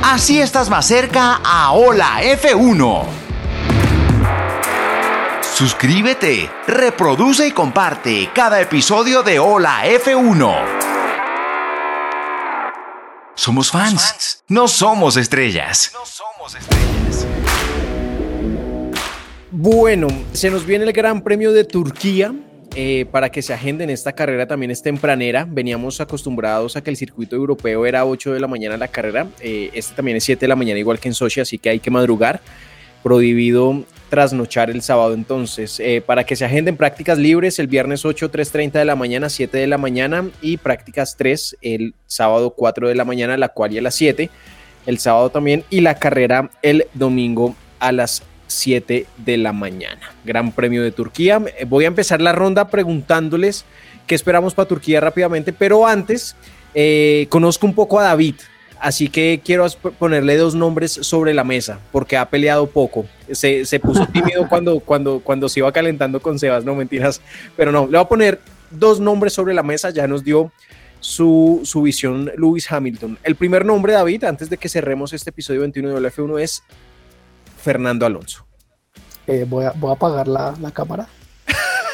Así 0.02 0.38
estás 0.38 0.68
más 0.68 0.84
cerca 0.84 1.40
a 1.42 1.72
Hola 1.72 2.22
F1. 2.22 3.06
Suscríbete, 5.54 6.50
reproduce 6.66 7.46
y 7.46 7.52
comparte 7.52 8.28
cada 8.34 8.60
episodio 8.60 9.22
de 9.22 9.38
Hola 9.38 9.86
F1. 9.86 10.89
Somos 13.34 13.70
fans, 13.70 14.42
no 14.48 14.68
somos 14.68 15.16
estrellas. 15.16 15.92
No 15.94 16.04
somos 16.04 16.54
estrellas. 16.54 17.26
Bueno, 19.50 20.08
se 20.32 20.50
nos 20.50 20.66
viene 20.66 20.84
el 20.84 20.92
Gran 20.92 21.22
Premio 21.22 21.52
de 21.52 21.64
Turquía. 21.64 22.34
Eh, 22.76 23.04
para 23.10 23.30
que 23.30 23.42
se 23.42 23.52
agenden 23.52 23.90
esta 23.90 24.12
carrera 24.12 24.46
también 24.46 24.70
es 24.70 24.80
tempranera. 24.80 25.44
Veníamos 25.48 26.00
acostumbrados 26.00 26.76
a 26.76 26.82
que 26.82 26.90
el 26.90 26.96
circuito 26.96 27.34
europeo 27.34 27.84
era 27.84 28.04
8 28.04 28.32
de 28.32 28.38
la 28.38 28.46
mañana 28.46 28.76
la 28.76 28.86
carrera. 28.86 29.26
Eh, 29.40 29.70
este 29.74 29.94
también 29.94 30.16
es 30.18 30.24
7 30.24 30.40
de 30.40 30.48
la 30.48 30.54
mañana, 30.54 30.78
igual 30.78 31.00
que 31.00 31.08
en 31.08 31.14
Sochi, 31.14 31.40
así 31.40 31.58
que 31.58 31.70
hay 31.70 31.80
que 31.80 31.90
madrugar. 31.90 32.40
Prohibido 33.02 33.84
trasnochar 34.10 34.68
el 34.68 34.82
sábado. 34.82 35.14
Entonces, 35.14 35.80
eh, 35.80 36.02
para 36.04 36.24
que 36.24 36.36
se 36.36 36.44
agenden 36.44 36.76
prácticas 36.76 37.16
libres 37.16 37.58
el 37.58 37.68
viernes 37.68 38.04
8, 38.04 38.30
3.30 38.30 38.72
de 38.72 38.84
la 38.84 38.96
mañana, 38.96 39.30
7 39.30 39.56
de 39.56 39.66
la 39.66 39.78
mañana 39.78 40.28
y 40.42 40.58
prácticas 40.58 41.16
3 41.16 41.56
el 41.62 41.94
sábado 42.06 42.50
4 42.50 42.88
de 42.88 42.94
la 42.94 43.06
mañana, 43.06 43.38
la 43.38 43.48
cual 43.48 43.72
y 43.72 43.78
a 43.78 43.82
las 43.82 43.94
7, 43.94 44.28
el 44.84 44.98
sábado 44.98 45.30
también 45.30 45.64
y 45.70 45.80
la 45.80 45.94
carrera 45.94 46.50
el 46.60 46.86
domingo 46.92 47.54
a 47.78 47.92
las 47.92 48.22
7 48.48 49.06
de 49.16 49.36
la 49.38 49.52
mañana. 49.52 50.12
Gran 50.24 50.52
Premio 50.52 50.82
de 50.82 50.90
Turquía. 50.90 51.40
Eh, 51.58 51.64
voy 51.64 51.84
a 51.84 51.88
empezar 51.88 52.20
la 52.20 52.32
ronda 52.32 52.68
preguntándoles 52.68 53.64
qué 54.06 54.14
esperamos 54.14 54.54
para 54.54 54.68
Turquía 54.68 55.00
rápidamente, 55.00 55.52
pero 55.52 55.86
antes 55.86 56.36
eh, 56.74 57.26
conozco 57.30 57.66
un 57.66 57.74
poco 57.74 58.00
a 58.00 58.04
David. 58.04 58.34
Así 58.80 59.10
que 59.10 59.42
quiero 59.44 59.66
ponerle 59.98 60.38
dos 60.38 60.54
nombres 60.54 60.92
sobre 60.92 61.34
la 61.34 61.44
mesa, 61.44 61.78
porque 61.92 62.16
ha 62.16 62.30
peleado 62.30 62.66
poco. 62.66 63.04
Se, 63.30 63.62
puso 63.78 64.06
tímido 64.12 64.48
cuando, 64.48 64.80
cuando, 64.80 65.20
cuando 65.20 65.50
se 65.50 65.60
iba 65.60 65.70
calentando 65.70 66.20
con 66.20 66.38
Sebas, 66.38 66.64
no 66.64 66.74
mentiras. 66.74 67.20
Pero 67.56 67.72
no, 67.72 67.86
le 67.86 67.98
voy 67.98 68.00
a 68.00 68.08
poner 68.08 68.40
dos 68.70 68.98
nombres 68.98 69.34
sobre 69.34 69.52
la 69.52 69.62
mesa, 69.62 69.90
ya 69.90 70.06
nos 70.06 70.24
dio 70.24 70.50
su, 71.00 71.62
visión 71.84 72.32
Lewis 72.38 72.72
Hamilton. 72.72 73.18
El 73.22 73.36
primer 73.36 73.66
nombre, 73.66 73.92
David, 73.92 74.24
antes 74.24 74.48
de 74.48 74.56
que 74.56 74.70
cerremos 74.70 75.12
este 75.12 75.28
episodio 75.28 75.60
21 75.60 75.94
del 75.94 76.06
F1, 76.06 76.40
es 76.40 76.62
Fernando 77.62 78.06
Alonso. 78.06 78.46
Eh, 79.26 79.44
voy, 79.46 79.66
a, 79.66 79.72
voy 79.72 79.90
a 79.90 79.94
apagar 79.94 80.26
la, 80.26 80.54
la 80.58 80.70
cámara. 80.70 81.06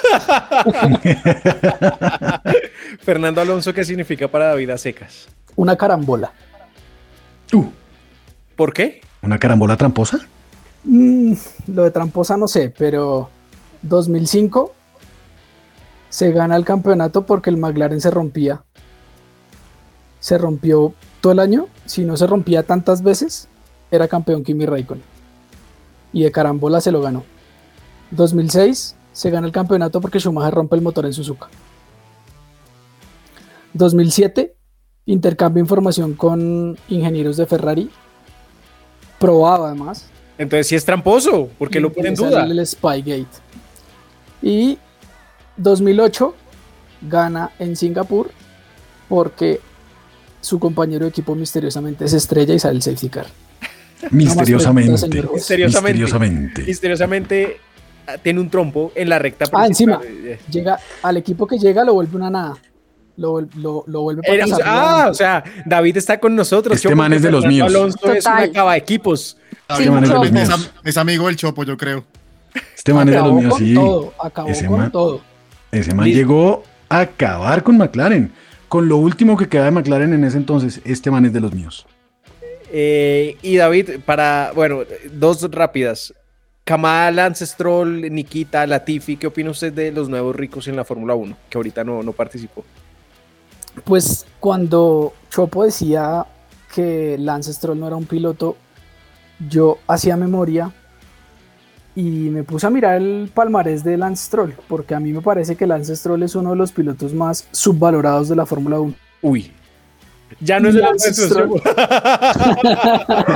Fernando 3.00 3.40
Alonso, 3.40 3.74
¿qué 3.74 3.84
significa 3.84 4.28
para 4.28 4.46
David 4.46 4.70
a 4.70 4.78
secas? 4.78 5.26
Una 5.56 5.76
carambola. 5.76 6.32
Uh. 7.52 7.66
¿Por 8.56 8.72
qué? 8.72 9.00
¿Una 9.22 9.38
carambola 9.38 9.76
tramposa? 9.76 10.20
Mm, 10.84 11.34
lo 11.68 11.84
de 11.84 11.90
tramposa 11.90 12.36
no 12.36 12.48
sé, 12.48 12.72
pero 12.76 13.28
2005 13.82 14.72
se 16.08 16.32
gana 16.32 16.56
el 16.56 16.64
campeonato 16.64 17.26
porque 17.26 17.50
el 17.50 17.56
McLaren 17.56 18.00
se 18.00 18.10
rompía. 18.10 18.64
Se 20.20 20.38
rompió 20.38 20.94
todo 21.20 21.32
el 21.32 21.40
año. 21.40 21.66
Si 21.84 22.04
no 22.04 22.16
se 22.16 22.26
rompía 22.26 22.62
tantas 22.62 23.02
veces, 23.02 23.48
era 23.90 24.08
campeón 24.08 24.42
Kimi 24.42 24.64
Raikkonen. 24.64 25.04
Y 26.12 26.22
de 26.22 26.32
carambola 26.32 26.80
se 26.80 26.90
lo 26.90 27.02
ganó. 27.02 27.24
2006 28.12 28.96
se 29.12 29.30
gana 29.30 29.46
el 29.46 29.52
campeonato 29.52 30.00
porque 30.00 30.18
Schumacher 30.18 30.54
rompe 30.54 30.76
el 30.76 30.82
motor 30.82 31.04
en 31.06 31.12
Suzuka. 31.12 31.48
2007 33.74 34.55
intercambio 35.06 35.60
información 35.60 36.14
con 36.14 36.76
ingenieros 36.88 37.36
de 37.36 37.46
Ferrari, 37.46 37.90
probado 39.18 39.66
además. 39.66 40.06
Entonces 40.36 40.66
sí 40.66 40.74
es 40.74 40.84
tramposo, 40.84 41.48
porque 41.58 41.80
lo 41.80 41.92
pone 41.92 42.08
en 42.08 42.14
duda. 42.14 42.44
El 42.44 42.66
Spygate. 42.66 43.26
Y 44.42 44.78
2008 45.56 46.34
gana 47.08 47.50
en 47.58 47.76
Singapur 47.76 48.30
porque 49.08 49.60
su 50.40 50.58
compañero 50.58 51.04
de 51.04 51.10
equipo 51.10 51.34
misteriosamente 51.34 52.06
se 52.08 52.18
estrella 52.18 52.54
y 52.54 52.58
sale 52.58 52.76
el 52.76 52.82
safety 52.82 53.08
car. 53.08 53.26
Misteriosamente. 54.10 55.08
misteriosamente. 55.32 56.62
Misteriosamente. 56.64 57.60
Ah, 58.06 58.18
tiene 58.18 58.40
un 58.40 58.50
trompo 58.50 58.92
en 58.94 59.08
la 59.08 59.18
recta. 59.18 59.46
Ah, 59.52 59.66
encima. 59.66 60.00
Llega 60.50 60.78
al 61.02 61.16
equipo 61.16 61.46
que 61.46 61.58
llega, 61.58 61.82
lo 61.82 61.94
vuelve 61.94 62.14
una 62.16 62.30
nada 62.30 62.56
lo, 63.16 63.40
lo, 63.56 63.84
lo 63.86 64.00
vuelve 64.02 64.22
para 64.22 64.44
Ah, 64.64 65.08
o 65.10 65.14
sea, 65.14 65.42
David 65.64 65.96
está 65.96 66.18
con 66.18 66.34
nosotros. 66.34 66.76
Este 66.76 66.94
man 66.94 67.12
es 67.12 67.22
de 67.22 67.30
los 67.30 67.46
míos. 67.46 67.68
Alonso 67.68 68.12
es 68.12 68.26
una 68.26 68.50
cava 68.52 68.76
equipos. 68.76 69.36
Este 69.68 69.90
man 69.90 70.04
es, 70.04 70.10
de 70.10 70.14
los 70.14 70.32
míos. 70.32 70.70
Es, 70.84 70.96
amigo 70.96 71.26
del 71.26 71.36
Chopo, 71.36 71.64
yo 71.64 71.76
creo. 71.76 72.04
Este 72.76 72.92
man 72.92 73.08
es 73.08 73.14
de 73.14 73.20
los 73.20 73.32
míos, 73.32 73.54
sí. 73.58 73.74
Todo, 73.74 74.14
acabó 74.22 74.48
ese 74.48 74.66
con 74.66 74.90
todo. 74.90 75.20
Ese 75.72 75.94
man 75.94 76.06
llegó 76.06 76.62
a 76.88 77.00
acabar 77.00 77.62
con 77.62 77.76
McLaren. 77.76 78.32
Con 78.68 78.88
lo 78.88 78.96
último 78.96 79.36
que 79.36 79.48
queda 79.48 79.66
de 79.66 79.70
McLaren 79.70 80.12
en 80.12 80.24
ese 80.24 80.36
entonces, 80.36 80.80
este 80.84 81.10
man 81.10 81.24
es 81.24 81.32
de 81.32 81.40
los 81.40 81.52
míos. 81.52 81.86
Eh, 82.70 83.36
y 83.42 83.56
David, 83.56 84.00
para, 84.04 84.52
bueno, 84.54 84.80
dos 85.12 85.48
rápidas. 85.50 86.12
Kamal, 86.64 87.20
Ancestral, 87.20 88.12
Nikita, 88.12 88.66
Latifi, 88.66 89.16
¿qué 89.16 89.28
opina 89.28 89.50
usted 89.50 89.72
de 89.72 89.92
los 89.92 90.08
nuevos 90.08 90.34
ricos 90.34 90.66
en 90.66 90.74
la 90.74 90.84
Fórmula 90.84 91.14
1? 91.14 91.36
Que 91.48 91.58
ahorita 91.58 91.84
no, 91.84 92.02
no 92.02 92.12
participó. 92.12 92.64
Pues 93.84 94.26
cuando 94.40 95.12
Chopo 95.30 95.64
decía 95.64 96.26
que 96.74 97.16
Lance 97.18 97.52
Stroll 97.52 97.78
no 97.78 97.86
era 97.86 97.96
un 97.96 98.06
piloto 98.06 98.56
yo 99.48 99.78
hacía 99.86 100.16
memoria 100.16 100.72
y 101.94 102.02
me 102.30 102.42
puse 102.44 102.66
a 102.66 102.70
mirar 102.70 102.96
el 102.96 103.30
palmarés 103.34 103.84
de 103.84 103.96
Lance 103.96 104.26
Stroll, 104.26 104.54
porque 104.68 104.94
a 104.94 105.00
mí 105.00 105.12
me 105.12 105.22
parece 105.22 105.56
que 105.56 105.66
Lance 105.66 105.96
Stroll 105.96 106.22
es 106.22 106.34
uno 106.34 106.50
de 106.50 106.56
los 106.56 106.72
pilotos 106.72 107.14
más 107.14 107.48
subvalorados 107.52 108.28
de 108.28 108.36
la 108.36 108.44
Fórmula 108.44 108.78
1. 108.80 108.94
Uy, 109.22 109.50
ya 110.40 110.60
no 110.60 110.68
es 110.68 110.74
nuestros. 110.74 111.32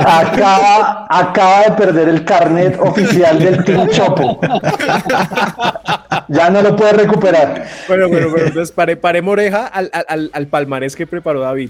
acaba, 0.05 1.07
acaba 1.09 1.63
de 1.63 1.71
perder 1.71 2.09
el 2.09 2.23
carnet 2.23 2.79
oficial 2.79 3.39
del 3.39 3.63
Team 3.63 3.89
Chopo. 3.89 4.39
ya 6.31 6.49
no 6.49 6.61
lo 6.61 6.75
puede 6.75 6.93
recuperar. 6.93 7.67
Bueno, 7.87 8.07
bueno, 8.07 8.29
bueno, 8.29 8.47
entonces 8.47 8.71
pare, 8.71 8.95
pare 8.95 9.21
moreja 9.21 9.67
al, 9.67 9.91
al, 10.07 10.31
al 10.33 10.47
palmarés 10.47 10.95
que 10.95 11.05
preparó 11.05 11.41
David. 11.41 11.69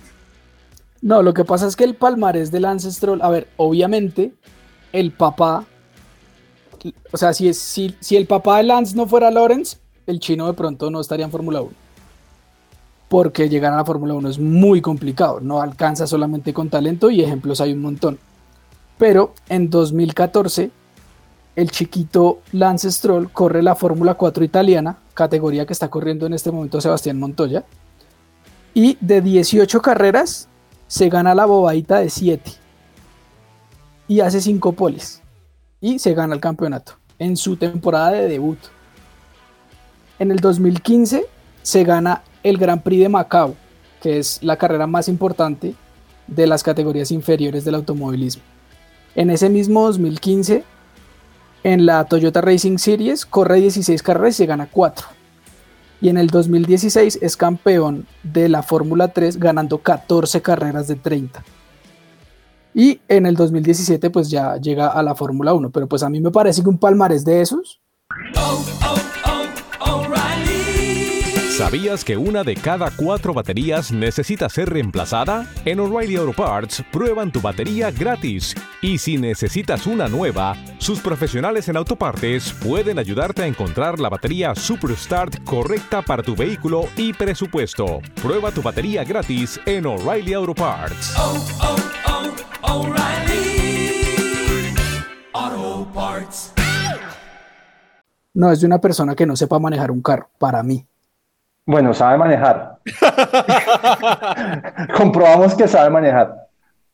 No, 1.01 1.23
lo 1.23 1.33
que 1.33 1.43
pasa 1.43 1.67
es 1.67 1.75
que 1.75 1.83
el 1.83 1.95
palmarés 1.95 2.51
del 2.51 2.61
Lance 2.63 2.91
Stroll, 2.91 3.21
a 3.21 3.29
ver, 3.29 3.47
obviamente 3.57 4.33
el 4.93 5.11
papá, 5.11 5.65
o 7.11 7.17
sea, 7.17 7.33
si, 7.33 7.49
es, 7.49 7.57
si, 7.57 7.95
si 7.99 8.15
el 8.17 8.27
papá 8.27 8.57
de 8.57 8.63
Lance 8.63 8.95
no 8.95 9.07
fuera 9.07 9.31
Lawrence, 9.31 9.77
el 10.05 10.19
chino 10.19 10.45
de 10.45 10.53
pronto 10.53 10.91
no 10.91 11.01
estaría 11.01 11.25
en 11.25 11.31
Fórmula 11.31 11.61
1. 11.61 11.71
Porque 13.09 13.49
llegar 13.49 13.73
a 13.73 13.77
la 13.77 13.85
Fórmula 13.85 14.13
1 14.13 14.29
es 14.29 14.39
muy 14.39 14.79
complicado, 14.79 15.39
no 15.41 15.61
alcanza 15.61 16.05
solamente 16.05 16.53
con 16.53 16.69
talento 16.69 17.09
y 17.09 17.21
ejemplos 17.21 17.61
hay 17.61 17.73
un 17.73 17.81
montón. 17.81 18.19
Pero 18.99 19.33
en 19.49 19.71
2014, 19.71 20.69
el 21.55 21.71
chiquito 21.71 22.39
Lance 22.51 22.91
Stroll 22.91 23.31
corre 23.31 23.61
la 23.61 23.75
Fórmula 23.75 24.13
4 24.13 24.43
italiana, 24.43 24.97
categoría 25.13 25.65
que 25.65 25.73
está 25.73 25.89
corriendo 25.89 26.25
en 26.25 26.33
este 26.33 26.51
momento 26.51 26.79
Sebastián 26.81 27.19
Montoya. 27.19 27.65
Y 28.73 28.97
de 29.01 29.21
18 29.21 29.81
carreras, 29.81 30.47
se 30.87 31.09
gana 31.09 31.33
la 31.33 31.45
bobadita 31.45 31.99
de 31.99 32.09
7 32.09 32.51
y 34.09 34.19
hace 34.19 34.41
5 34.41 34.73
poles 34.73 35.21
y 35.79 35.99
se 35.99 36.13
gana 36.13 36.35
el 36.35 36.41
campeonato 36.41 36.93
en 37.17 37.37
su 37.37 37.55
temporada 37.55 38.11
de 38.11 38.27
debut. 38.27 38.59
En 40.19 40.31
el 40.31 40.39
2015 40.39 41.25
se 41.61 41.83
gana 41.83 42.23
el 42.43 42.57
Gran 42.57 42.81
Prix 42.81 43.03
de 43.03 43.09
Macao, 43.09 43.55
que 44.01 44.19
es 44.19 44.43
la 44.43 44.57
carrera 44.57 44.85
más 44.85 45.07
importante 45.07 45.75
de 46.27 46.47
las 46.47 46.61
categorías 46.61 47.11
inferiores 47.11 47.63
del 47.63 47.75
automovilismo. 47.75 48.43
En 49.15 49.29
ese 49.29 49.49
mismo 49.49 49.85
2015, 49.85 50.63
en 51.63 51.85
la 51.85 52.03
Toyota 52.05 52.41
Racing 52.41 52.77
Series, 52.77 53.25
corre 53.25 53.57
16 53.57 54.01
carreras 54.03 54.39
y 54.39 54.45
gana 54.45 54.67
4 54.71 55.21
y 56.01 56.09
en 56.09 56.17
el 56.17 56.27
2016 56.27 57.19
es 57.21 57.37
campeón 57.37 58.07
de 58.23 58.49
la 58.49 58.63
Fórmula 58.63 59.09
3 59.09 59.37
ganando 59.37 59.77
14 59.77 60.41
carreras 60.41 60.87
de 60.87 60.95
30. 60.95 61.43
Y 62.73 62.99
en 63.07 63.25
el 63.25 63.35
2017 63.35 64.09
pues 64.09 64.29
ya 64.29 64.57
llega 64.57 64.87
a 64.87 65.03
la 65.03 65.13
Fórmula 65.13 65.53
1, 65.53 65.69
pero 65.69 65.87
pues 65.87 66.01
a 66.03 66.09
mí 66.09 66.19
me 66.19 66.31
parece 66.31 66.63
que 66.63 66.69
un 66.69 66.79
palmarés 66.79 67.23
de 67.23 67.41
esos 67.41 67.79
¿Sabías 71.61 72.03
que 72.03 72.17
una 72.17 72.43
de 72.43 72.55
cada 72.55 72.89
cuatro 72.89 73.35
baterías 73.35 73.91
necesita 73.91 74.49
ser 74.49 74.71
reemplazada? 74.71 75.45
En 75.63 75.79
O'Reilly 75.79 76.15
Auto 76.15 76.33
Parts 76.33 76.83
prueban 76.91 77.31
tu 77.31 77.39
batería 77.39 77.91
gratis. 77.91 78.55
Y 78.81 78.97
si 78.97 79.19
necesitas 79.19 79.85
una 79.85 80.07
nueva, 80.07 80.55
sus 80.79 80.99
profesionales 81.01 81.69
en 81.69 81.77
autopartes 81.77 82.51
pueden 82.51 82.97
ayudarte 82.97 83.43
a 83.43 83.45
encontrar 83.45 83.99
la 83.99 84.09
batería 84.09 84.55
Superstart 84.55 85.43
correcta 85.43 86.01
para 86.01 86.23
tu 86.23 86.35
vehículo 86.35 86.85
y 86.97 87.13
presupuesto. 87.13 87.99
Prueba 88.23 88.49
tu 88.49 88.63
batería 88.63 89.03
gratis 89.03 89.59
en 89.67 89.85
O'Reilly 89.85 90.33
Auto 90.33 90.55
Parts. 90.55 91.13
Oh, 91.15 91.45
oh, 91.61 91.75
oh, 92.63 92.95
Auto 95.33 95.91
Parts. 95.93 96.53
No, 98.33 98.51
es 98.51 98.61
de 98.61 98.65
una 98.65 98.81
persona 98.81 99.13
que 99.13 99.27
no 99.27 99.35
sepa 99.35 99.59
manejar 99.59 99.91
un 99.91 100.01
carro, 100.01 100.27
para 100.39 100.63
mí. 100.63 100.87
Bueno, 101.65 101.93
sabe 101.93 102.17
manejar. 102.17 102.79
Comprobamos 104.97 105.55
que 105.55 105.67
sabe 105.67 105.89
manejar. 105.89 106.47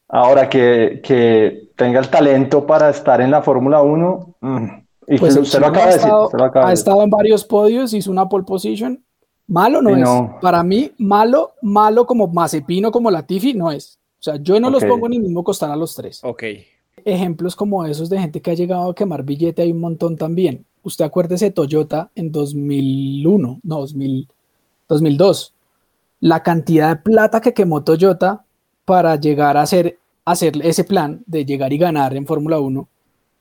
Ahora 0.10 0.50
que, 0.50 1.02
que, 1.04 1.70
tenga 1.76 2.00
el 2.00 2.10
talento 2.10 2.66
para 2.66 2.90
estar 2.90 3.22
en 3.22 3.30
la 3.30 3.42
Fórmula 3.42 3.82
1, 3.82 4.36
mm, 4.42 4.68
y 5.08 5.18
pues 5.18 5.38
usted, 5.38 5.60
lo 5.60 5.68
acaba 5.68 5.88
de 5.88 5.94
decir. 5.94 6.12
Ha 6.56 6.74
estado 6.74 7.04
en 7.04 7.10
varios 7.10 7.46
podios, 7.46 7.94
hizo 7.94 8.12
una 8.12 8.28
pole 8.28 8.44
position. 8.44 9.04
Malo 9.48 9.82
no, 9.82 9.96
es. 9.96 10.32
Para 10.42 10.64
mí, 10.64 10.92
malo, 10.98 11.54
malo 11.62 12.06
como 12.06 12.28
Mazepino, 12.28 12.92
como 12.92 13.12
Latifi, 13.12 13.54
no 13.54 13.72
es. 13.72 14.00
O 14.20 14.24
sea, 14.24 14.36
yo 14.38 14.60
no 14.60 14.70
los 14.70 14.84
pongo 14.84 15.08
ni 15.08 15.20
mismo 15.20 15.44
costar 15.44 15.72
a 15.72 15.76
los 15.76 15.96
tres. 15.96 16.22
Ok. 16.24 16.44
Ejemplos 17.06 17.56
como 17.56 17.86
esos 17.86 18.10
de 18.10 18.20
gente 18.20 18.42
que 18.42 18.52
ha 18.52 18.56
llegado 18.56 18.90
a 18.90 18.96
quemar 18.96 19.24
billete 19.24 19.62
hay 19.62 19.72
un 19.72 19.80
montón 19.80 20.18
también. 20.18 20.66
Usted 20.84 21.06
acuérdese 21.06 21.52
Toyota 21.52 22.12
en 22.16 22.32
2001, 22.32 23.60
no, 23.64 23.80
2000 23.80 24.28
2002. 24.88 25.54
La 26.20 26.44
cantidad 26.44 26.90
de 26.90 27.02
plata 27.02 27.42
que 27.42 27.54
quemó 27.54 27.84
Toyota 27.84 28.46
para 28.86 29.16
llegar 29.18 29.58
a 29.58 29.62
hacer, 29.62 30.00
hacer 30.26 30.54
ese 30.64 30.84
plan 30.84 31.24
de 31.26 31.46
llegar 31.46 31.74
y 31.74 31.78
ganar 31.78 32.16
en 32.16 32.26
Fórmula 32.26 32.60
1 32.60 32.88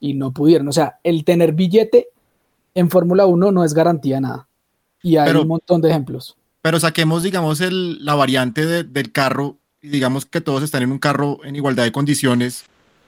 y 0.00 0.14
no 0.14 0.32
pudieron. 0.32 0.68
O 0.68 0.72
sea, 0.72 0.98
el 1.02 1.24
tener 1.24 1.52
billete 1.52 2.08
en 2.74 2.90
Fórmula 2.90 3.26
1 3.26 3.52
no 3.52 3.64
es 3.64 3.72
garantía 3.72 4.20
nada. 4.20 4.48
Y 5.02 5.16
hay 5.16 5.34
un 5.34 5.48
montón 5.48 5.80
de 5.80 5.90
ejemplos. 5.90 6.36
Pero 6.62 6.80
saquemos, 6.80 7.22
digamos, 7.22 7.60
el, 7.60 8.04
la 8.04 8.14
variante 8.14 8.84
del 8.84 9.12
carro 9.12 9.58
y 9.80 9.88
digamos 9.88 10.26
que 10.26 10.40
todos 10.40 10.62
están 10.64 10.82
en 10.82 10.90
un 10.90 10.98
carro 10.98 11.38
en 11.44 11.54
igualdad 11.54 11.84
de 11.84 11.92
condiciones. 11.92 12.64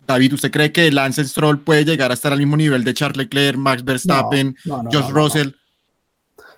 David, 0.06 0.34
¿usted 0.34 0.50
cree 0.50 0.72
que 0.72 0.90
Lance 0.92 1.24
Stroll 1.24 1.60
puede 1.60 1.84
llegar 1.84 2.12
a 2.12 2.14
estar 2.14 2.32
al 2.32 2.38
mismo 2.38 2.56
nivel 2.56 2.84
de 2.84 2.94
Charles 2.94 3.16
Leclerc, 3.16 3.58
Max 3.58 3.84
Verstappen, 3.84 4.56
Josh 4.64 5.10
Russell? 5.10 5.50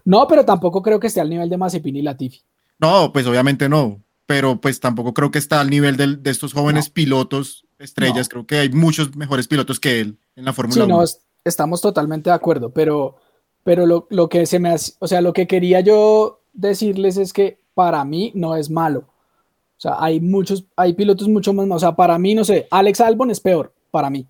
No, 0.04 0.26
pero 0.26 0.44
tampoco 0.44 0.82
creo 0.82 1.00
que 1.00 1.06
esté 1.06 1.20
al 1.20 1.30
nivel 1.30 1.48
de 1.48 1.56
Mazepin 1.56 1.96
y 1.96 2.02
Latifi. 2.02 2.40
No, 2.78 3.12
pues 3.12 3.26
obviamente 3.26 3.68
no, 3.68 4.00
pero 4.26 4.60
pues 4.60 4.80
tampoco 4.80 5.12
creo 5.12 5.30
que 5.30 5.38
está 5.38 5.60
al 5.60 5.70
nivel 5.70 5.96
de, 5.96 6.30
estos 6.30 6.52
jóvenes 6.52 6.88
pilotos 6.88 7.66
estrellas. 7.78 8.28
Creo 8.28 8.46
que 8.46 8.58
hay 8.58 8.70
muchos 8.70 9.14
mejores 9.16 9.48
pilotos 9.48 9.80
que 9.80 10.00
él 10.00 10.18
en 10.36 10.44
la 10.44 10.52
Fórmula 10.52 10.74
sí, 10.74 10.90
1. 10.90 10.96
No, 10.96 11.04
estamos 11.44 11.80
totalmente 11.80 12.30
de 12.30 12.36
acuerdo, 12.36 12.70
pero, 12.70 13.16
pero 13.64 13.86
lo, 13.86 14.06
lo, 14.10 14.28
que 14.28 14.46
se 14.46 14.58
me 14.58 14.70
hace, 14.70 14.94
o 14.98 15.08
sea, 15.08 15.20
lo 15.20 15.32
que 15.32 15.46
quería 15.46 15.80
yo 15.80 16.40
decirles 16.52 17.16
es 17.16 17.32
que 17.32 17.60
para 17.74 18.04
mí 18.04 18.32
no 18.34 18.56
es 18.56 18.70
malo. 18.70 19.00
O 19.00 19.80
sea, 19.80 19.96
hay 19.98 20.20
muchos, 20.20 20.64
hay 20.76 20.92
pilotos 20.92 21.28
mucho 21.28 21.54
más, 21.54 21.66
o 21.70 21.78
sea, 21.78 21.96
para 21.96 22.18
mí, 22.18 22.34
no 22.34 22.44
sé, 22.44 22.68
Alex 22.70 23.00
Albon 23.00 23.30
es 23.30 23.40
peor, 23.40 23.72
para 23.90 24.10
mí. 24.10 24.26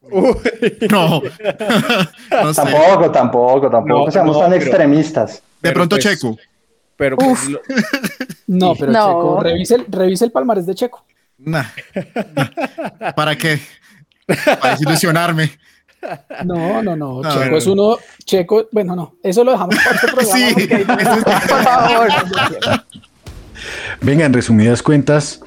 No. 0.00 1.22
Tampoco, 2.54 3.10
tampoco, 3.10 3.70
tampoco 3.70 4.10
seamos 4.10 4.38
tan 4.38 4.52
extremistas. 4.54 5.42
De 5.60 5.72
pronto 5.72 5.96
pues, 5.96 6.04
Checo. 6.04 6.36
Pero 6.96 7.16
pues, 7.16 7.48
No, 8.46 8.74
pero 8.78 8.92
Checo, 8.92 9.40
revise 9.40 9.74
el, 9.76 9.86
revise 9.88 10.24
el 10.24 10.32
palmarés 10.32 10.66
de 10.66 10.74
Checo. 10.74 11.04
¿Para 13.14 13.36
qué? 13.36 13.60
Para 14.26 14.70
desilusionarme. 14.70 15.58
No, 16.44 16.82
no, 16.82 16.96
no. 16.96 17.22
Checo 17.22 17.56
es 17.56 17.66
uno. 17.66 17.98
Checo, 18.24 18.68
bueno, 18.72 18.94
no. 18.94 19.16
Eso 19.22 19.44
lo 19.44 19.52
dejamos 19.52 19.76
para 19.76 19.96
otro 19.96 20.14
programa. 20.14 20.38
Sí, 20.38 21.24
por 21.24 21.62
favor. 21.62 22.08
Venga, 24.00 24.26
en 24.26 24.32
resumidas 24.32 24.82
cuentas, 24.82 25.40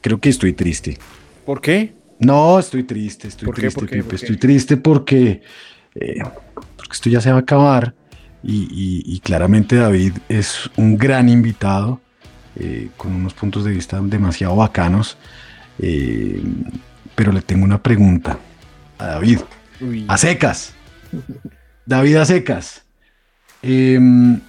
creo 0.00 0.18
que 0.18 0.28
estoy 0.28 0.52
triste. 0.52 0.98
¿Por 1.44 1.60
qué? 1.60 1.94
No, 2.18 2.58
estoy 2.58 2.84
triste, 2.84 3.28
estoy 3.28 3.52
triste, 3.52 3.86
Estoy 4.12 4.36
triste 4.36 4.76
porque, 4.76 5.42
eh, 5.94 6.22
porque 6.76 6.92
esto 6.92 7.10
ya 7.10 7.20
se 7.20 7.30
va 7.30 7.38
a 7.38 7.40
acabar 7.40 7.94
y, 8.42 9.20
claramente 9.20 9.76
David 9.76 10.12
es 10.28 10.70
un 10.76 10.96
gran 10.96 11.28
invitado 11.28 12.00
eh, 12.54 12.90
con 12.96 13.14
unos 13.14 13.34
puntos 13.34 13.64
de 13.64 13.72
vista 13.72 14.00
demasiado 14.00 14.56
bacanos. 14.56 15.16
Eh, 15.78 16.42
pero 17.14 17.32
le 17.32 17.42
tengo 17.42 17.64
una 17.64 17.82
pregunta 17.82 18.38
a 18.98 19.06
David. 19.06 19.40
A 20.06 20.16
secas. 20.16 20.74
David 21.84 22.16
a 22.16 22.24
secas. 22.24 22.84
Em, 23.62 24.40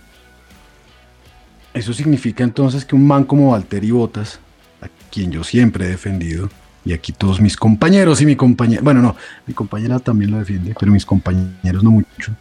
eso 1.73 1.93
significa 1.93 2.43
entonces 2.43 2.85
que 2.85 2.95
un 2.95 3.07
man 3.07 3.23
como 3.23 3.51
Valtteri 3.51 3.91
Botas, 3.91 4.39
a 4.81 4.87
quien 5.11 5.31
yo 5.31 5.43
siempre 5.43 5.85
he 5.85 5.89
defendido, 5.89 6.49
y 6.87 6.93
aquí 6.93 7.11
todos 7.11 7.41
mis 7.41 7.57
compañeros 7.57 8.21
y 8.21 8.25
mi 8.25 8.37
compañera, 8.37 8.81
bueno, 8.81 9.01
no, 9.01 9.15
mi 9.45 9.53
compañera 9.53 9.99
también 9.99 10.31
lo 10.31 10.39
defiende, 10.39 10.73
pero 10.79 10.89
mis 10.89 11.05
compañeros 11.05 11.83
no 11.83 11.91
mucho. 11.91 12.31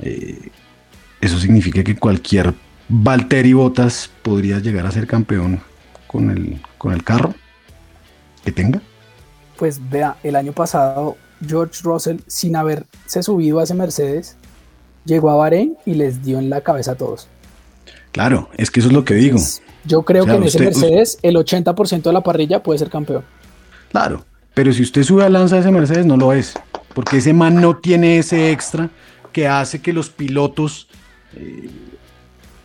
Eh, 0.00 0.50
eso 1.18 1.38
significa 1.38 1.82
que 1.82 1.96
cualquier 1.96 2.52
Valtteri 2.90 3.54
Botas 3.54 4.10
podría 4.22 4.58
llegar 4.58 4.84
a 4.84 4.90
ser 4.90 5.06
campeón 5.06 5.60
con 6.06 6.30
el, 6.30 6.60
con 6.76 6.92
el 6.92 7.02
carro 7.02 7.34
que 8.44 8.52
tenga. 8.52 8.82
Pues 9.56 9.80
vea, 9.88 10.16
el 10.22 10.36
año 10.36 10.52
pasado 10.52 11.16
George 11.46 11.80
Russell, 11.82 12.18
sin 12.26 12.56
haberse 12.56 13.22
subido 13.22 13.60
a 13.60 13.62
ese 13.62 13.72
Mercedes, 13.72 14.36
llegó 15.06 15.30
a 15.30 15.36
Bahrein 15.36 15.78
y 15.86 15.94
les 15.94 16.22
dio 16.22 16.38
en 16.38 16.50
la 16.50 16.60
cabeza 16.60 16.92
a 16.92 16.94
todos. 16.96 17.28
Claro, 18.12 18.50
es 18.58 18.70
que 18.70 18.80
eso 18.80 18.90
es 18.90 18.94
lo 18.94 19.06
que 19.06 19.14
digo. 19.14 19.38
yo 19.84 20.02
creo 20.02 20.26
que 20.26 20.32
en 20.32 20.42
ese 20.42 20.58
Mercedes 20.60 21.18
el 21.22 21.36
80% 21.36 22.02
de 22.02 22.12
la 22.12 22.22
parrilla 22.22 22.62
puede 22.62 22.78
ser 22.78 22.90
campeón. 22.90 23.24
Claro, 23.90 24.24
Pero 24.54 24.72
si 24.72 24.82
usted 24.82 25.02
sube 25.04 25.24
a 25.24 25.28
Lanza 25.28 25.58
ese 25.58 25.70
Mercedes, 25.70 26.06
no 26.06 26.16
lo 26.16 26.32
es. 26.32 26.54
Porque 26.94 27.18
ese 27.18 27.32
man 27.32 27.60
no 27.60 27.76
tiene 27.76 28.18
ese 28.18 28.50
extra 28.50 28.90
que 29.32 29.46
hace 29.46 29.80
que 29.80 29.92
los 29.92 30.10
pilotos 30.10 30.88
eh, 31.36 31.70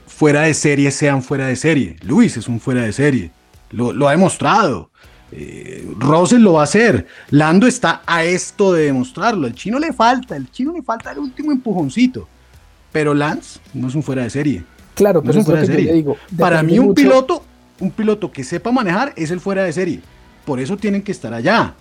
fuera 0.08 0.42
de 0.42 0.54
serie 0.54 0.92
sean 0.92 1.22
fuera 1.22 1.48
de 1.48 1.56
serie. 1.56 1.96
Luis 2.04 2.38
es 2.38 2.48
un 2.48 2.60
fuera 2.60 2.82
de 2.84 2.92
serie. 2.94 3.32
Lo, 3.72 3.94
lo 3.94 4.08
ha 4.08 4.12
demostrado. 4.12 4.90
Eh, 5.32 5.88
Russell 5.98 6.42
lo 6.42 6.54
va 6.54 6.62
a 6.62 6.64
hacer. 6.66 7.08
Lando 7.30 7.68
está 7.68 8.02
a 8.06 8.24
esto 8.24 8.74
de 8.74 8.86
demostrarlo. 8.86 9.46
Al 9.48 9.54
chino 9.54 9.80
le 9.80 9.94
falta, 9.94 10.36
el 10.36 10.50
chino 10.52 10.74
le 10.74 10.82
falta 10.82 11.12
el 11.12 11.20
último 11.20 11.52
empujoncito. 11.52 12.28
Pero 12.92 13.14
Lance 13.14 13.60
no 13.74 13.88
es 13.88 13.96
un 13.96 14.04
fuera 14.04 14.24
de 14.24 14.30
serie. 14.30 14.64
Claro, 14.96 15.20
no 15.22 15.28
pero 15.28 15.32
es 15.32 15.36
un 15.38 15.42
es 15.42 15.48
lo 15.48 15.54
fuera 15.54 15.62
de 15.62 15.68
serie. 15.76 15.94
digo. 15.94 16.18
Para 16.38 16.64
mí 16.64 16.80
un 16.80 16.88
mucho- 16.88 17.02
piloto, 17.02 17.44
un 17.80 17.92
piloto 17.92 18.32
que 18.32 18.44
sepa 18.44 18.72
manejar 18.72 19.14
es 19.16 19.32
el 19.32 19.40
fuera 19.40 19.64
de 19.64 19.74
serie. 19.74 20.00
Por 20.46 20.60
eso 20.60 20.78
tienen 20.78 21.02
que 21.02 21.12
estar 21.12 21.34
allá. 21.34 21.74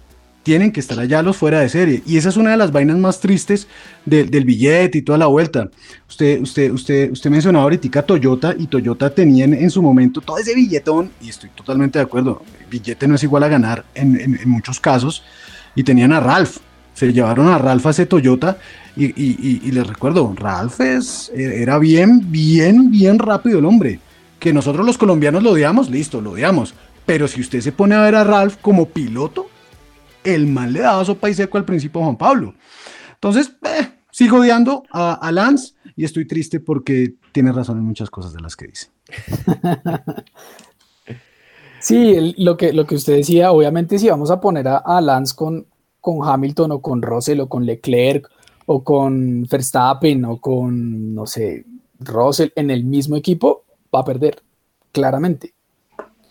Tienen 0.42 0.72
que 0.72 0.80
estar 0.80 0.98
allá 0.98 1.22
los 1.22 1.38
fuera 1.38 1.60
de 1.60 1.70
serie. 1.70 2.02
Y 2.06 2.18
esa 2.18 2.28
es 2.28 2.36
una 2.36 2.50
de 2.50 2.58
las 2.58 2.70
vainas 2.70 2.98
más 2.98 3.18
tristes 3.18 3.66
de- 4.04 4.24
del 4.24 4.44
billete 4.44 4.98
y 4.98 5.02
toda 5.02 5.16
la 5.16 5.26
vuelta. 5.26 5.70
Usted, 6.08 6.40
usted, 6.42 6.70
usted, 6.70 7.10
usted 7.10 7.30
mencionaba 7.30 7.62
ahorita 7.62 8.02
Toyota 8.02 8.54
y 8.58 8.66
Toyota 8.66 9.08
tenía 9.08 9.46
en, 9.46 9.70
su 9.70 9.80
momento 9.80 10.20
todo 10.20 10.36
ese 10.36 10.54
billetón, 10.54 11.10
y 11.22 11.30
estoy 11.30 11.48
totalmente 11.50 11.98
de 11.98 12.04
acuerdo. 12.04 12.42
El 12.60 12.66
billete 12.66 13.08
no 13.08 13.14
es 13.14 13.22
igual 13.22 13.42
a 13.44 13.48
ganar 13.48 13.86
en, 13.94 14.38
muchos 14.44 14.80
casos. 14.80 15.22
Y 15.74 15.82
tenían 15.82 16.12
a 16.12 16.20
Ralph. 16.20 16.58
Se 16.92 17.10
llevaron 17.12 17.48
a 17.48 17.58
Ralph 17.58 17.86
a 17.86 17.90
ese 17.90 18.04
Toyota. 18.06 18.58
Y, 18.96 19.70
les 19.72 19.86
recuerdo, 19.86 20.32
Ralph 20.36 20.80
es, 20.80 21.32
era 21.34 21.78
bien, 21.78 22.30
bien, 22.30 22.90
bien 22.90 23.18
rápido 23.18 23.60
el 23.60 23.64
hombre. 23.64 23.98
Que 24.38 24.52
nosotros 24.52 24.84
los 24.84 24.98
colombianos 24.98 25.42
lo 25.42 25.52
odiamos, 25.52 25.88
listo, 25.88 26.20
lo 26.20 26.32
odiamos. 26.32 26.74
Pero 27.06 27.28
si 27.28 27.40
usted 27.40 27.60
se 27.60 27.72
pone 27.72 27.94
a 27.94 28.02
ver 28.02 28.14
a 28.14 28.24
Ralph 28.24 28.56
como 28.60 28.88
piloto, 28.88 29.46
el 30.24 30.46
mal 30.46 30.72
le 30.72 30.80
daba 30.80 31.04
sopa 31.04 31.28
y 31.28 31.34
seco 31.34 31.58
al 31.58 31.64
principio 31.64 32.00
Juan 32.00 32.16
Pablo. 32.16 32.54
Entonces, 33.14 33.56
eh, 33.62 33.88
sigo 34.10 34.38
odiando 34.38 34.84
a, 34.90 35.30
Lance 35.32 35.74
y 35.96 36.04
estoy 36.04 36.26
triste 36.26 36.60
porque 36.60 37.14
tiene 37.32 37.52
razón 37.52 37.78
en 37.78 37.84
muchas 37.84 38.10
cosas 38.10 38.32
de 38.32 38.40
las 38.40 38.56
que 38.56 38.66
dice. 38.66 38.88
Sí, 41.80 42.34
lo, 42.38 42.56
que, 42.56 42.72
lo 42.72 42.86
que 42.86 42.94
usted 42.94 43.16
decía, 43.16 43.52
obviamente 43.52 43.98
si 43.98 44.08
vamos 44.08 44.30
a 44.30 44.40
poner 44.40 44.66
a, 44.68 44.78
a 44.78 45.02
Lance 45.02 45.36
con, 45.36 45.66
con 46.00 46.26
Hamilton 46.26 46.72
o 46.72 46.80
con 46.80 47.02
Russell 47.02 47.40
o 47.40 47.46
con 47.46 47.66
Leclerc 47.66 48.26
o 48.64 48.82
con 48.82 49.42
Verstappen 49.42 50.24
o 50.24 50.40
con, 50.40 51.14
no 51.14 51.26
sé, 51.26 51.66
Russell 51.98 52.48
en 52.56 52.70
el 52.70 52.84
mismo 52.84 53.16
equipo, 53.16 53.64
va 53.94 54.00
a 54.00 54.04
perder, 54.04 54.42
claramente. 54.92 55.52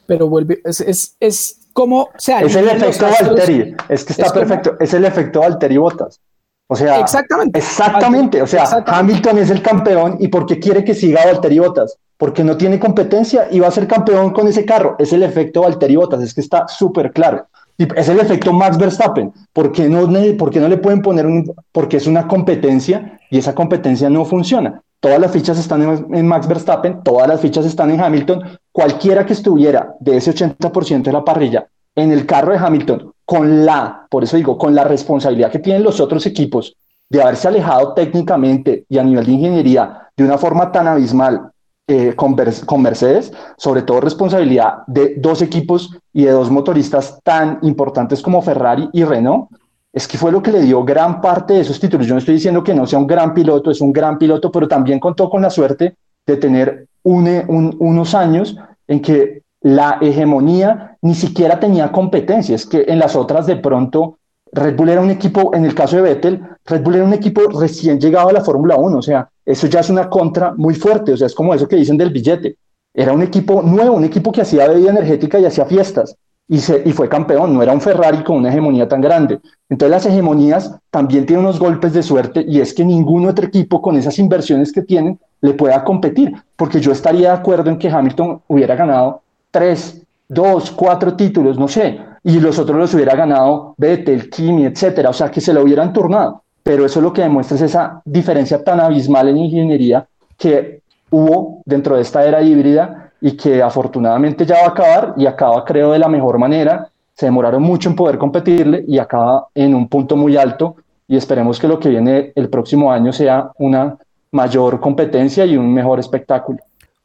Pero 0.06 0.28
vuelve, 0.28 0.62
es, 0.66 0.82
es, 0.82 1.16
es 1.20 1.60
como, 1.74 2.02
o 2.04 2.10
sea, 2.18 2.42
Es 2.42 2.56
el 2.56 2.68
efecto 2.70 3.06
Valtteri, 3.08 3.76
es 3.90 4.04
que 4.04 4.14
está 4.14 4.26
es 4.26 4.32
como- 4.32 4.46
perfecto, 4.46 4.76
es 4.80 4.94
el 4.94 5.06
efecto 5.06 5.40
Valtteri 5.42 5.78
Bottas. 5.78 6.20
O 6.68 6.76
sea, 6.76 7.00
Exactamente. 7.00 7.60
Exactamente, 7.60 8.42
o 8.42 8.48
sea, 8.48 8.64
Exactamente. 8.64 9.14
Hamilton 9.14 9.38
es 9.40 9.50
el 9.50 9.62
campeón 9.62 10.18
y 10.20 10.28
¿por 10.30 10.46
qué 10.46 10.60
quiere 10.60 10.84
que 10.84 10.94
siga 10.96 11.26
Valtteri 11.26 11.60
Bottas? 11.60 11.98
Porque 12.18 12.44
no 12.44 12.56
tiene 12.58 12.80
competencia 12.80 13.48
y 13.52 13.60
va 13.60 13.68
a 13.68 13.72
ser 13.72 13.88
campeón 13.88 14.32
con 14.32 14.48
ese 14.48 14.64
carro. 14.66 14.96
Es 14.98 15.12
el 15.14 15.24
efecto 15.24 15.62
Valtteri 15.62 15.96
Bottas, 15.96 16.22
es 16.22 16.34
que 16.34 16.42
está 16.42 16.68
súper 16.68 17.12
claro. 17.12 17.48
Y 17.78 17.88
es 18.00 18.08
el 18.08 18.20
efecto 18.20 18.54
Max 18.54 18.78
Verstappen. 18.78 19.34
¿Por 19.52 19.72
qué, 19.72 19.90
no, 19.90 20.06
le- 20.08 20.34
por 20.36 20.52
qué 20.52 20.60
no 20.60 20.68
le 20.68 20.78
pueden 20.78 21.02
poner 21.02 21.26
un.? 21.26 21.54
Porque 21.72 21.98
es 21.98 22.08
una 22.08 22.28
competencia 22.28 23.20
y 23.30 23.40
esa 23.40 23.54
competencia 23.56 24.10
no 24.10 24.26
funciona. 24.26 24.82
Todas 25.04 25.20
las 25.20 25.34
fichas 25.34 25.60
están 25.60 25.82
en, 26.14 26.26
Max 26.26 26.48
Verstappen, 26.48 27.04
todas 27.04 27.28
las 27.28 27.42
fichas 27.42 27.66
están 27.66 27.92
en 27.92 28.00
Hamilton. 28.00 28.58
Cualquiera 28.72 29.26
que 29.26 29.34
estuviera 29.34 29.98
de 30.00 30.16
ese 30.16 30.34
80% 30.34 31.04
de 31.04 31.12
la 31.12 31.26
parrilla 31.26 31.68
en 31.94 32.14
el 32.14 32.26
carro 32.26 32.54
de 32.54 32.60
Hamilton, 32.60 33.12
con 33.26 33.66
la, 33.66 34.08
por 34.10 34.24
eso 34.24 34.38
digo, 34.38 34.58
con 34.58 34.74
la 34.74 34.86
responsabilidad 34.86 35.52
que 35.52 35.60
tienen 35.60 35.84
los 35.84 36.00
otros 36.00 36.26
equipos 36.26 36.78
de 37.10 37.22
haberse 37.22 37.50
alejado 37.50 37.94
técnicamente 37.94 38.86
y 38.88 38.98
a 38.98 39.04
nivel 39.04 39.26
de 39.26 39.32
ingeniería 39.34 40.08
de 40.16 40.24
una 40.24 40.38
forma 40.38 40.72
tan 40.72 40.88
abismal 40.88 41.52
eh, 41.86 42.16
con 42.16 42.82
Mercedes, 42.82 43.34
sobre 43.58 43.82
todo 43.82 44.00
responsabilidad 44.00 44.84
de 44.88 45.16
dos 45.18 45.42
equipos 45.42 45.98
y 46.14 46.24
de 46.24 46.32
dos 46.32 46.50
motoristas 46.50 47.20
tan 47.26 47.60
importantes 47.64 48.22
como 48.22 48.42
Ferrari 48.42 48.90
y 48.94 49.04
Renault, 49.04 49.50
es 49.94 50.08
que 50.08 50.18
fue 50.18 50.32
lo 50.32 50.42
que 50.42 50.52
le 50.52 50.62
dio 50.62 50.84
gran 50.84 51.22
parte 51.22 51.54
de 51.54 51.62
esos 51.62 51.80
títulos. 51.80 52.08
Yo 52.08 52.16
no 52.16 52.20
estoy 52.20 52.34
diciendo 52.36 52.64
que 52.64 52.74
no 52.74 52.88
sea 52.88 52.98
un 53.00 53.08
gran 53.08 53.34
piloto, 53.34 53.70
es 53.70 53.80
un 53.80 53.94
gran 53.94 54.18
piloto, 54.18 54.52
pero 54.52 54.68
también 54.68 55.00
contó 55.00 55.30
con 55.30 55.44
la 55.44 55.52
suerte 55.52 55.96
de 56.26 56.38
tener 56.38 56.88
un- 57.04 57.28
un- 57.48 57.76
unos 57.80 58.16
años 58.16 58.58
en 58.88 59.02
que 59.02 59.44
la 59.62 60.00
hegemonía 60.02 60.98
ni 61.02 61.14
siquiera 61.14 61.60
tenía 61.60 61.92
competencia. 61.92 62.56
Es 62.56 62.66
que 62.66 62.86
en 62.88 62.98
las 63.00 63.16
otras 63.16 63.46
de 63.46 63.58
pronto 63.58 64.18
Red 64.52 64.76
Bull 64.76 64.90
era 64.90 65.02
un 65.02 65.10
equipo, 65.10 65.52
en 65.56 65.66
el 65.66 65.74
caso 65.74 65.96
de 65.96 66.04
Vettel, 66.04 66.42
Red 66.66 66.84
Bull 66.84 66.96
era 66.96 67.04
un 67.06 67.14
equipo 67.14 67.42
recién 67.60 68.00
llegado 68.00 68.30
a 68.30 68.34
la 68.34 68.42
Fórmula 68.42 68.76
1, 68.76 68.98
o 68.98 69.02
sea, 69.02 69.28
eso 69.46 69.68
ya 69.68 69.80
es 69.80 69.90
una 69.90 70.10
contra 70.10 70.54
muy 70.56 70.76
fuerte, 70.76 71.14
o 71.14 71.18
sea, 71.18 71.28
es 71.28 71.34
como 71.36 71.54
eso 71.54 71.68
que 71.68 71.76
dicen 71.76 71.98
del 71.98 72.12
billete. 72.12 72.58
Era 72.94 73.14
un 73.14 73.24
equipo 73.24 73.62
nuevo, 73.64 73.96
un 73.96 74.04
equipo 74.04 74.32
que 74.32 74.42
hacía 74.42 74.68
bebida 74.68 74.92
energética 74.92 75.40
y 75.40 75.46
hacía 75.46 75.66
fiestas, 75.66 76.16
y, 76.48 76.60
fue 76.60 77.10
campeón, 77.10 77.54
no 77.54 77.64
era 77.64 77.72
un 77.72 77.82
Ferrari 77.82 78.24
con 78.24 78.38
una 78.38 78.50
hegemonía 78.50 78.88
tan 78.88 79.02
grande. 79.02 79.40
Entonces 79.70 79.92
las 79.92 80.06
hegemonías 80.06 80.76
también 80.92 81.26
tienen 81.26 81.46
unos 81.46 81.60
golpes 81.60 81.94
de 81.94 82.04
suerte, 82.04 82.46
y 82.48 82.60
es 82.60 82.74
que 82.74 82.86
ningún 82.86 83.26
otro 83.26 83.46
equipo 83.46 83.82
con 83.82 83.96
esas 83.96 84.20
inversiones 84.20 84.72
que 84.72 84.82
tienen 84.82 85.20
le 85.42 85.54
pueda 85.54 85.84
competir, 85.84 86.34
porque 86.56 86.80
yo 86.80 86.92
estaría 86.92 87.30
de 87.32 87.38
acuerdo 87.38 87.70
en 87.70 87.78
que 87.78 87.90
Hamilton 87.90 88.42
hubiera 88.48 88.76
ganado 88.76 89.22
tres, 89.52 90.02
dos, 90.28 90.72
cuatro 90.72 91.16
títulos, 91.16 91.58
no 91.58 91.68
sé, 91.68 92.00
y 92.24 92.40
los 92.40 92.60
otros 92.60 92.78
los 92.78 92.94
hubiera 92.94 93.16
ganado 93.16 93.76
Vettel, 93.78 94.30
Kimi, 94.30 94.66
etcétera, 94.66 95.10
o 95.10 95.14
sea, 95.14 95.30
que 95.30 95.42
se 95.42 95.54
lo 95.54 95.64
hubieran 95.64 95.92
turnado. 95.92 96.44
Pero 96.64 96.86
eso 96.86 97.02
lo 97.02 97.12
que 97.12 97.22
demuestra 97.22 97.56
es 97.58 97.64
esa 97.64 98.02
diferencia 98.06 98.64
tan 98.64 98.80
abismal 98.80 99.28
en 99.28 99.38
ingeniería 99.38 100.08
que 100.38 100.82
hubo 101.10 101.62
dentro 101.66 101.96
de 101.96 102.02
esta 102.02 102.26
era 102.26 102.42
híbrida 102.42 103.03
y 103.24 103.38
que 103.38 103.64
afortunadamente 103.64 104.46
ya 104.46 104.56
va 104.56 104.66
a 104.66 104.70
acabar 104.72 105.14
y 105.16 105.26
acaba, 105.26 105.64
creo, 105.64 105.94
de 105.94 106.00
la 106.00 106.10
mejor 106.10 106.38
manera. 106.38 106.90
Se 107.14 107.26
demoraron 107.26 107.64
mucho 107.64 107.88
en 107.90 107.96
poder 107.96 108.18
competirle 108.18 108.84
y 108.86 108.98
acaba 108.98 109.48
en 109.56 109.74
un 109.74 109.88
punto 109.88 110.18
muy 110.18 110.36
alto 110.36 110.76
y 111.08 111.16
esperemos 111.16 111.58
que 111.58 111.70
lo 111.70 111.80
que 111.80 111.88
viene 111.88 112.34
el 112.36 112.50
próximo 112.50 112.92
año 112.92 113.14
sea 113.14 113.50
una 113.60 113.98
mayor 114.32 114.82
competencia 114.82 115.46
y 115.46 115.56
un 115.56 115.74
mejor 115.74 116.02
espectáculo. 116.02 116.60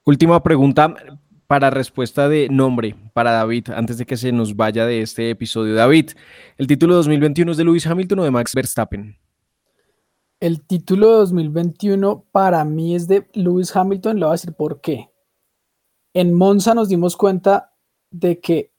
Última 0.05 0.43
pregunta 0.43 0.93
para 1.47 1.71
respuesta 1.71 2.29
de 2.29 2.49
nombre 2.51 2.97
para 3.13 3.31
David, 3.31 3.69
antes 3.71 3.97
de 3.97 4.05
que 4.05 4.17
se 4.17 4.33
nos 4.33 4.57
vaya 4.57 4.87
de 4.87 5.03
este 5.03 5.31
episodio. 5.31 5.77
David, 5.77 6.11
¿el 6.57 6.67
título 6.67 6.97
2021 6.97 7.53
es 7.53 7.59
de 7.59 7.65
Lewis 7.65 7.87
Hamilton 7.87 8.19
o 8.19 8.25
de 8.25 8.33
Max 8.33 8.55
Verstappen? 8.57 9.17
El 10.41 10.63
título 10.63 11.13
de 11.13 11.17
2021 11.19 12.25
para 12.33 12.65
mí 12.65 12.97
es 12.97 13.07
de 13.07 13.29
Lewis 13.35 13.77
Hamilton, 13.77 14.19
le 14.19 14.25
voy 14.25 14.31
a 14.31 14.33
decir 14.33 14.53
por 14.53 14.81
qué. 14.81 15.11
En 16.15 16.35
Monza 16.35 16.75
nos 16.75 16.89
dimos 16.89 17.17
cuenta 17.17 17.73
de 18.11 18.41
que 18.41 18.73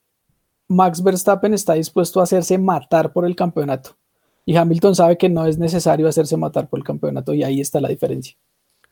Max 0.68 1.04
Verstappen 1.04 1.54
está 1.54 1.74
dispuesto 1.74 2.20
a 2.20 2.24
hacerse 2.24 2.58
matar 2.58 3.12
por 3.12 3.26
el 3.26 3.36
campeonato. 3.36 3.98
Y 4.46 4.56
Hamilton 4.56 4.96
sabe 4.96 5.18
que 5.18 5.30
no 5.30 5.46
es 5.46 5.58
necesario 5.58 6.08
hacerse 6.08 6.38
matar 6.38 6.70
por 6.70 6.80
el 6.80 6.86
campeonato 6.86 7.34
y 7.34 7.44
ahí 7.44 7.62
está 7.62 7.80
la 7.82 7.90
diferencia. 7.90 8.36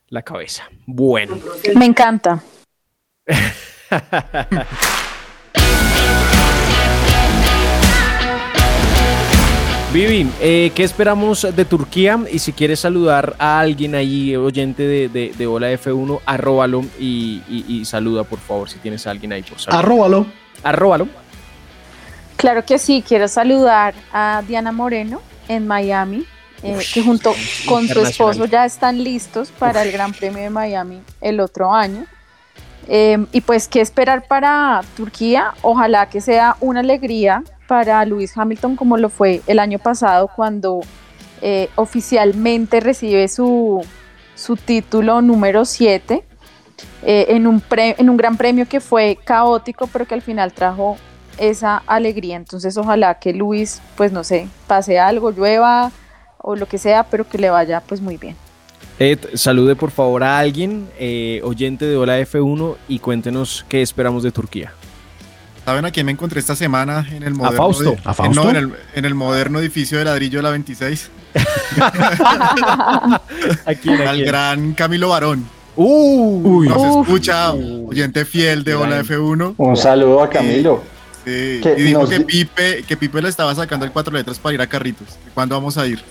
La 0.09 0.21
cabeza. 0.21 0.63
Bueno. 0.85 1.37
Me 1.75 1.85
encanta. 1.85 2.43
Vivi, 9.97 10.29
eh, 10.41 10.71
¿qué 10.75 10.83
esperamos 10.83 11.47
de 11.55 11.65
Turquía? 11.65 12.19
Y 12.31 12.37
si 12.37 12.53
quieres 12.53 12.81
saludar 12.81 13.35
a 13.39 13.59
alguien 13.59 13.95
ahí, 13.95 14.35
oyente 14.35 14.83
de, 14.83 15.09
de, 15.09 15.33
de 15.35 15.47
Hola 15.47 15.71
F1, 15.73 16.19
arróbalo 16.23 16.81
y, 16.99 17.41
y- 17.49 17.65
y 17.67 17.83
saluda, 17.83 18.23
por 18.23 18.37
favor, 18.37 18.69
si 18.69 18.77
tienes 18.77 19.07
a 19.07 19.09
alguien 19.09 19.33
ahí 19.33 19.41
por 19.41 19.59
saludar. 19.59 19.83
Arróbalo. 19.83 20.27
Arróbalo. 20.61 21.07
Claro 22.35 22.63
que 22.63 22.77
sí, 22.77 23.03
quiero 23.07 23.27
saludar 23.27 23.95
a 24.13 24.43
Diana 24.47 24.71
Moreno 24.71 25.19
en 25.47 25.65
Miami, 25.65 26.25
eh, 26.61 26.77
que 26.93 27.01
junto 27.01 27.33
con 27.67 27.87
su 27.87 27.99
esposo 28.01 28.45
ya 28.45 28.65
están 28.67 29.03
listos 29.03 29.49
para 29.49 29.81
el 29.81 29.91
Gran 29.91 30.13
Premio 30.13 30.43
de 30.43 30.51
Miami 30.51 31.01
el 31.21 31.39
otro 31.39 31.73
año. 31.73 32.05
Eh, 32.87 33.17
y 33.31 33.41
pues, 33.41 33.67
¿qué 33.67 33.81
esperar 33.81 34.27
para 34.27 34.81
Turquía? 34.95 35.55
Ojalá 35.63 36.07
que 36.07 36.21
sea 36.21 36.55
una 36.59 36.81
alegría 36.81 37.41
para 37.67 38.03
Lewis 38.05 38.37
Hamilton 38.37 38.75
como 38.75 38.97
lo 38.97 39.09
fue 39.09 39.41
el 39.47 39.59
año 39.59 39.79
pasado 39.79 40.29
cuando 40.35 40.79
eh, 41.41 41.69
oficialmente 41.75 42.79
recibe 42.79 43.27
su, 43.27 43.83
su 44.35 44.55
título 44.55 45.21
número 45.21 45.65
7 45.65 46.23
eh, 47.03 47.25
en, 47.29 47.47
un 47.47 47.59
pre- 47.61 47.95
en 47.97 48.09
un 48.09 48.17
gran 48.17 48.37
premio 48.37 48.67
que 48.67 48.79
fue 48.79 49.17
caótico, 49.23 49.87
pero 49.87 50.05
que 50.05 50.13
al 50.15 50.21
final 50.21 50.53
trajo 50.53 50.97
esa 51.37 51.83
alegría. 51.85 52.35
Entonces, 52.35 52.77
ojalá 52.77 53.19
que 53.19 53.33
Luis, 53.33 53.81
pues 53.95 54.11
no 54.11 54.23
sé, 54.23 54.47
pase 54.65 54.97
algo, 54.99 55.31
llueva 55.31 55.91
o 56.39 56.55
lo 56.55 56.65
que 56.67 56.77
sea, 56.77 57.03
pero 57.03 57.27
que 57.27 57.37
le 57.37 57.49
vaya 57.49 57.81
pues 57.81 58.01
muy 58.01 58.17
bien. 58.17 58.35
Ed, 58.99 59.19
salude 59.35 59.75
por 59.75 59.91
favor 59.91 60.23
a 60.23 60.39
alguien, 60.39 60.87
eh, 60.97 61.41
oyente 61.43 61.85
de 61.85 61.97
Hola 61.97 62.19
F1, 62.19 62.75
y 62.87 62.97
cuéntenos 62.99 63.63
qué 63.69 63.83
esperamos 63.83 64.23
de 64.23 64.31
Turquía. 64.31 64.73
¿Saben 65.67 65.83
a 65.83 65.91
quién 65.91 66.05
me 66.05 66.13
encontré 66.13 66.39
esta 66.39 66.55
semana 66.55 67.05
en 67.11 67.23
el 67.23 67.33
moderno? 67.33 67.57
Fausto. 67.57 67.91
de- 67.91 67.97
¿A 68.05 68.13
Fausto? 68.13 68.41
No, 68.41 68.49
en 68.49 68.55
el, 68.55 68.73
en 68.95 69.03
el 69.03 69.13
moderno 69.15 69.59
edificio 69.59 69.97
de 69.97 70.05
ladrillo 70.05 70.39
de 70.39 70.43
la 70.43 70.51
26. 70.51 71.09
¿A 71.81 73.19
quién, 73.81 74.01
a 74.01 74.11
Al 74.11 74.15
quién? 74.15 74.27
gran 74.27 74.71
Camilo 74.75 75.09
Barón. 75.09 75.45
Uy. 75.75 76.69
Nos 76.69 77.05
escucha, 77.05 77.51
oyente 77.51 78.23
fiel 78.23 78.63
de 78.63 78.75
Hola 78.75 79.01
F1. 79.03 79.55
Un 79.57 79.75
saludo 79.75 80.23
a 80.23 80.29
Camilo. 80.29 80.83
Sí, 81.25 81.59
Que 81.61 81.75
y 81.77 81.83
dijo 81.83 81.99
nos 81.99 82.09
que 82.11 82.21
Pipe, 82.21 82.83
que 82.87 82.95
Pipe 82.95 83.21
le 83.21 83.27
estaba 83.27 83.53
sacando 83.53 83.85
el 83.85 83.91
cuatro 83.91 84.13
letras 84.13 84.39
para 84.39 84.53
ir 84.55 84.61
a 84.61 84.67
Carritos. 84.67 85.17
¿Cuándo 85.33 85.53
vamos 85.55 85.77
a 85.77 85.85
ir? 85.85 86.01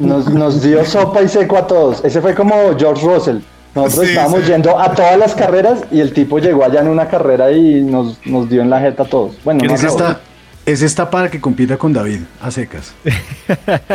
Nos, 0.00 0.26
nos 0.30 0.62
dio 0.62 0.82
sopa 0.86 1.20
y 1.20 1.28
seco 1.28 1.58
a 1.58 1.66
todos. 1.66 2.02
Ese 2.02 2.22
fue 2.22 2.34
como 2.34 2.54
George 2.78 3.04
Russell. 3.06 3.40
Nosotros 3.74 4.04
Sí, 4.06 4.10
estábamos 4.12 4.40
sí. 4.42 4.46
yendo 4.50 4.78
a 4.78 4.94
todas 4.94 5.18
las 5.18 5.34
carreras 5.34 5.80
y 5.90 6.00
el 6.00 6.12
tipo 6.12 6.38
llegó 6.38 6.64
allá 6.64 6.80
en 6.80 6.88
una 6.88 7.08
carrera 7.08 7.50
y 7.52 7.80
nos, 7.82 8.18
nos 8.26 8.48
dio 8.50 8.60
en 8.62 8.70
la 8.70 8.80
jeta 8.80 9.04
a 9.04 9.06
todos. 9.06 9.36
Bueno, 9.44 9.64
no 9.64 9.72
a 9.72 9.74
Ese 9.74 9.86
todos. 9.86 10.00
está, 10.00 10.20
ese 10.66 10.86
está 10.86 11.10
para 11.10 11.30
que 11.30 11.40
compita 11.40 11.76
con 11.78 11.92
David, 11.92 12.20
a 12.40 12.50
secas. 12.50 12.92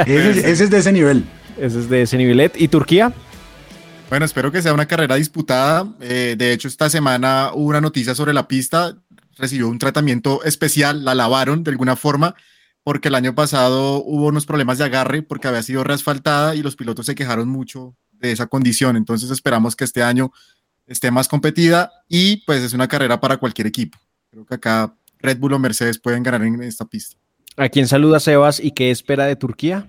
Ese, 0.05 0.29
es- 0.31 0.37
ese 0.37 0.63
es 0.65 0.69
de 0.69 0.77
ese 0.79 0.91
nivel. 0.91 1.25
Ese 1.59 1.79
es 1.79 1.89
de 1.89 2.01
ese 2.03 2.17
nivelet. 2.17 2.59
¿Y 2.59 2.67
Turquía? 2.67 3.13
Bueno, 4.09 4.25
espero 4.25 4.51
que 4.51 4.61
sea 4.61 4.73
una 4.73 4.85
carrera 4.85 5.15
disputada. 5.15 5.85
Eh, 6.01 6.35
de 6.37 6.53
hecho, 6.53 6.67
esta 6.67 6.89
semana 6.89 7.51
hubo 7.53 7.67
una 7.69 7.81
noticia 7.81 8.15
sobre 8.15 8.33
la 8.33 8.47
pista. 8.47 8.95
Recibió 9.37 9.67
un 9.67 9.77
tratamiento 9.79 10.43
especial, 10.43 11.03
la 11.05 11.13
lavaron 11.13 11.63
de 11.63 11.71
alguna 11.71 11.95
forma, 11.95 12.33
porque 12.83 13.09
el 13.09 13.15
año 13.15 13.35
pasado 13.35 14.01
hubo 14.03 14.27
unos 14.27 14.45
problemas 14.45 14.77
de 14.79 14.85
agarre 14.85 15.21
porque 15.21 15.47
había 15.47 15.61
sido 15.61 15.83
reasfaltada 15.83 16.55
y 16.55 16.63
los 16.63 16.75
pilotos 16.75 17.05
se 17.05 17.15
quejaron 17.15 17.47
mucho 17.49 17.95
de 18.19 18.31
esa 18.31 18.47
condición. 18.47 18.95
Entonces 18.97 19.29
esperamos 19.31 19.75
que 19.75 19.83
este 19.83 20.03
año 20.03 20.31
esté 20.85 21.11
más 21.11 21.27
competida 21.27 21.91
y 22.07 22.37
pues 22.45 22.63
es 22.63 22.73
una 22.73 22.87
carrera 22.87 23.19
para 23.19 23.37
cualquier 23.37 23.67
equipo. 23.67 23.97
Creo 24.31 24.45
que 24.45 24.55
acá 24.55 24.93
Red 25.19 25.39
Bull 25.39 25.53
o 25.53 25.59
Mercedes 25.59 25.97
pueden 25.99 26.23
ganar 26.23 26.43
en 26.43 26.61
esta 26.63 26.85
pista. 26.85 27.17
¿A 27.55 27.69
quién 27.69 27.87
saluda 27.87 28.19
Sebas 28.19 28.59
y 28.59 28.71
qué 28.71 28.91
espera 28.91 29.25
de 29.25 29.35
Turquía? 29.35 29.87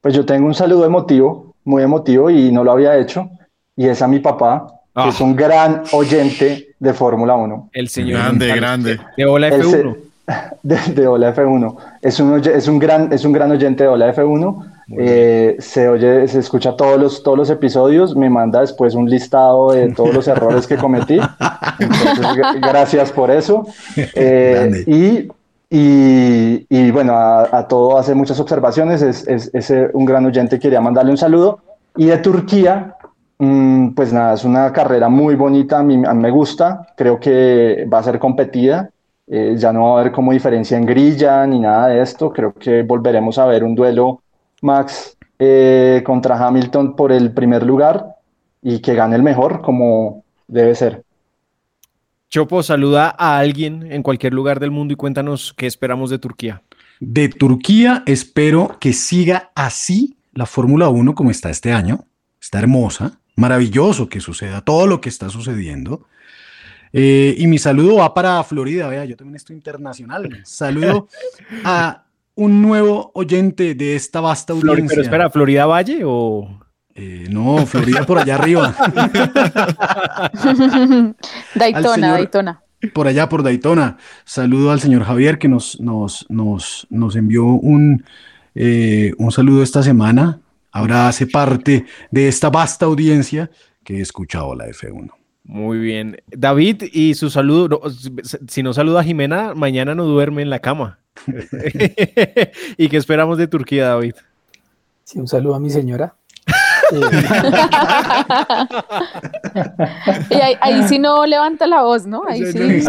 Pues 0.00 0.14
yo 0.14 0.24
tengo 0.26 0.46
un 0.46 0.54
saludo 0.54 0.84
emotivo, 0.84 1.54
muy 1.64 1.82
emotivo 1.82 2.28
y 2.30 2.50
no 2.52 2.64
lo 2.64 2.72
había 2.72 2.98
hecho. 2.98 3.30
Y 3.76 3.86
es 3.88 4.02
a 4.02 4.08
mi 4.08 4.18
papá, 4.20 4.66
Ah. 4.94 5.04
que 5.04 5.10
es 5.10 5.20
un 5.22 5.34
gran 5.34 5.84
oyente 5.92 6.74
de 6.78 6.92
Fórmula 6.92 7.34
1. 7.34 7.70
El 7.72 7.88
señor 7.88 8.18
Grande, 8.20 8.48
González. 8.48 8.60
grande. 8.60 8.90
de 8.90 9.62
se- 9.62 9.82
F1. 9.82 9.96
De, 10.62 10.76
de 10.94 11.06
Hola 11.06 11.34
F1. 11.34 11.76
Es 12.02 12.20
un, 12.20 12.38
es 12.46 12.68
un, 12.68 12.78
gran, 12.78 13.12
es 13.12 13.24
un 13.24 13.32
gran 13.32 13.50
oyente 13.50 13.84
de 13.84 13.88
Hola 13.88 14.14
F1. 14.14 14.81
Eh, 14.88 15.56
se 15.58 15.88
oye, 15.88 16.26
se 16.28 16.40
escucha 16.40 16.76
todos 16.76 17.00
los, 17.00 17.22
todos 17.22 17.38
los 17.38 17.50
episodios, 17.50 18.16
me 18.16 18.28
manda 18.28 18.60
después 18.60 18.94
un 18.94 19.08
listado 19.08 19.72
de 19.72 19.92
todos 19.92 20.12
los 20.14 20.28
errores 20.28 20.66
que 20.66 20.76
cometí. 20.76 21.20
Entonces, 21.78 22.60
gracias 22.60 23.12
por 23.12 23.30
eso. 23.30 23.66
Eh, 24.14 24.84
y, 24.86 25.28
y, 25.70 26.66
y 26.68 26.90
bueno, 26.90 27.14
a, 27.14 27.56
a 27.56 27.68
todo 27.68 27.98
hace 27.98 28.14
muchas 28.14 28.38
observaciones. 28.40 29.02
Es, 29.02 29.26
es, 29.26 29.50
es, 29.54 29.70
eh, 29.70 29.90
un 29.92 30.04
gran 30.04 30.24
oyente, 30.26 30.58
quería 30.58 30.80
mandarle 30.80 31.12
un 31.12 31.16
saludo. 31.16 31.60
Y 31.96 32.06
de 32.06 32.18
Turquía, 32.18 32.96
mm, 33.38 33.90
pues 33.90 34.12
nada, 34.12 34.34
es 34.34 34.44
una 34.44 34.72
carrera 34.72 35.08
muy 35.08 35.34
bonita, 35.34 35.78
a 35.78 35.82
mí, 35.82 36.02
a 36.06 36.14
mí 36.14 36.22
me 36.22 36.30
gusta, 36.30 36.86
creo 36.96 37.18
que 37.18 37.86
va 37.92 37.98
a 37.98 38.02
ser 38.02 38.18
competida. 38.18 38.90
Eh, 39.26 39.54
ya 39.56 39.72
no 39.72 39.84
va 39.84 39.88
a 39.90 40.00
haber 40.00 40.12
como 40.12 40.32
diferencia 40.32 40.76
en 40.76 40.84
grilla 40.84 41.46
ni 41.46 41.60
nada 41.60 41.88
de 41.88 42.02
esto. 42.02 42.30
Creo 42.32 42.52
que 42.52 42.82
volveremos 42.82 43.38
a 43.38 43.46
ver 43.46 43.64
un 43.64 43.74
duelo 43.74 44.22
Max 44.62 45.18
eh, 45.38 46.02
contra 46.04 46.38
Hamilton 46.38 46.96
por 46.96 47.12
el 47.12 47.32
primer 47.32 47.64
lugar 47.64 48.06
y 48.62 48.80
que 48.80 48.94
gane 48.94 49.16
el 49.16 49.22
mejor 49.22 49.60
como 49.60 50.24
debe 50.46 50.74
ser. 50.74 51.04
Chopo, 52.30 52.62
saluda 52.62 53.14
a 53.18 53.38
alguien 53.38 53.92
en 53.92 54.02
cualquier 54.02 54.32
lugar 54.32 54.58
del 54.58 54.70
mundo 54.70 54.94
y 54.94 54.96
cuéntanos 54.96 55.52
qué 55.54 55.66
esperamos 55.66 56.08
de 56.08 56.18
Turquía. 56.18 56.62
De 57.00 57.28
Turquía 57.28 58.04
espero 58.06 58.78
que 58.80 58.92
siga 58.92 59.50
así 59.54 60.16
la 60.32 60.46
Fórmula 60.46 60.88
1 60.88 61.14
como 61.14 61.30
está 61.30 61.50
este 61.50 61.72
año. 61.72 62.06
Está 62.40 62.60
hermosa, 62.60 63.18
maravilloso 63.36 64.08
que 64.08 64.20
suceda 64.20 64.62
todo 64.62 64.86
lo 64.86 65.00
que 65.00 65.08
está 65.08 65.28
sucediendo. 65.28 66.06
Eh, 66.92 67.34
y 67.38 67.46
mi 67.46 67.58
saludo 67.58 67.96
va 67.96 68.14
para 68.14 68.42
Florida, 68.44 68.86
vea, 68.88 69.04
yo 69.04 69.16
también 69.16 69.36
estoy 69.36 69.56
internacional. 69.56 70.40
Saludo 70.44 71.08
a 71.64 72.04
un 72.34 72.62
nuevo 72.62 73.10
oyente 73.14 73.74
de 73.74 73.94
esta 73.96 74.20
vasta 74.20 74.54
Flor- 74.54 74.70
audiencia. 74.70 74.94
pero 74.96 75.02
espera, 75.02 75.30
¿Florida 75.30 75.66
Valle 75.66 76.00
o...? 76.04 76.58
Eh, 76.94 77.26
no, 77.30 77.64
Florida 77.66 78.04
por 78.04 78.18
allá 78.18 78.34
arriba. 78.34 78.74
Daytona, 81.54 81.94
señor- 81.94 82.12
Daytona. 82.12 82.62
por 82.92 83.06
allá 83.06 83.28
por 83.28 83.42
Daytona. 83.42 83.96
Saludo 84.24 84.70
al 84.72 84.80
señor 84.80 85.04
Javier 85.04 85.38
que 85.38 85.48
nos, 85.48 85.80
nos, 85.80 86.26
nos, 86.28 86.86
nos 86.90 87.16
envió 87.16 87.44
un, 87.46 88.04
eh, 88.54 89.12
un 89.18 89.30
saludo 89.32 89.62
esta 89.62 89.82
semana. 89.82 90.40
Ahora 90.70 91.08
hace 91.08 91.26
parte 91.26 91.84
de 92.10 92.28
esta 92.28 92.50
vasta 92.50 92.86
audiencia 92.86 93.50
que 93.84 93.98
he 93.98 94.00
escuchado 94.00 94.54
la 94.54 94.66
F1. 94.68 95.10
Muy 95.44 95.78
bien. 95.78 96.16
David 96.28 96.84
y 96.92 97.14
su 97.14 97.28
saludo. 97.30 97.80
si 98.48 98.62
no 98.62 98.72
saluda 98.72 99.00
a 99.00 99.04
Jimena, 99.04 99.54
mañana 99.54 99.94
no 99.94 100.04
duerme 100.04 100.42
en 100.42 100.50
la 100.50 100.60
cama. 100.60 100.98
¿Y 102.76 102.88
qué 102.88 102.96
esperamos 102.96 103.38
de 103.38 103.46
Turquía, 103.46 103.88
David? 103.88 104.14
Sí, 105.04 105.18
un 105.18 105.28
saludo 105.28 105.54
a 105.54 105.60
mi 105.60 105.70
señora. 105.70 106.14
Y 110.30 110.34
ahí, 110.34 110.56
ahí 110.60 110.88
sí 110.88 110.98
no 110.98 111.24
levanta 111.26 111.66
la 111.66 111.82
voz, 111.82 112.06
¿no? 112.06 112.22
Ahí 112.28 112.44
sí. 112.46 112.84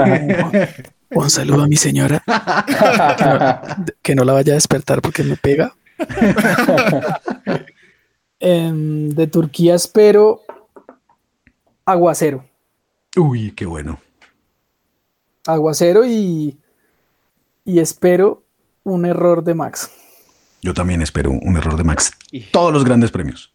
Un 1.11 1.29
saludo 1.29 1.63
a 1.63 1.67
mi 1.67 1.75
señora. 1.75 2.23
Que 2.25 3.25
no, 3.25 3.61
que 4.01 4.15
no 4.15 4.23
la 4.23 4.33
vaya 4.33 4.53
a 4.53 4.55
despertar 4.55 5.01
porque 5.01 5.23
me 5.23 5.37
pega. 5.37 5.73
Em, 8.45 9.07
de 9.09 9.27
Turquía 9.27 9.75
espero 9.75 10.41
aguacero. 11.85 12.43
Uy, 13.15 13.51
qué 13.51 13.65
bueno. 13.65 14.01
Aguacero 15.47 16.05
y, 16.05 16.57
y 17.65 17.79
espero 17.79 18.43
un 18.83 19.05
error 19.05 19.43
de 19.43 19.53
Max. 19.53 19.91
Yo 20.61 20.73
también 20.73 21.01
espero 21.01 21.31
un 21.31 21.57
error 21.57 21.77
de 21.77 21.83
Max. 21.83 22.11
Todos 22.51 22.73
los 22.73 22.83
grandes 22.83 23.11
premios. 23.11 23.53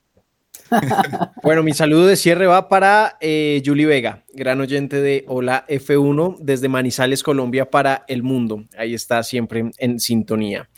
Bueno, 1.42 1.62
mi 1.62 1.72
saludo 1.72 2.06
de 2.06 2.16
cierre 2.16 2.46
va 2.46 2.68
para 2.68 3.16
eh, 3.22 3.62
Julie 3.64 3.86
Vega, 3.86 4.24
gran 4.34 4.60
oyente 4.60 5.00
de 5.00 5.24
Hola 5.26 5.64
F1 5.66 6.36
desde 6.40 6.68
Manizales, 6.68 7.22
Colombia, 7.22 7.70
para 7.70 8.04
el 8.06 8.22
mundo. 8.22 8.64
Ahí 8.76 8.92
está 8.92 9.22
siempre 9.22 9.70
en 9.78 9.98
sintonía. 9.98 10.68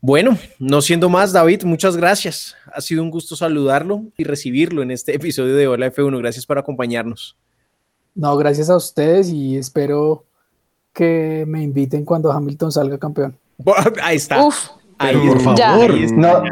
Bueno, 0.00 0.38
no 0.58 0.82
siendo 0.82 1.08
más, 1.08 1.32
David, 1.32 1.64
muchas 1.64 1.96
gracias. 1.96 2.54
Ha 2.72 2.80
sido 2.80 3.02
un 3.02 3.10
gusto 3.10 3.34
saludarlo 3.34 4.04
y 4.16 4.24
recibirlo 4.24 4.82
en 4.82 4.90
este 4.90 5.16
episodio 5.16 5.56
de 5.56 5.66
Hola 5.66 5.92
F1. 5.92 6.18
Gracias 6.18 6.46
por 6.46 6.58
acompañarnos. 6.58 7.36
No, 8.14 8.36
gracias 8.36 8.70
a 8.70 8.76
ustedes 8.76 9.30
y 9.30 9.56
espero 9.56 10.26
que 10.94 11.44
me 11.46 11.62
inviten 11.62 12.04
cuando 12.06 12.32
Hamilton 12.32 12.72
salga 12.72 12.96
campeón. 12.96 13.36
Ahí 14.02 14.16
está. 14.16 14.42
Uf, 14.46 14.70
Ahí 14.96 15.16
Pero 15.20 15.38
por. 15.44 15.54
Ya. 15.56 15.72
favor. 15.72 15.90
Ahí 15.90 16.04
está. 16.04 16.16
No, 16.16 16.42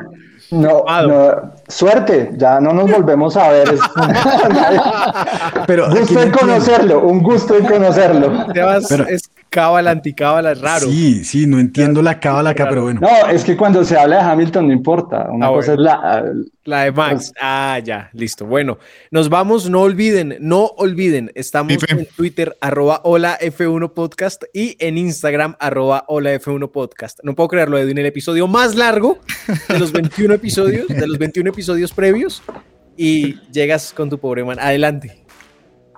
no, 0.51 0.85
no, 1.07 1.53
suerte, 1.73 2.31
ya 2.37 2.61
no 2.61 2.73
nos 2.73 2.91
volvemos 2.91 3.37
a 3.37 3.51
ver. 3.51 3.69
Pero 5.67 5.91
gusto 5.91 6.21
en 6.23 6.31
conocerlo, 6.31 7.01
un 7.01 7.23
gusto 7.23 7.57
en 7.57 7.67
conocerlo. 7.67 8.47
Sebas 8.53 8.87
Pero- 8.89 9.07
es 9.09 9.23
cábala, 9.49 9.91
anticábala, 9.91 10.53
es 10.53 10.61
raro. 10.63 10.87
Sí, 10.87 11.25
sí, 11.25 11.47
no 11.47 11.59
entiendo 11.59 12.01
la 12.03 12.19
cábala 12.21 12.51
acá, 12.51 12.67
pero 12.71 12.85
bueno. 12.85 13.01
No, 13.03 13.29
es 13.31 13.45
que 13.45 13.55
cuando 13.55 13.85
se 13.85 13.99
habla 13.99 14.17
de 14.17 14.23
Hamilton 14.23 14.69
no 14.69 14.73
importa. 14.73 15.29
Una 15.31 15.49
Ah, 15.49 15.51
cosa 15.51 15.75
bueno. 15.75 15.91
es 15.91 15.99
la. 16.01 16.33
La 16.65 16.83
de 16.85 16.93
Max. 16.93 17.33
Ah, 17.41 17.81
ya, 17.85 18.09
listo. 18.13 18.47
Bueno, 18.47 18.79
nos 19.11 19.29
vamos. 19.29 19.69
No 19.69 19.81
olviden, 19.83 20.37
no 20.41 20.67
olviden. 20.79 21.31
Estamos 21.35 21.73
en 21.89 22.07
Twitter, 22.17 22.57
arroba 22.61 23.01
hola 23.05 23.37
F1 23.41 23.93
podcast 23.93 24.45
y 24.55 24.77
en 24.79 24.97
Instagram, 24.97 25.57
arroba 25.59 26.05
hola 26.07 26.33
F1 26.35 26.71
podcast. 26.71 27.19
No 27.25 27.35
puedo 27.35 27.49
creerlo, 27.49 27.79
Edu, 27.79 27.91
en 27.91 27.99
el 27.99 28.07
episodio 28.07 28.47
más 28.47 28.75
largo 28.77 29.19
de 29.69 29.79
los 29.79 29.91
21 29.93 30.33
episodios, 30.35 30.87
de 30.89 31.07
los 31.07 31.19
21 31.19 31.51
episodios 31.51 31.62
previos 31.95 32.43
y 32.97 33.37
llegas 33.53 33.93
con 33.93 34.11
tu 34.11 34.19
pobre 34.19 34.45
man. 34.45 34.59
Adelante. 34.59 35.25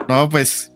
No, 0.08 0.28
pues 0.28 0.72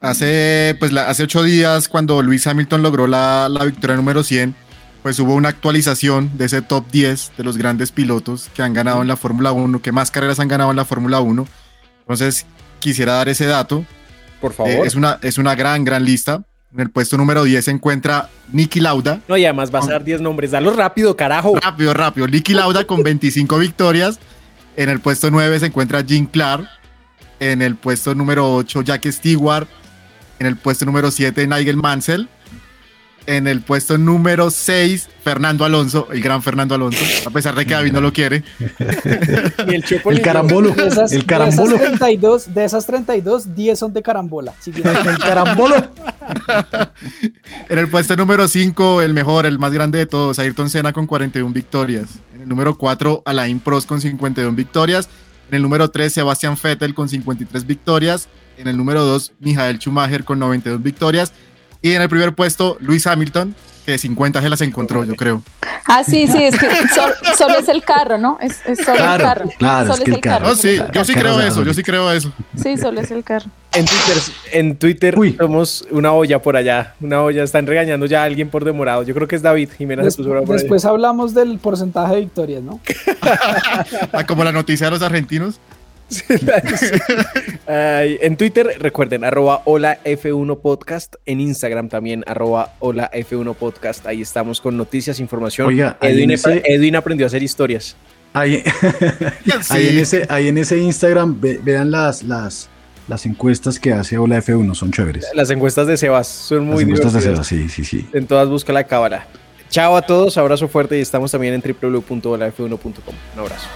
hace, 0.00 0.76
pues, 0.78 0.92
la- 0.92 1.08
hace 1.08 1.22
ocho 1.24 1.42
días 1.42 1.88
cuando 1.88 2.22
Luis 2.22 2.46
Hamilton 2.46 2.82
logró 2.82 3.06
la, 3.06 3.48
la 3.48 3.64
victoria 3.64 3.96
número 3.96 4.22
100, 4.22 4.54
pues 5.02 5.18
hubo 5.18 5.34
una 5.34 5.48
actualización 5.48 6.36
de 6.36 6.44
ese 6.46 6.60
top 6.62 6.84
10 6.90 7.32
de 7.36 7.44
los 7.44 7.56
grandes 7.56 7.90
pilotos 7.90 8.50
que 8.54 8.62
han 8.62 8.74
ganado 8.74 9.00
en 9.02 9.08
la 9.08 9.16
Fórmula 9.16 9.52
1, 9.52 9.80
que 9.80 9.92
más 9.92 10.10
carreras 10.10 10.40
han 10.40 10.48
ganado 10.48 10.70
en 10.70 10.76
la 10.76 10.84
Fórmula 10.84 11.20
1. 11.20 11.46
Entonces, 12.00 12.46
quisiera 12.80 13.14
dar 13.14 13.28
ese 13.28 13.46
dato. 13.46 13.84
Por 14.40 14.52
Eh, 14.66 14.82
es, 14.84 14.94
una, 14.94 15.18
es 15.22 15.38
una 15.38 15.54
gran, 15.54 15.84
gran 15.84 16.04
lista. 16.04 16.42
En 16.72 16.80
el 16.80 16.90
puesto 16.90 17.16
número 17.16 17.42
10 17.42 17.64
se 17.64 17.70
encuentra 17.72 18.28
Nicky 18.52 18.78
Lauda. 18.78 19.20
No, 19.26 19.36
y 19.36 19.44
además 19.44 19.72
vas 19.72 19.88
a 19.88 19.92
dar 19.92 20.04
10 20.04 20.20
nombres. 20.20 20.52
Dalo 20.52 20.72
rápido, 20.72 21.16
carajo. 21.16 21.56
Rápido, 21.56 21.92
rápido. 21.94 22.28
Nicky 22.28 22.54
Lauda 22.54 22.84
con 22.86 23.02
25 23.02 23.58
victorias. 23.58 24.20
En 24.76 24.88
el 24.88 25.00
puesto 25.00 25.30
9 25.30 25.58
se 25.58 25.66
encuentra 25.66 26.04
Jim 26.04 26.26
Clark. 26.26 26.68
En 27.40 27.60
el 27.60 27.74
puesto 27.74 28.14
número 28.14 28.54
8, 28.54 28.82
Jack 28.82 29.10
Stewart. 29.10 29.66
En 30.38 30.46
el 30.46 30.56
puesto 30.56 30.84
número 30.84 31.10
7, 31.10 31.46
Nigel 31.48 31.76
Mansell. 31.76 32.28
En 33.26 33.46
el 33.46 33.60
puesto 33.60 33.98
número 33.98 34.50
6, 34.50 35.08
Fernando 35.22 35.64
Alonso, 35.64 36.08
el 36.10 36.20
gran 36.20 36.42
Fernando 36.42 36.74
Alonso, 36.74 37.04
a 37.26 37.30
pesar 37.30 37.54
de 37.54 37.66
que 37.66 37.74
David 37.74 37.92
no 37.92 38.00
lo 38.00 38.12
quiere. 38.12 38.42
y 38.58 39.74
el, 39.74 39.84
el 39.84 40.22
carambolo. 40.22 40.70
De 40.70 40.86
esas, 40.86 41.12
el 41.12 41.26
carambolo. 41.26 41.76
De 41.76 41.84
esas, 41.84 41.98
32, 41.98 42.54
de 42.54 42.64
esas 42.64 42.86
32, 42.86 43.54
10 43.54 43.78
son 43.78 43.92
de 43.92 44.02
carambola. 44.02 44.54
el 44.66 45.18
carambolo. 45.18 45.76
en 47.68 47.78
el 47.78 47.88
puesto 47.88 48.16
número 48.16 48.48
5, 48.48 49.02
el 49.02 49.14
mejor, 49.14 49.46
el 49.46 49.58
más 49.58 49.72
grande 49.72 49.98
de 49.98 50.06
todos, 50.06 50.38
Ayrton 50.38 50.70
Senna 50.70 50.92
con 50.92 51.06
41 51.06 51.52
victorias. 51.52 52.08
En 52.34 52.42
el 52.42 52.48
número 52.48 52.76
4, 52.76 53.22
Alain 53.26 53.60
Prost 53.60 53.86
con 53.86 54.00
51 54.00 54.56
victorias. 54.56 55.08
En 55.50 55.56
el 55.56 55.62
número 55.62 55.90
3, 55.90 56.12
Sebastian 56.12 56.56
Vettel 56.62 56.94
con 56.94 57.08
53 57.08 57.66
victorias. 57.66 58.28
En 58.56 58.68
el 58.68 58.76
número 58.76 59.04
2, 59.04 59.32
Michael 59.40 59.78
Schumacher 59.78 60.24
con 60.24 60.38
92 60.38 60.82
victorias. 60.82 61.32
Y 61.82 61.92
en 61.92 62.02
el 62.02 62.08
primer 62.08 62.34
puesto, 62.34 62.76
Luis 62.80 63.06
Hamilton, 63.06 63.54
que 63.86 63.96
50 63.96 64.42
se 64.42 64.48
las 64.48 64.60
encontró, 64.60 65.04
yo 65.04 65.16
creo. 65.16 65.42
Ah, 65.86 66.04
sí, 66.04 66.26
sí, 66.26 66.44
es 66.44 66.58
que 66.58 66.68
solo 67.36 67.58
es 67.58 67.68
el 67.68 67.82
carro, 67.82 68.18
¿no? 68.18 68.38
Es, 68.40 68.60
solo 68.84 68.98
el 68.98 69.20
carro. 69.20 69.50
Claro, 69.58 69.94
es, 69.94 70.00
que 70.00 70.10
el 70.10 70.20
carro. 70.20 70.48
No, 70.48 70.54
sí, 70.54 70.78
yo 70.92 71.04
sí 71.04 71.14
creo 71.14 71.40
eso, 71.40 71.64
yo 71.64 71.72
sí 71.72 71.82
creo 71.82 72.12
eso. 72.12 72.32
Sí, 72.54 72.76
solo 72.76 73.00
es 73.00 73.10
el 73.10 73.24
carro. 73.24 73.46
En 73.72 73.86
Twitter, 73.86 74.22
en 74.52 74.76
Twitter 74.76 75.14
somos 75.38 75.86
una 75.90 76.12
olla 76.12 76.42
por 76.42 76.56
allá, 76.56 76.94
una 77.00 77.22
olla, 77.22 77.42
están 77.42 77.66
regañando 77.66 78.06
ya 78.06 78.22
a 78.22 78.24
alguien 78.24 78.50
por 78.50 78.64
demorado. 78.64 79.02
Yo 79.04 79.14
creo 79.14 79.26
que 79.26 79.36
es 79.36 79.42
David 79.42 79.70
Jiménez. 79.76 80.16
después 80.16 80.84
hablamos 80.84 81.34
del 81.34 81.58
porcentaje 81.58 82.14
de 82.14 82.20
victorias, 82.20 82.62
¿no? 82.62 82.80
Ah, 84.12 84.26
como 84.26 84.44
la 84.44 84.52
noticia 84.52 84.86
de 84.86 84.90
los 84.92 85.02
argentinos 85.02 85.60
en 87.66 88.36
Twitter, 88.36 88.76
recuerden, 88.78 89.24
arroba 89.24 89.62
hola 89.64 89.98
F1 90.04 90.60
Podcast. 90.60 91.16
En 91.26 91.40
Instagram 91.40 91.88
también, 91.88 92.24
arroba 92.26 92.74
hola 92.80 93.10
F1 93.12 93.54
Podcast. 93.54 94.06
Ahí 94.06 94.22
estamos 94.22 94.60
con 94.60 94.76
noticias, 94.76 95.20
información. 95.20 95.68
Oiga, 95.68 95.96
Edwin, 96.00 96.96
aprendió 96.96 97.26
a 97.26 97.28
hacer 97.28 97.42
historias. 97.42 97.96
Ahí, 98.32 98.62
en, 99.74 99.98
ese, 99.98 100.26
ahí 100.28 100.48
en 100.48 100.58
ese 100.58 100.78
Instagram, 100.78 101.40
vean 101.40 101.90
las, 101.90 102.22
las, 102.22 102.68
las 103.08 103.26
encuestas 103.26 103.80
que 103.80 103.92
hace 103.92 104.18
Hola 104.18 104.38
F1, 104.38 104.74
son 104.74 104.92
chéveres. 104.92 105.26
Las 105.34 105.50
encuestas 105.50 105.86
de 105.86 105.96
Sebas 105.96 106.28
son 106.28 106.66
muy 106.66 106.84
Las 106.84 106.98
encuestas 106.98 107.12
de 107.12 107.20
Sebas, 107.20 107.46
sí, 107.46 107.68
sí, 107.68 107.84
sí. 107.84 108.08
En 108.12 108.26
todas 108.26 108.48
busca 108.48 108.72
la 108.72 108.84
cábala. 108.84 109.26
Chao 109.68 109.96
a 109.96 110.02
todos, 110.02 110.36
abrazo 110.36 110.66
fuerte 110.66 110.98
y 110.98 111.00
estamos 111.00 111.30
también 111.30 111.54
en 111.54 111.60
www.holaf1.com. 111.62 113.14
Un 113.34 113.40
abrazo. 113.40 113.68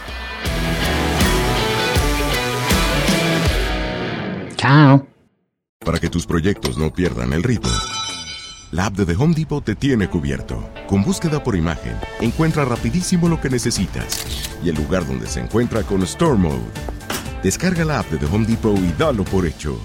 Para 5.80 5.98
que 5.98 6.08
tus 6.08 6.26
proyectos 6.26 6.78
no 6.78 6.90
pierdan 6.90 7.34
el 7.34 7.42
ritmo, 7.42 7.70
la 8.72 8.86
app 8.86 8.94
de 8.94 9.04
The 9.04 9.14
Home 9.22 9.34
Depot 9.34 9.62
te 9.62 9.74
tiene 9.74 10.08
cubierto. 10.08 10.70
Con 10.86 11.04
búsqueda 11.04 11.44
por 11.44 11.54
imagen, 11.54 11.98
encuentra 12.20 12.64
rapidísimo 12.64 13.28
lo 13.28 13.38
que 13.40 13.50
necesitas 13.50 14.24
y 14.64 14.70
el 14.70 14.76
lugar 14.76 15.06
donde 15.06 15.26
se 15.26 15.40
encuentra 15.40 15.82
con 15.82 16.02
Store 16.04 16.38
Mode. 16.38 16.64
Descarga 17.42 17.84
la 17.84 17.98
app 17.98 18.10
de 18.10 18.16
The 18.16 18.26
Home 18.34 18.46
Depot 18.46 18.78
y 18.78 18.92
dalo 18.98 19.24
por 19.24 19.46
hecho. 19.46 19.78